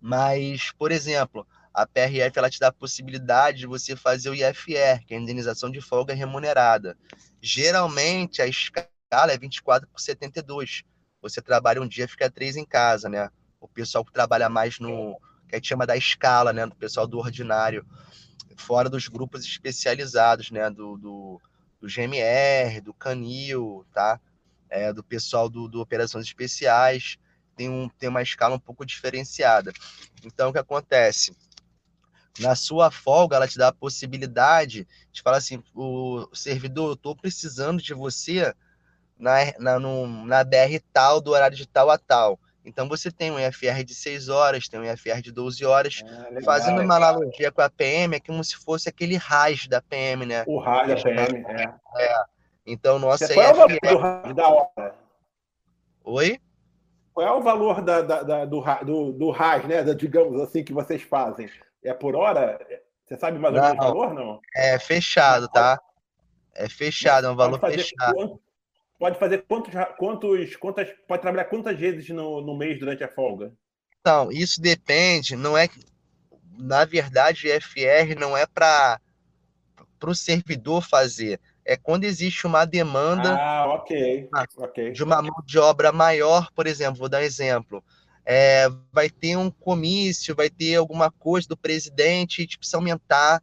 Mas, 0.00 0.72
por 0.72 0.90
exemplo, 0.90 1.46
a 1.72 1.86
PRF 1.86 2.38
ela 2.38 2.50
te 2.50 2.58
dá 2.58 2.68
a 2.68 2.72
possibilidade 2.72 3.58
de 3.58 3.66
você 3.66 3.94
fazer 3.94 4.30
o 4.30 4.34
IFR, 4.34 5.04
que 5.06 5.14
é 5.14 5.16
a 5.16 5.20
indenização 5.20 5.70
de 5.70 5.80
folga 5.80 6.12
remunerada. 6.14 6.96
Geralmente 7.40 8.42
a 8.42 8.46
escala 8.46 9.32
é 9.32 9.38
24 9.38 9.88
por 9.88 10.00
72. 10.00 10.82
Você 11.20 11.40
trabalha 11.40 11.80
um 11.80 11.86
dia, 11.86 12.08
fica 12.08 12.30
três 12.30 12.56
em 12.56 12.64
casa, 12.64 13.08
né? 13.08 13.30
O 13.60 13.68
pessoal 13.68 14.04
que 14.04 14.12
trabalha 14.12 14.48
mais 14.48 14.78
no 14.80 15.18
que 15.48 15.54
a 15.54 15.58
gente 15.58 15.68
chama 15.68 15.86
da 15.86 15.96
escala, 15.96 16.52
né? 16.52 16.64
O 16.66 16.74
pessoal 16.74 17.06
do 17.06 17.18
ordinário 17.18 17.86
fora 18.56 18.88
dos 18.88 19.08
grupos 19.08 19.44
especializados, 19.44 20.50
né? 20.50 20.68
Do, 20.70 20.96
do, 20.96 21.40
do 21.80 21.88
GMR, 21.88 22.80
do 22.80 22.94
Canil, 22.94 23.84
tá? 23.92 24.20
é, 24.72 24.90
do 24.90 25.04
pessoal 25.04 25.50
do, 25.50 25.68
do 25.68 25.82
Operações 25.82 26.24
Especiais, 26.24 27.18
tem, 27.54 27.68
um, 27.68 27.90
tem 27.90 28.08
uma 28.08 28.22
escala 28.22 28.56
um 28.56 28.58
pouco 28.58 28.86
diferenciada. 28.86 29.70
Então, 30.24 30.48
o 30.48 30.52
que 30.52 30.58
acontece? 30.58 31.36
Na 32.40 32.56
sua 32.56 32.90
folga, 32.90 33.36
ela 33.36 33.46
te 33.46 33.58
dá 33.58 33.68
a 33.68 33.74
possibilidade 33.74 34.88
de 35.12 35.20
falar 35.20 35.36
assim: 35.36 35.62
o 35.74 36.26
servidor, 36.32 36.88
eu 36.88 36.94
estou 36.94 37.14
precisando 37.14 37.82
de 37.82 37.92
você 37.92 38.54
na, 39.18 39.52
na, 39.58 39.78
no, 39.78 40.24
na 40.24 40.42
BR 40.42 40.80
tal, 40.90 41.20
do 41.20 41.32
horário 41.32 41.56
de 41.56 41.68
tal 41.68 41.90
a 41.90 41.98
tal. 41.98 42.40
Então 42.64 42.88
você 42.88 43.10
tem 43.10 43.30
um 43.30 43.38
IFR 43.38 43.82
de 43.84 43.94
6 43.94 44.28
horas, 44.28 44.68
tem 44.68 44.78
um 44.78 44.84
IFR 44.84 45.20
de 45.20 45.32
12 45.32 45.64
horas, 45.64 46.02
legal, 46.02 46.42
fazendo 46.44 46.80
uma 46.80 46.96
analogia 46.96 47.50
com 47.50 47.60
a 47.60 47.68
PM, 47.68 48.16
é 48.16 48.20
como 48.20 48.42
se 48.44 48.56
fosse 48.56 48.88
aquele 48.88 49.16
RAS 49.16 49.66
da 49.66 49.80
PM, 49.82 50.24
né? 50.24 50.44
O 50.46 50.58
RAS 50.58 50.88
da 50.88 50.96
PM, 50.96 51.44
é. 51.48 51.64
é. 51.98 52.24
Então, 52.64 52.98
nossa 52.98 53.32
Qual 53.32 53.44
é 53.44 53.52
o 53.52 53.56
valor 53.56 53.78
do 53.82 53.98
RAS 53.98 54.34
da 54.34 54.48
hora? 54.48 54.94
Oi? 56.04 56.40
Qual 57.12 57.26
é 57.26 57.32
o 57.32 57.42
valor 57.42 57.82
da, 57.82 58.00
da, 58.00 58.22
da 58.22 58.44
do, 58.44 58.62
do, 58.84 59.12
do 59.12 59.30
RAS, 59.30 59.64
né? 59.64 59.82
Da, 59.82 59.92
digamos 59.92 60.40
assim, 60.40 60.62
que 60.62 60.72
vocês 60.72 61.02
fazem? 61.02 61.50
É 61.82 61.92
por 61.92 62.14
hora? 62.14 62.58
Você 63.04 63.16
sabe 63.16 63.38
mais 63.38 63.54
ou 63.54 63.60
menos 63.60 63.76
o 63.76 63.82
valor, 63.82 64.14
não? 64.14 64.40
É 64.56 64.78
fechado, 64.78 65.48
tá? 65.48 65.80
É 66.54 66.68
fechado, 66.68 67.26
é 67.26 67.30
um 67.30 67.36
valor 67.36 67.58
fechado. 67.58 68.40
Pode 69.02 69.18
fazer 69.18 69.44
quantos, 69.48 69.74
quantos, 69.98 70.54
quantas, 70.54 70.88
pode 71.08 71.22
trabalhar 71.22 71.46
quantas 71.46 71.76
vezes 71.76 72.08
no, 72.10 72.40
no 72.40 72.56
mês 72.56 72.78
durante 72.78 73.02
a 73.02 73.08
folga? 73.08 73.52
Então, 74.00 74.30
isso 74.30 74.60
depende, 74.60 75.34
não 75.34 75.58
é, 75.58 75.68
na 76.56 76.84
verdade, 76.84 77.48
o 77.48 77.60
FR 77.60 78.14
não 78.16 78.36
é 78.36 78.46
para 78.46 79.00
o 80.06 80.14
servidor 80.14 80.84
fazer, 80.84 81.40
é 81.64 81.76
quando 81.76 82.04
existe 82.04 82.46
uma 82.46 82.64
demanda 82.64 83.34
ah, 83.34 83.74
okay. 83.74 84.28
Okay. 84.56 84.92
de 84.92 85.02
uma 85.02 85.20
mão 85.20 85.42
de 85.44 85.58
obra 85.58 85.90
maior, 85.90 86.48
por 86.54 86.68
exemplo, 86.68 87.00
vou 87.00 87.08
dar 87.08 87.22
um 87.22 87.24
exemplo. 87.24 87.82
É, 88.24 88.68
vai 88.92 89.10
ter 89.10 89.36
um 89.36 89.50
comício, 89.50 90.32
vai 90.32 90.48
ter 90.48 90.76
alguma 90.76 91.10
coisa 91.10 91.48
do 91.48 91.56
presidente, 91.56 92.38
e 92.38 92.42
gente 92.42 92.56
precisa 92.56 92.76
aumentar 92.76 93.42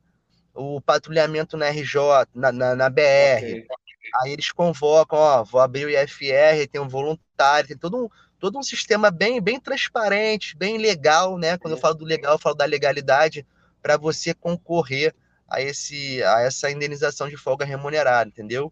o 0.54 0.80
patrulhamento 0.80 1.58
na 1.58 1.68
RJ, 1.68 2.00
na, 2.34 2.50
na, 2.50 2.76
na 2.78 2.90
BR. 2.90 3.02
Okay. 3.44 3.68
Aí 4.16 4.32
eles 4.32 4.52
convocam, 4.52 5.18
ó, 5.18 5.44
vou 5.44 5.62
abrir 5.62 5.86
o 5.86 5.90
IFR, 5.90 6.68
tem 6.72 6.82
um 6.82 6.88
voluntário, 6.88 7.68
tem 7.68 7.78
todo 7.78 8.06
um, 8.06 8.10
todo 8.40 8.58
um 8.58 8.64
sistema 8.64 9.12
bem, 9.12 9.42
bem 9.42 9.60
transparente, 9.60 10.56
bem 10.56 10.78
legal, 10.78 11.38
né? 11.38 11.58
Quando 11.58 11.74
eu 11.74 11.78
falo 11.80 11.96
do 11.96 12.06
legal, 12.06 12.34
eu 12.34 12.40
falo 12.40 12.56
da 12.56 12.66
legalidade 12.66 13.46
para 13.82 13.98
você 13.98 14.34
concorrer 14.34 15.14
a, 15.48 15.62
esse, 15.62 16.24
a 16.24 16.42
essa 16.42 16.70
indenização 16.72 17.28
de 17.28 17.38
folga 17.38 17.66
remunerada, 17.66 18.30
entendeu? 18.30 18.72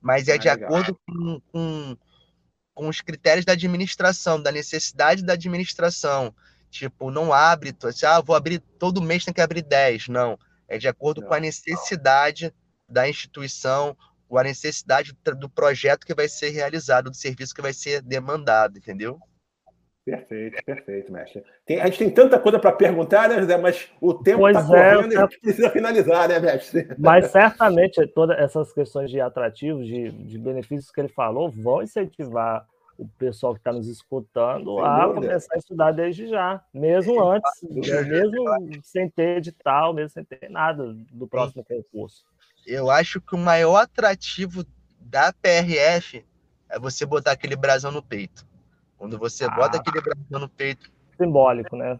Mas 0.00 0.28
é 0.28 0.34
ah, 0.34 0.36
de 0.36 0.48
legal. 0.48 0.68
acordo 0.68 1.00
com, 1.06 1.40
com, 1.52 1.96
com 2.74 2.88
os 2.88 3.00
critérios 3.00 3.44
da 3.44 3.52
administração, 3.52 4.40
da 4.40 4.52
necessidade 4.52 5.24
da 5.24 5.32
administração. 5.32 6.34
Tipo, 6.70 7.10
não 7.10 7.32
abre, 7.32 7.74
assim, 7.84 8.06
ah, 8.06 8.20
vou 8.20 8.36
abrir 8.36 8.58
todo 8.78 9.02
mês, 9.02 9.24
tem 9.24 9.34
que 9.34 9.40
abrir 9.40 9.62
10. 9.62 10.08
Não. 10.08 10.38
É 10.68 10.76
de 10.76 10.86
acordo 10.86 11.22
não, 11.22 11.28
com 11.28 11.34
a 11.34 11.40
necessidade 11.40 12.44
não. 12.44 12.52
da 12.88 13.08
instituição 13.08 13.96
a 14.36 14.42
necessidade 14.42 15.16
do 15.38 15.48
projeto 15.48 16.04
que 16.04 16.14
vai 16.14 16.28
ser 16.28 16.50
realizado, 16.50 17.10
do 17.10 17.16
serviço 17.16 17.54
que 17.54 17.62
vai 17.62 17.72
ser 17.72 18.02
demandado, 18.02 18.76
entendeu? 18.76 19.18
Perfeito, 20.04 20.64
perfeito, 20.64 21.12
mestre. 21.12 21.44
Tem, 21.66 21.80
a 21.80 21.84
gente 21.84 21.98
tem 21.98 22.10
tanta 22.10 22.38
coisa 22.38 22.58
para 22.58 22.72
perguntar, 22.72 23.28
né, 23.28 23.40
José? 23.40 23.58
Mas 23.58 23.90
o 24.00 24.14
tempo 24.14 24.48
está 24.48 24.60
é, 24.60 24.94
correndo 24.94 25.12
e 25.12 25.16
a 25.16 25.20
gente 25.20 25.40
precisa 25.40 25.68
finalizar, 25.68 26.28
né, 26.28 26.40
mestre? 26.40 26.88
Mas 26.98 27.30
certamente 27.30 28.06
todas 28.08 28.38
essas 28.38 28.72
questões 28.72 29.10
de 29.10 29.20
atrativos, 29.20 29.86
de, 29.86 30.10
de 30.10 30.38
benefícios 30.38 30.90
que 30.90 30.98
ele 30.98 31.08
falou, 31.08 31.50
vão 31.50 31.82
incentivar 31.82 32.66
o 32.96 33.06
pessoal 33.18 33.52
que 33.52 33.60
está 33.60 33.70
nos 33.70 33.86
escutando 33.86 34.76
sem 34.76 34.84
a 34.84 35.06
dúvida. 35.06 35.26
começar 35.26 35.54
a 35.54 35.58
estudar 35.58 35.92
desde 35.92 36.26
já, 36.26 36.64
mesmo 36.72 37.22
antes, 37.22 37.50
mesmo 37.62 38.44
sem 38.82 39.10
ter 39.10 39.36
edital, 39.36 39.92
mesmo 39.92 40.08
sem 40.08 40.24
ter 40.24 40.50
nada 40.50 40.96
do 41.12 41.28
próximo 41.28 41.62
concurso 41.62 42.24
eu 42.68 42.90
acho 42.90 43.20
que 43.20 43.34
o 43.34 43.38
maior 43.38 43.76
atrativo 43.76 44.64
da 45.00 45.32
PRF 45.32 46.24
é 46.68 46.78
você 46.78 47.06
botar 47.06 47.32
aquele 47.32 47.56
brasão 47.56 47.90
no 47.90 48.02
peito. 48.02 48.46
Quando 48.98 49.18
você 49.18 49.44
ah, 49.44 49.50
bota 49.50 49.78
aquele 49.78 50.02
brasão 50.02 50.40
no 50.40 50.48
peito. 50.48 50.90
Simbólico, 51.16 51.76
né? 51.76 51.98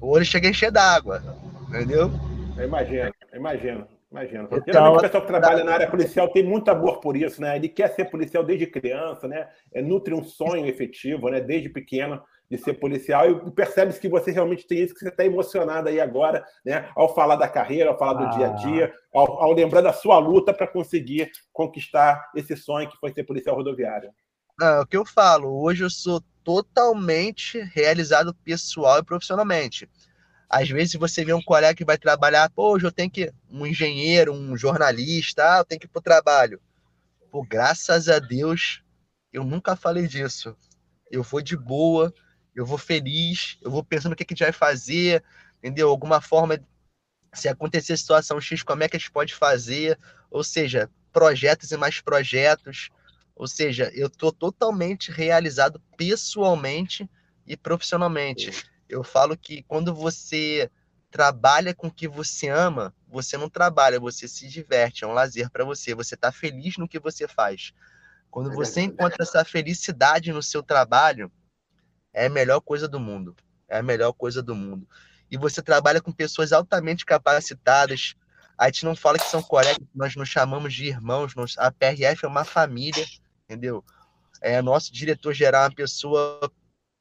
O 0.00 0.08
olho 0.08 0.24
chega 0.24 0.46
a 0.46 0.50
encher 0.50 0.70
d'água. 0.70 1.22
Entendeu? 1.68 2.10
Eu 2.56 2.64
imagino, 2.64 3.12
eu 3.32 3.38
imagino. 3.40 3.88
Imagino. 4.10 4.44
Então, 4.44 4.62
Geralmente 4.66 4.98
o 4.98 5.02
pessoal 5.02 5.20
que 5.22 5.28
trabalha 5.28 5.64
na 5.64 5.72
área 5.72 5.90
policial 5.90 6.28
tem 6.28 6.42
muito 6.42 6.70
amor 6.70 6.98
por 7.00 7.14
isso, 7.14 7.42
né? 7.42 7.56
Ele 7.56 7.68
quer 7.68 7.88
ser 7.88 8.06
policial 8.06 8.42
desde 8.42 8.66
criança, 8.66 9.28
né? 9.28 9.48
É, 9.72 9.82
nutre 9.82 10.14
um 10.14 10.24
sonho 10.24 10.66
efetivo, 10.66 11.28
né? 11.28 11.40
Desde 11.40 11.68
pequeno 11.68 12.22
de 12.50 12.56
ser 12.56 12.74
policial 12.74 13.28
e 13.30 13.50
percebe 13.50 13.92
que 13.92 14.08
você 14.08 14.30
realmente 14.30 14.66
tem 14.66 14.80
isso, 14.80 14.94
que 14.94 15.00
você 15.00 15.08
está 15.08 15.24
emocionado 15.24 15.88
aí 15.88 16.00
agora, 16.00 16.44
né? 16.64 16.90
Ao 16.96 17.14
falar 17.14 17.36
da 17.36 17.48
carreira, 17.48 17.90
ao 17.90 17.98
falar 17.98 18.14
do 18.14 18.24
ah. 18.24 18.30
dia 18.30 18.46
a 18.46 18.50
dia, 18.50 18.92
ao, 19.12 19.42
ao 19.42 19.52
lembrar 19.52 19.82
da 19.82 19.92
sua 19.92 20.18
luta 20.18 20.54
para 20.54 20.66
conseguir 20.66 21.30
conquistar 21.52 22.30
esse 22.34 22.56
sonho 22.56 22.88
que 22.88 22.96
foi 22.96 23.12
ser 23.12 23.24
policial 23.24 23.56
rodoviário. 23.56 24.10
É 24.60 24.80
o 24.80 24.86
que 24.86 24.96
eu 24.96 25.04
falo, 25.04 25.62
hoje 25.62 25.84
eu 25.84 25.90
sou 25.90 26.20
totalmente 26.42 27.60
realizado 27.74 28.34
pessoal 28.42 28.98
e 28.98 29.04
profissionalmente. 29.04 29.88
Às 30.48 30.70
vezes 30.70 30.94
você 30.94 31.22
vê 31.24 31.34
um 31.34 31.42
colega 31.42 31.74
que 31.74 31.84
vai 31.84 31.98
trabalhar, 31.98 32.50
pô, 32.50 32.72
hoje 32.72 32.86
eu 32.86 32.92
tenho 32.92 33.10
que. 33.10 33.30
Um 33.50 33.66
engenheiro, 33.66 34.32
um 34.32 34.56
jornalista, 34.56 35.56
ah, 35.56 35.58
eu 35.58 35.64
tenho 35.64 35.78
que 35.80 35.86
ir 35.86 35.90
para 35.90 36.00
o 36.00 36.02
trabalho. 36.02 36.60
Pô, 37.30 37.44
graças 37.46 38.08
a 38.08 38.18
Deus, 38.18 38.82
eu 39.30 39.44
nunca 39.44 39.76
falei 39.76 40.06
disso. 40.06 40.56
Eu 41.10 41.22
vou 41.22 41.42
de 41.42 41.56
boa, 41.56 42.12
eu 42.58 42.66
vou 42.66 42.76
feliz, 42.76 43.56
eu 43.62 43.70
vou 43.70 43.84
pensando 43.84 44.14
o 44.14 44.16
que, 44.16 44.24
que 44.24 44.34
a 44.34 44.36
gente 44.36 44.44
vai 44.44 44.52
fazer, 44.52 45.22
entendeu? 45.58 45.88
Alguma 45.88 46.20
forma, 46.20 46.60
se 47.32 47.48
acontecer 47.48 47.96
situação 47.96 48.40
X, 48.40 48.64
como 48.64 48.82
é 48.82 48.88
que 48.88 48.96
a 48.96 48.98
gente 48.98 49.12
pode 49.12 49.32
fazer? 49.32 49.96
Ou 50.28 50.42
seja, 50.42 50.90
projetos 51.12 51.70
e 51.70 51.76
mais 51.76 52.00
projetos. 52.00 52.90
Ou 53.36 53.46
seja, 53.46 53.92
eu 53.94 54.08
estou 54.08 54.32
totalmente 54.32 55.12
realizado 55.12 55.80
pessoalmente 55.96 57.08
e 57.46 57.56
profissionalmente. 57.56 58.50
Eu 58.88 59.04
falo 59.04 59.36
que 59.36 59.62
quando 59.62 59.94
você 59.94 60.68
trabalha 61.12 61.72
com 61.72 61.86
o 61.86 61.92
que 61.92 62.08
você 62.08 62.48
ama, 62.48 62.92
você 63.06 63.36
não 63.36 63.48
trabalha, 63.48 64.00
você 64.00 64.26
se 64.26 64.48
diverte, 64.48 65.04
é 65.04 65.06
um 65.06 65.12
lazer 65.12 65.48
para 65.48 65.64
você, 65.64 65.94
você 65.94 66.16
está 66.16 66.32
feliz 66.32 66.76
no 66.76 66.88
que 66.88 66.98
você 66.98 67.28
faz. 67.28 67.72
Quando 68.32 68.52
você 68.52 68.80
encontra 68.80 69.22
essa 69.22 69.44
felicidade 69.44 70.32
no 70.32 70.42
seu 70.42 70.60
trabalho, 70.60 71.30
é 72.12 72.26
a 72.26 72.30
melhor 72.30 72.60
coisa 72.60 72.88
do 72.88 72.98
mundo. 72.98 73.36
É 73.68 73.78
a 73.78 73.82
melhor 73.82 74.12
coisa 74.12 74.42
do 74.42 74.54
mundo. 74.54 74.88
E 75.30 75.36
você 75.36 75.60
trabalha 75.60 76.00
com 76.00 76.10
pessoas 76.10 76.52
altamente 76.52 77.04
capacitadas. 77.04 78.14
A 78.56 78.66
gente 78.66 78.84
não 78.84 78.96
fala 78.96 79.18
que 79.18 79.28
são 79.28 79.42
colegas, 79.42 79.86
nós 79.94 80.16
nos 80.16 80.28
chamamos 80.28 80.74
de 80.74 80.86
irmãos. 80.86 81.34
a 81.58 81.70
PRF 81.70 82.24
é 82.24 82.28
uma 82.28 82.44
família, 82.44 83.04
entendeu? 83.44 83.84
É, 84.40 84.62
nosso 84.62 84.92
diretor-geral 84.92 85.64
é 85.64 85.68
uma 85.68 85.74
pessoa 85.74 86.50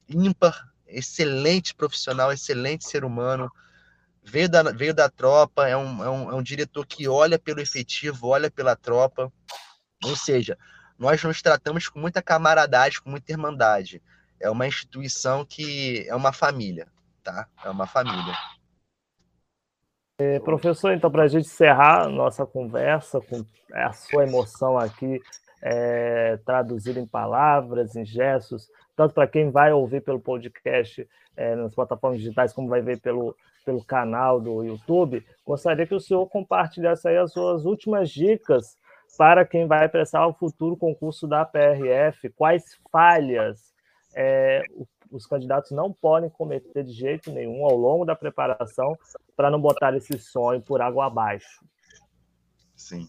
ímpar, 0.10 0.70
excelente 0.88 1.74
profissional, 1.74 2.32
excelente 2.32 2.86
ser 2.86 3.06
humano. 3.06 3.50
Veio 4.24 4.50
da, 4.50 4.64
veio 4.64 4.94
da 4.94 5.10
tropa, 5.10 5.68
é 5.68 5.78
um, 5.78 6.04
é, 6.04 6.10
um, 6.10 6.32
é 6.32 6.36
um 6.36 6.44
diretor 6.44 6.86
que 6.86 7.08
olha 7.08 7.40
pelo 7.40 7.62
efetivo, 7.62 8.28
olha 8.28 8.52
pela 8.52 8.76
tropa. 8.76 9.32
Ou 10.04 10.16
seja, 10.18 10.58
nós 11.00 11.24
nos 11.24 11.42
tratamos 11.42 11.88
com 11.88 12.00
muita 12.00 12.22
camaradagem, 12.22 13.02
com 13.02 13.10
muita 13.10 13.32
irmandade 13.32 14.02
é 14.40 14.50
uma 14.50 14.68
instituição 14.68 15.46
que 15.46 16.06
é 16.08 16.16
uma 16.16 16.32
família, 16.32 16.88
tá? 17.24 17.48
É 17.64 17.70
uma 17.70 17.88
família. 17.88 18.34
É, 20.20 20.40
professor, 20.40 20.94
então, 20.94 21.12
para 21.12 21.24
a 21.24 21.28
gente 21.28 21.46
encerrar 21.46 22.10
nossa 22.10 22.46
conversa 22.46 23.22
com 23.22 23.46
a 23.72 23.94
sua 23.94 24.24
emoção 24.24 24.78
aqui, 24.78 25.22
é, 25.62 26.38
traduzida 26.46 27.00
em 27.00 27.06
palavras, 27.06 27.96
em 27.96 28.06
gestos, 28.06 28.68
tanto 28.96 29.14
para 29.14 29.28
quem 29.28 29.52
vai 29.52 29.72
ouvir 29.72 30.02
pelo 30.02 30.20
podcast 30.20 31.08
é, 31.36 31.56
nas 31.56 31.76
plataformas 31.76 32.20
digitais, 32.20 32.52
como 32.52 32.68
vai 32.68 32.82
ver 32.82 33.00
pelo, 33.00 33.36
pelo 33.64 33.84
canal 33.84 34.42
do 34.42 34.64
YouTube, 34.64 35.24
gostaria 35.46 35.86
que 35.86 35.94
o 35.94 36.00
senhor 36.00 36.26
compartilhasse 36.28 37.08
aí 37.08 37.18
as 37.18 37.32
suas 37.32 37.66
últimas 37.66 38.10
dicas 38.10 38.76
para 39.18 39.46
quem 39.46 39.68
vai 39.68 39.88
prestar 39.88 40.26
o 40.28 40.34
futuro 40.34 40.76
concurso 40.76 41.28
da 41.28 41.46
PRF, 41.46 42.30
quais 42.30 42.64
falhas 42.92 43.77
é, 44.20 44.64
os 45.12 45.28
candidatos 45.28 45.70
não 45.70 45.94
podem 45.94 46.28
cometer 46.28 46.84
de 46.84 46.92
jeito 46.92 47.32
nenhum 47.32 47.64
ao 47.64 47.76
longo 47.76 48.04
da 48.04 48.16
preparação 48.16 48.98
para 49.36 49.52
não 49.52 49.62
botar 49.62 49.96
esse 49.96 50.18
sonho 50.18 50.60
por 50.60 50.82
água 50.82 51.06
abaixo. 51.06 51.64
Sim. 52.76 53.08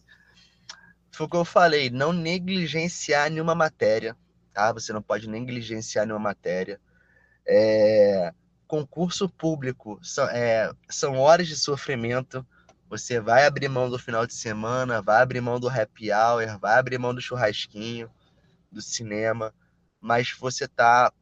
Foi 1.10 1.26
o 1.26 1.30
que 1.30 1.36
eu 1.36 1.46
falei, 1.46 1.88
não 1.88 2.12
negligenciar 2.12 3.30
nenhuma 3.30 3.54
matéria, 3.54 4.14
tá? 4.52 4.70
Você 4.74 4.92
não 4.92 5.00
pode 5.00 5.28
negligenciar 5.28 6.04
nenhuma 6.06 6.22
matéria. 6.22 6.78
É, 7.46 8.32
concurso 8.66 9.26
público 9.26 9.98
são, 10.02 10.28
é, 10.28 10.70
são 10.90 11.16
horas 11.16 11.48
de 11.48 11.56
sofrimento. 11.56 12.46
Você 12.90 13.18
vai 13.18 13.46
abrir 13.46 13.68
mão 13.68 13.88
do 13.88 13.98
final 13.98 14.26
de 14.26 14.34
semana, 14.34 15.00
vai 15.00 15.22
abrir 15.22 15.40
mão 15.40 15.58
do 15.58 15.68
happy 15.68 16.12
hour, 16.12 16.58
vai 16.60 16.78
abrir 16.78 16.98
mão 16.98 17.14
do 17.14 17.20
churrasquinho 17.20 18.10
do 18.70 18.82
cinema, 18.82 19.54
mas 20.00 20.32
você 20.38 20.64
está 20.64 21.12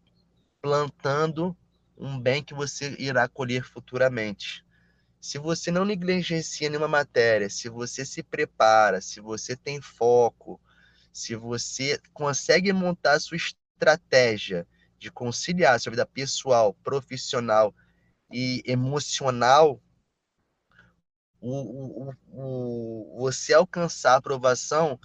plantando 0.61 1.57
um 1.97 2.21
bem 2.21 2.43
que 2.43 2.55
você 2.55 2.95
irá 2.99 3.29
colher 3.29 3.63
futuramente. 3.65 4.65
Se 5.21 5.39
você 5.39 5.71
não 5.71 5.85
negligencia 5.85 6.69
nenhuma 6.69 6.89
matéria, 6.89 7.49
se 7.49 7.69
você 7.69 8.05
se 8.05 8.23
prepara, 8.23 9.01
se 9.01 9.21
você 9.21 9.57
tem 9.57 9.81
foco, 9.81 10.61
se 11.13 11.35
você 11.35 12.01
consegue 12.13 12.73
montar 12.73 13.13
a 13.13 13.21
sua 13.21 13.37
estratégia 13.37 14.67
de 14.99 15.11
conciliar 15.11 15.75
a 15.75 15.79
sua 15.79 15.91
vida 15.91 16.07
pessoal, 16.07 16.75
profissional 16.75 17.75
e 18.31 18.63
emocional, 18.67 19.81
o, 21.41 22.09
o, 22.09 22.15
o, 22.33 23.19
você 23.19 23.55
alcançar 23.55 24.13
a 24.13 24.17
aprovação 24.17 24.99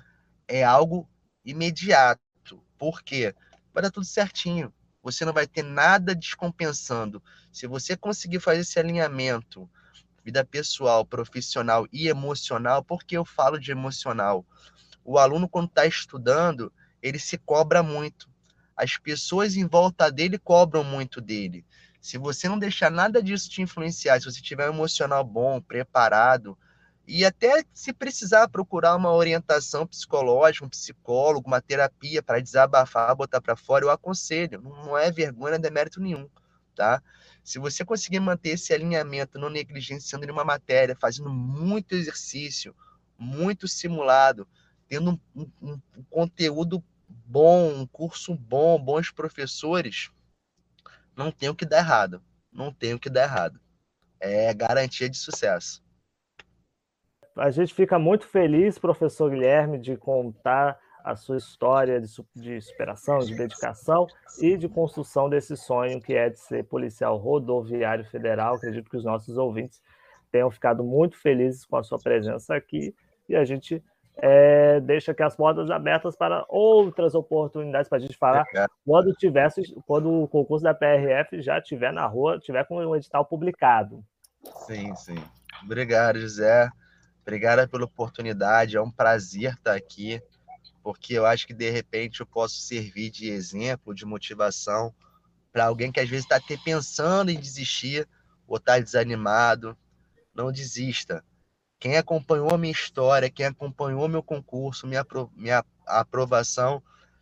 é 0.47 0.63
algo 0.63 1.09
imediato. 1.45 2.21
Por 2.77 3.01
quê? 3.03 3.33
Vai 3.73 3.83
dar 3.83 3.91
tudo 3.91 4.05
certinho. 4.05 4.73
Você 5.03 5.25
não 5.25 5.33
vai 5.33 5.47
ter 5.47 5.63
nada 5.63 6.13
descompensando. 6.13 7.23
Se 7.51 7.65
você 7.65 7.97
conseguir 7.97 8.39
fazer 8.39 8.61
esse 8.61 8.79
alinhamento, 8.79 9.69
vida 10.23 10.45
pessoal, 10.45 11.05
profissional 11.05 11.87
e 11.91 12.07
emocional, 12.07 12.83
por 12.83 13.03
que 13.03 13.17
eu 13.17 13.25
falo 13.25 13.57
de 13.57 13.71
emocional? 13.71 14.45
O 15.03 15.17
aluno, 15.17 15.49
quando 15.49 15.67
está 15.67 15.85
estudando, 15.85 16.71
ele 17.01 17.17
se 17.17 17.37
cobra 17.37 17.81
muito. 17.81 18.29
As 18.75 18.97
pessoas 18.97 19.55
em 19.55 19.65
volta 19.65 20.11
dele 20.11 20.37
cobram 20.37 20.83
muito 20.83 21.19
dele. 21.19 21.65
Se 21.99 22.17
você 22.17 22.47
não 22.47 22.57
deixar 22.57 22.89
nada 22.89 23.21
disso 23.21 23.49
te 23.49 23.61
influenciar, 23.61 24.19
se 24.19 24.25
você 24.25 24.41
tiver 24.41 24.69
um 24.69 24.73
emocional 24.73 25.23
bom, 25.23 25.61
preparado, 25.61 26.57
e 27.07 27.25
até 27.25 27.63
se 27.73 27.91
precisar 27.91 28.47
procurar 28.47 28.95
uma 28.95 29.11
orientação 29.11 29.85
psicológica, 29.85 30.65
um 30.65 30.69
psicólogo, 30.69 31.47
uma 31.47 31.61
terapia 31.61 32.21
para 32.21 32.39
desabafar, 32.39 33.15
botar 33.15 33.41
para 33.41 33.55
fora, 33.55 33.85
eu 33.85 33.89
aconselho. 33.89 34.61
Não 34.61 34.97
é 34.97 35.11
vergonha, 35.11 35.51
não 35.51 35.57
é 35.57 35.59
demérito 35.59 35.99
nenhum, 35.99 36.29
tá? 36.75 37.01
Se 37.43 37.59
você 37.59 37.83
conseguir 37.83 38.19
manter 38.19 38.51
esse 38.51 38.73
alinhamento, 38.73 39.39
não 39.39 39.49
negligenciando 39.49 40.25
nenhuma 40.25 40.45
matéria, 40.45 40.95
fazendo 40.95 41.29
muito 41.29 41.95
exercício, 41.95 42.75
muito 43.17 43.67
simulado, 43.67 44.47
tendo 44.87 45.19
um, 45.35 45.51
um, 45.61 45.81
um 45.97 46.03
conteúdo 46.09 46.83
bom, 47.09 47.73
um 47.73 47.87
curso 47.87 48.35
bom, 48.35 48.79
bons 48.81 49.11
professores, 49.11 50.11
não 51.15 51.31
tem 51.31 51.49
o 51.49 51.55
que 51.55 51.65
dar 51.65 51.79
errado. 51.79 52.23
Não 52.51 52.73
tem 52.73 52.93
o 52.93 52.99
que 52.99 53.09
dar 53.09 53.23
errado. 53.23 53.59
É 54.19 54.53
garantia 54.53 55.09
de 55.09 55.17
sucesso. 55.17 55.83
A 57.41 57.49
gente 57.49 57.73
fica 57.73 57.97
muito 57.97 58.27
feliz, 58.27 58.77
professor 58.77 59.31
Guilherme, 59.31 59.79
de 59.79 59.97
contar 59.97 60.79
a 61.03 61.15
sua 61.15 61.37
história 61.37 61.99
de, 61.99 62.07
de 62.35 62.61
superação, 62.61 63.17
de 63.17 63.35
dedicação 63.35 64.05
e 64.39 64.55
de 64.55 64.69
construção 64.69 65.27
desse 65.27 65.57
sonho 65.57 65.99
que 65.99 66.13
é 66.13 66.29
de 66.29 66.39
ser 66.39 66.63
policial 66.65 67.17
rodoviário 67.17 68.05
federal. 68.05 68.53
Acredito 68.53 68.87
que 68.87 68.95
os 68.95 69.03
nossos 69.03 69.39
ouvintes 69.39 69.81
tenham 70.31 70.51
ficado 70.51 70.83
muito 70.83 71.17
felizes 71.17 71.65
com 71.65 71.77
a 71.77 71.83
sua 71.83 71.97
presença 71.97 72.53
aqui 72.53 72.93
e 73.27 73.35
a 73.35 73.43
gente 73.43 73.83
é, 74.17 74.79
deixa 74.79 75.11
aqui 75.11 75.23
as 75.23 75.35
portas 75.35 75.71
abertas 75.71 76.15
para 76.15 76.45
outras 76.47 77.15
oportunidades 77.15 77.89
para 77.89 77.97
a 77.97 78.01
gente 78.01 78.17
falar 78.19 78.45
é, 78.55 78.67
quando 78.85 79.11
tivesse, 79.13 79.63
quando 79.87 80.11
o 80.11 80.27
concurso 80.27 80.63
da 80.63 80.75
PRF 80.75 81.41
já 81.41 81.57
estiver 81.57 81.91
na 81.91 82.05
rua, 82.05 82.37
tiver 82.37 82.67
com 82.67 82.75
o 82.75 82.95
edital 82.95 83.25
publicado. 83.25 84.05
Sim, 84.67 84.95
sim. 84.95 85.17
Obrigado, 85.63 86.19
José. 86.19 86.69
Obrigado 87.21 87.67
pela 87.69 87.85
oportunidade. 87.85 88.77
É 88.77 88.81
um 88.81 88.91
prazer 88.91 89.53
estar 89.53 89.75
aqui, 89.75 90.21
porque 90.83 91.13
eu 91.13 91.25
acho 91.25 91.45
que 91.47 91.53
de 91.53 91.69
repente 91.69 92.21
eu 92.21 92.25
posso 92.25 92.55
servir 92.55 93.09
de 93.09 93.29
exemplo, 93.29 93.93
de 93.93 94.05
motivação 94.05 94.93
para 95.51 95.65
alguém 95.65 95.91
que 95.91 95.99
às 95.99 96.09
vezes 96.09 96.25
está 96.25 96.37
até 96.37 96.57
pensando 96.57 97.29
em 97.29 97.39
desistir 97.39 98.07
ou 98.47 98.57
está 98.57 98.79
desanimado. 98.79 99.77
Não 100.33 100.51
desista 100.51 101.23
quem 101.81 101.97
acompanhou 101.97 102.53
a 102.53 102.59
minha 102.59 102.71
história, 102.71 103.27
quem 103.27 103.47
acompanhou 103.47 104.07
meu 104.07 104.21
concurso, 104.21 104.85
minha, 104.85 105.03
minha 105.35 105.65
aprovação, 105.87 106.81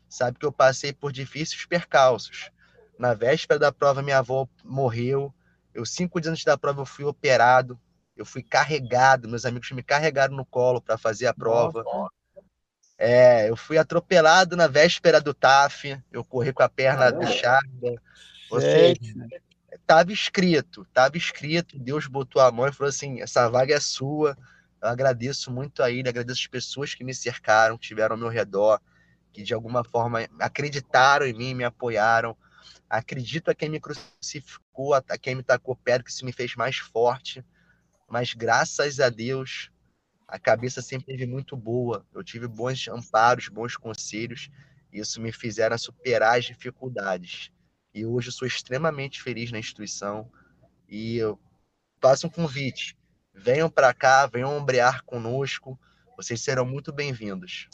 sabe 0.09 0.37
que 0.37 0.45
eu 0.45 0.51
passei 0.51 0.91
por 0.91 1.13
difíceis 1.13 1.65
percalços. 1.65 2.51
Na 2.97 3.13
véspera 3.13 3.57
da 3.57 3.71
prova, 3.71 4.01
minha 4.01 4.17
avó 4.17 4.49
morreu. 4.61 5.33
Eu, 5.73 5.85
cinco 5.85 6.19
dias 6.19 6.33
antes 6.33 6.43
da 6.43 6.57
prova, 6.57 6.81
eu 6.81 6.85
fui 6.85 7.05
operado. 7.05 7.79
Eu 8.19 8.25
fui 8.25 8.43
carregado, 8.43 9.29
meus 9.29 9.45
amigos 9.45 9.71
me 9.71 9.81
carregaram 9.81 10.35
no 10.35 10.45
colo 10.45 10.81
para 10.81 10.97
fazer 10.97 11.25
a 11.27 11.33
prova. 11.33 11.85
É, 12.97 13.49
eu 13.49 13.55
fui 13.55 13.77
atropelado 13.77 14.57
na 14.57 14.67
véspera 14.67 15.21
do 15.21 15.33
TAF. 15.33 15.97
Eu 16.11 16.25
corri 16.25 16.51
com 16.51 16.61
a 16.61 16.67
perna 16.67 17.09
bichada. 17.13 18.01
Ou 18.51 18.59
seja, 18.59 18.97
estava 19.71 20.11
escrito, 20.11 20.81
estava 20.81 21.15
escrito, 21.15 21.79
Deus 21.79 22.07
botou 22.07 22.41
a 22.41 22.51
mão 22.51 22.67
e 22.67 22.73
falou 22.73 22.89
assim: 22.89 23.21
essa 23.21 23.49
vaga 23.49 23.73
é 23.73 23.79
sua. 23.79 24.37
Eu 24.81 24.89
agradeço 24.89 25.49
muito 25.49 25.81
a 25.81 25.89
ele, 25.89 26.09
agradeço 26.09 26.41
as 26.41 26.47
pessoas 26.47 26.93
que 26.93 27.05
me 27.05 27.13
cercaram, 27.13 27.77
que 27.77 27.85
estiveram 27.85 28.15
ao 28.15 28.19
meu 28.19 28.27
redor, 28.29 28.81
que 29.31 29.43
de 29.43 29.53
alguma 29.53 29.81
forma 29.81 30.27
acreditaram 30.39 31.25
em 31.25 31.33
mim, 31.33 31.53
me 31.53 31.63
apoiaram. 31.63 32.35
Acredito 32.89 33.49
a 33.49 33.55
quem 33.55 33.69
me 33.69 33.79
crucificou, 33.79 34.93
a 34.93 35.01
quem 35.17 35.35
me 35.35 35.43
tacou 35.43 35.73
pedra, 35.73 36.03
que 36.03 36.11
isso 36.11 36.25
me 36.25 36.33
fez 36.33 36.53
mais 36.55 36.77
forte. 36.77 37.45
Mas 38.09 38.33
graças 38.33 38.99
a 38.99 39.09
Deus, 39.09 39.71
a 40.27 40.39
cabeça 40.39 40.81
sempre 40.81 41.07
teve 41.07 41.25
muito 41.25 41.55
boa. 41.55 42.05
Eu 42.13 42.23
tive 42.23 42.47
bons 42.47 42.87
amparos, 42.87 43.47
bons 43.47 43.77
conselhos, 43.77 44.49
e 44.91 44.99
isso 44.99 45.21
me 45.21 45.31
fizeram 45.31 45.77
superar 45.77 46.37
as 46.37 46.45
dificuldades. 46.45 47.51
E 47.93 48.05
hoje 48.05 48.29
eu 48.29 48.33
sou 48.33 48.47
extremamente 48.47 49.21
feliz 49.21 49.51
na 49.51 49.59
instituição. 49.59 50.29
E 50.87 51.17
eu 51.17 51.39
faço 52.01 52.27
um 52.27 52.29
convite. 52.29 52.97
Venham 53.33 53.69
para 53.69 53.93
cá, 53.93 54.25
venham 54.27 54.57
ombrear 54.57 55.03
conosco. 55.03 55.79
Vocês 56.17 56.41
serão 56.41 56.65
muito 56.65 56.91
bem-vindos. 56.91 57.69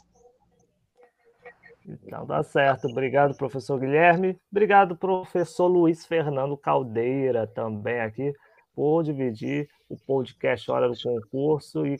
Então 1.87 2.25
dá 2.25 2.43
certo. 2.43 2.87
Obrigado, 2.87 3.35
professor 3.35 3.79
Guilherme. 3.79 4.39
Obrigado, 4.51 4.95
professor 4.95 5.67
Luiz 5.67 6.05
Fernando 6.05 6.57
Caldeira, 6.57 7.45
também 7.45 7.99
aqui, 8.01 8.33
por 8.75 9.03
dividir 9.03 9.69
o 9.89 9.97
podcast 9.97 10.69
Hora 10.69 10.89
do 10.89 10.95
Concurso 11.01 11.85
e 11.85 11.95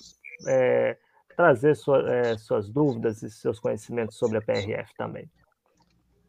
é, 0.48 0.98
trazer 1.36 1.76
sua, 1.76 2.08
é, 2.14 2.38
suas 2.38 2.70
dúvidas 2.70 3.24
e 3.24 3.30
seus 3.30 3.60
conhecimentos 3.60 4.18
sobre 4.18 4.38
a 4.38 4.42
PRF 4.42 4.94
também. 4.98 5.30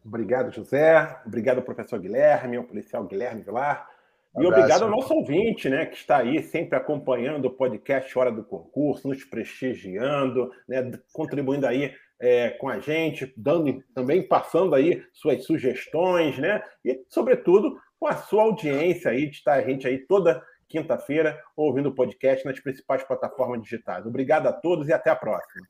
Obrigado, 0.05 0.53
José. 0.53 1.19
Obrigado, 1.25 1.61
professor 1.61 1.99
Guilherme, 1.99 2.57
ao 2.57 2.63
policial 2.63 3.03
Guilherme 3.03 3.41
Vilar. 3.41 3.89
E 4.37 4.45
um 4.45 4.49
obrigado 4.49 4.83
ao 4.83 4.89
nosso 4.89 5.13
ouvinte, 5.13 5.67
né, 5.67 5.85
que 5.85 5.95
está 5.95 6.17
aí 6.17 6.43
sempre 6.43 6.77
acompanhando 6.77 7.45
o 7.45 7.51
podcast 7.51 8.17
Hora 8.17 8.31
do 8.31 8.43
Concurso, 8.43 9.07
nos 9.07 9.23
prestigiando, 9.23 10.51
né, 10.67 10.91
contribuindo 11.11 11.65
aí 11.65 11.91
é, 12.19 12.51
com 12.51 12.69
a 12.69 12.79
gente, 12.79 13.33
dando 13.35 13.83
também 13.95 14.21
passando 14.21 14.75
aí 14.75 15.03
suas 15.11 15.43
sugestões, 15.43 16.37
né, 16.37 16.61
e 16.85 17.03
sobretudo 17.09 17.79
com 17.99 18.07
a 18.07 18.15
sua 18.15 18.43
audiência 18.43 19.11
aí 19.11 19.29
de 19.29 19.37
estar 19.37 19.53
a 19.53 19.61
gente 19.61 19.87
aí 19.87 19.99
toda 19.99 20.43
quinta-feira 20.67 21.41
ouvindo 21.55 21.89
o 21.89 21.95
podcast 21.95 22.45
nas 22.45 22.59
principais 22.59 23.03
plataformas 23.03 23.61
digitais. 23.61 24.05
Obrigado 24.05 24.47
a 24.47 24.53
todos 24.53 24.87
e 24.87 24.93
até 24.93 25.09
a 25.09 25.15
próxima. 25.15 25.65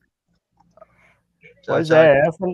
Pois 1.66 1.90
é, 1.90 2.20
essa, 2.20 2.44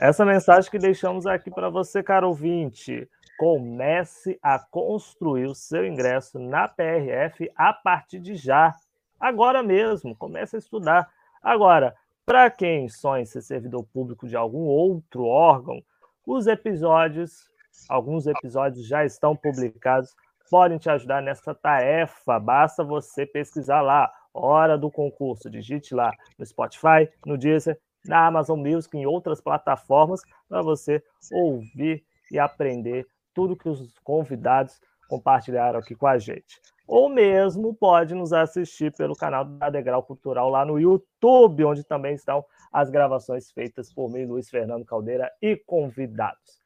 essa 0.00 0.24
mensagem 0.24 0.70
que 0.70 0.78
deixamos 0.78 1.26
aqui 1.26 1.50
para 1.50 1.68
você, 1.68 2.02
caro 2.02 2.28
ouvinte. 2.28 3.08
Comece 3.38 4.38
a 4.42 4.58
construir 4.58 5.46
o 5.46 5.54
seu 5.54 5.86
ingresso 5.86 6.38
na 6.38 6.68
PRF 6.68 7.50
a 7.56 7.72
partir 7.72 8.18
de 8.18 8.34
já. 8.34 8.74
Agora 9.18 9.62
mesmo, 9.62 10.14
comece 10.14 10.56
a 10.56 10.58
estudar. 10.58 11.08
Agora, 11.42 11.94
para 12.26 12.50
quem 12.50 12.88
sonha 12.88 13.22
em 13.22 13.26
ser 13.26 13.40
servidor 13.40 13.84
público 13.84 14.28
de 14.28 14.36
algum 14.36 14.64
outro 14.64 15.24
órgão, 15.24 15.82
os 16.26 16.46
episódios, 16.46 17.49
alguns 17.88 18.26
episódios 18.26 18.86
já 18.86 19.04
estão 19.04 19.36
publicados, 19.36 20.14
podem 20.50 20.78
te 20.78 20.90
ajudar 20.90 21.22
nessa 21.22 21.54
tarefa. 21.54 22.38
Basta 22.38 22.82
você 22.82 23.24
pesquisar 23.24 23.80
lá, 23.80 24.10
hora 24.34 24.76
do 24.76 24.90
concurso, 24.90 25.50
digite 25.50 25.94
lá 25.94 26.10
no 26.38 26.44
Spotify, 26.44 27.08
no 27.24 27.38
Deezer 27.38 27.78
na 28.04 28.26
Amazon 28.26 28.58
Music, 28.58 28.96
em 28.96 29.06
outras 29.06 29.40
plataformas, 29.40 30.22
para 30.48 30.62
você 30.62 31.02
ouvir 31.32 32.04
e 32.30 32.38
aprender 32.38 33.06
tudo 33.34 33.56
que 33.56 33.68
os 33.68 33.98
convidados 33.98 34.80
compartilharam 35.08 35.78
aqui 35.78 35.94
com 35.94 36.06
a 36.06 36.18
gente. 36.18 36.60
Ou 36.86 37.08
mesmo 37.08 37.74
pode 37.74 38.14
nos 38.14 38.32
assistir 38.32 38.92
pelo 38.96 39.14
canal 39.14 39.44
da 39.44 39.70
Degrau 39.70 40.02
Cultural 40.02 40.48
lá 40.48 40.64
no 40.64 40.78
YouTube, 40.78 41.64
onde 41.64 41.84
também 41.84 42.14
estão 42.14 42.44
as 42.72 42.90
gravações 42.90 43.50
feitas 43.52 43.92
por 43.92 44.10
mim, 44.10 44.24
Luiz 44.24 44.48
Fernando 44.48 44.84
Caldeira 44.84 45.30
e 45.40 45.56
convidados. 45.56 46.59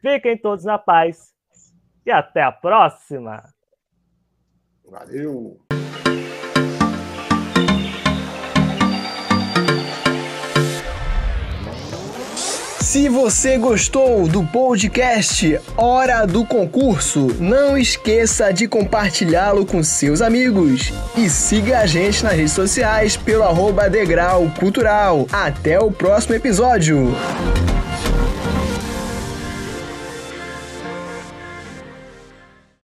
Fiquem 0.00 0.36
todos 0.36 0.64
na 0.64 0.78
paz 0.78 1.30
e 2.06 2.10
até 2.10 2.42
a 2.42 2.50
próxima! 2.50 3.42
Valeu! 4.84 5.60
Se 12.90 13.08
você 13.08 13.56
gostou 13.56 14.26
do 14.26 14.44
podcast 14.44 15.60
Hora 15.76 16.26
do 16.26 16.44
Concurso, 16.44 17.28
não 17.38 17.78
esqueça 17.78 18.52
de 18.52 18.66
compartilhá-lo 18.66 19.64
com 19.64 19.80
seus 19.80 20.20
amigos 20.20 20.92
e 21.16 21.30
siga 21.30 21.78
a 21.78 21.86
gente 21.86 22.24
nas 22.24 22.32
redes 22.32 22.52
sociais 22.52 23.16
pelo 23.16 23.44
arroba 23.44 23.88
Degrau 23.88 24.50
Cultural. 24.58 25.24
Até 25.30 25.78
o 25.78 25.92
próximo 25.92 26.34
episódio! 26.34 27.14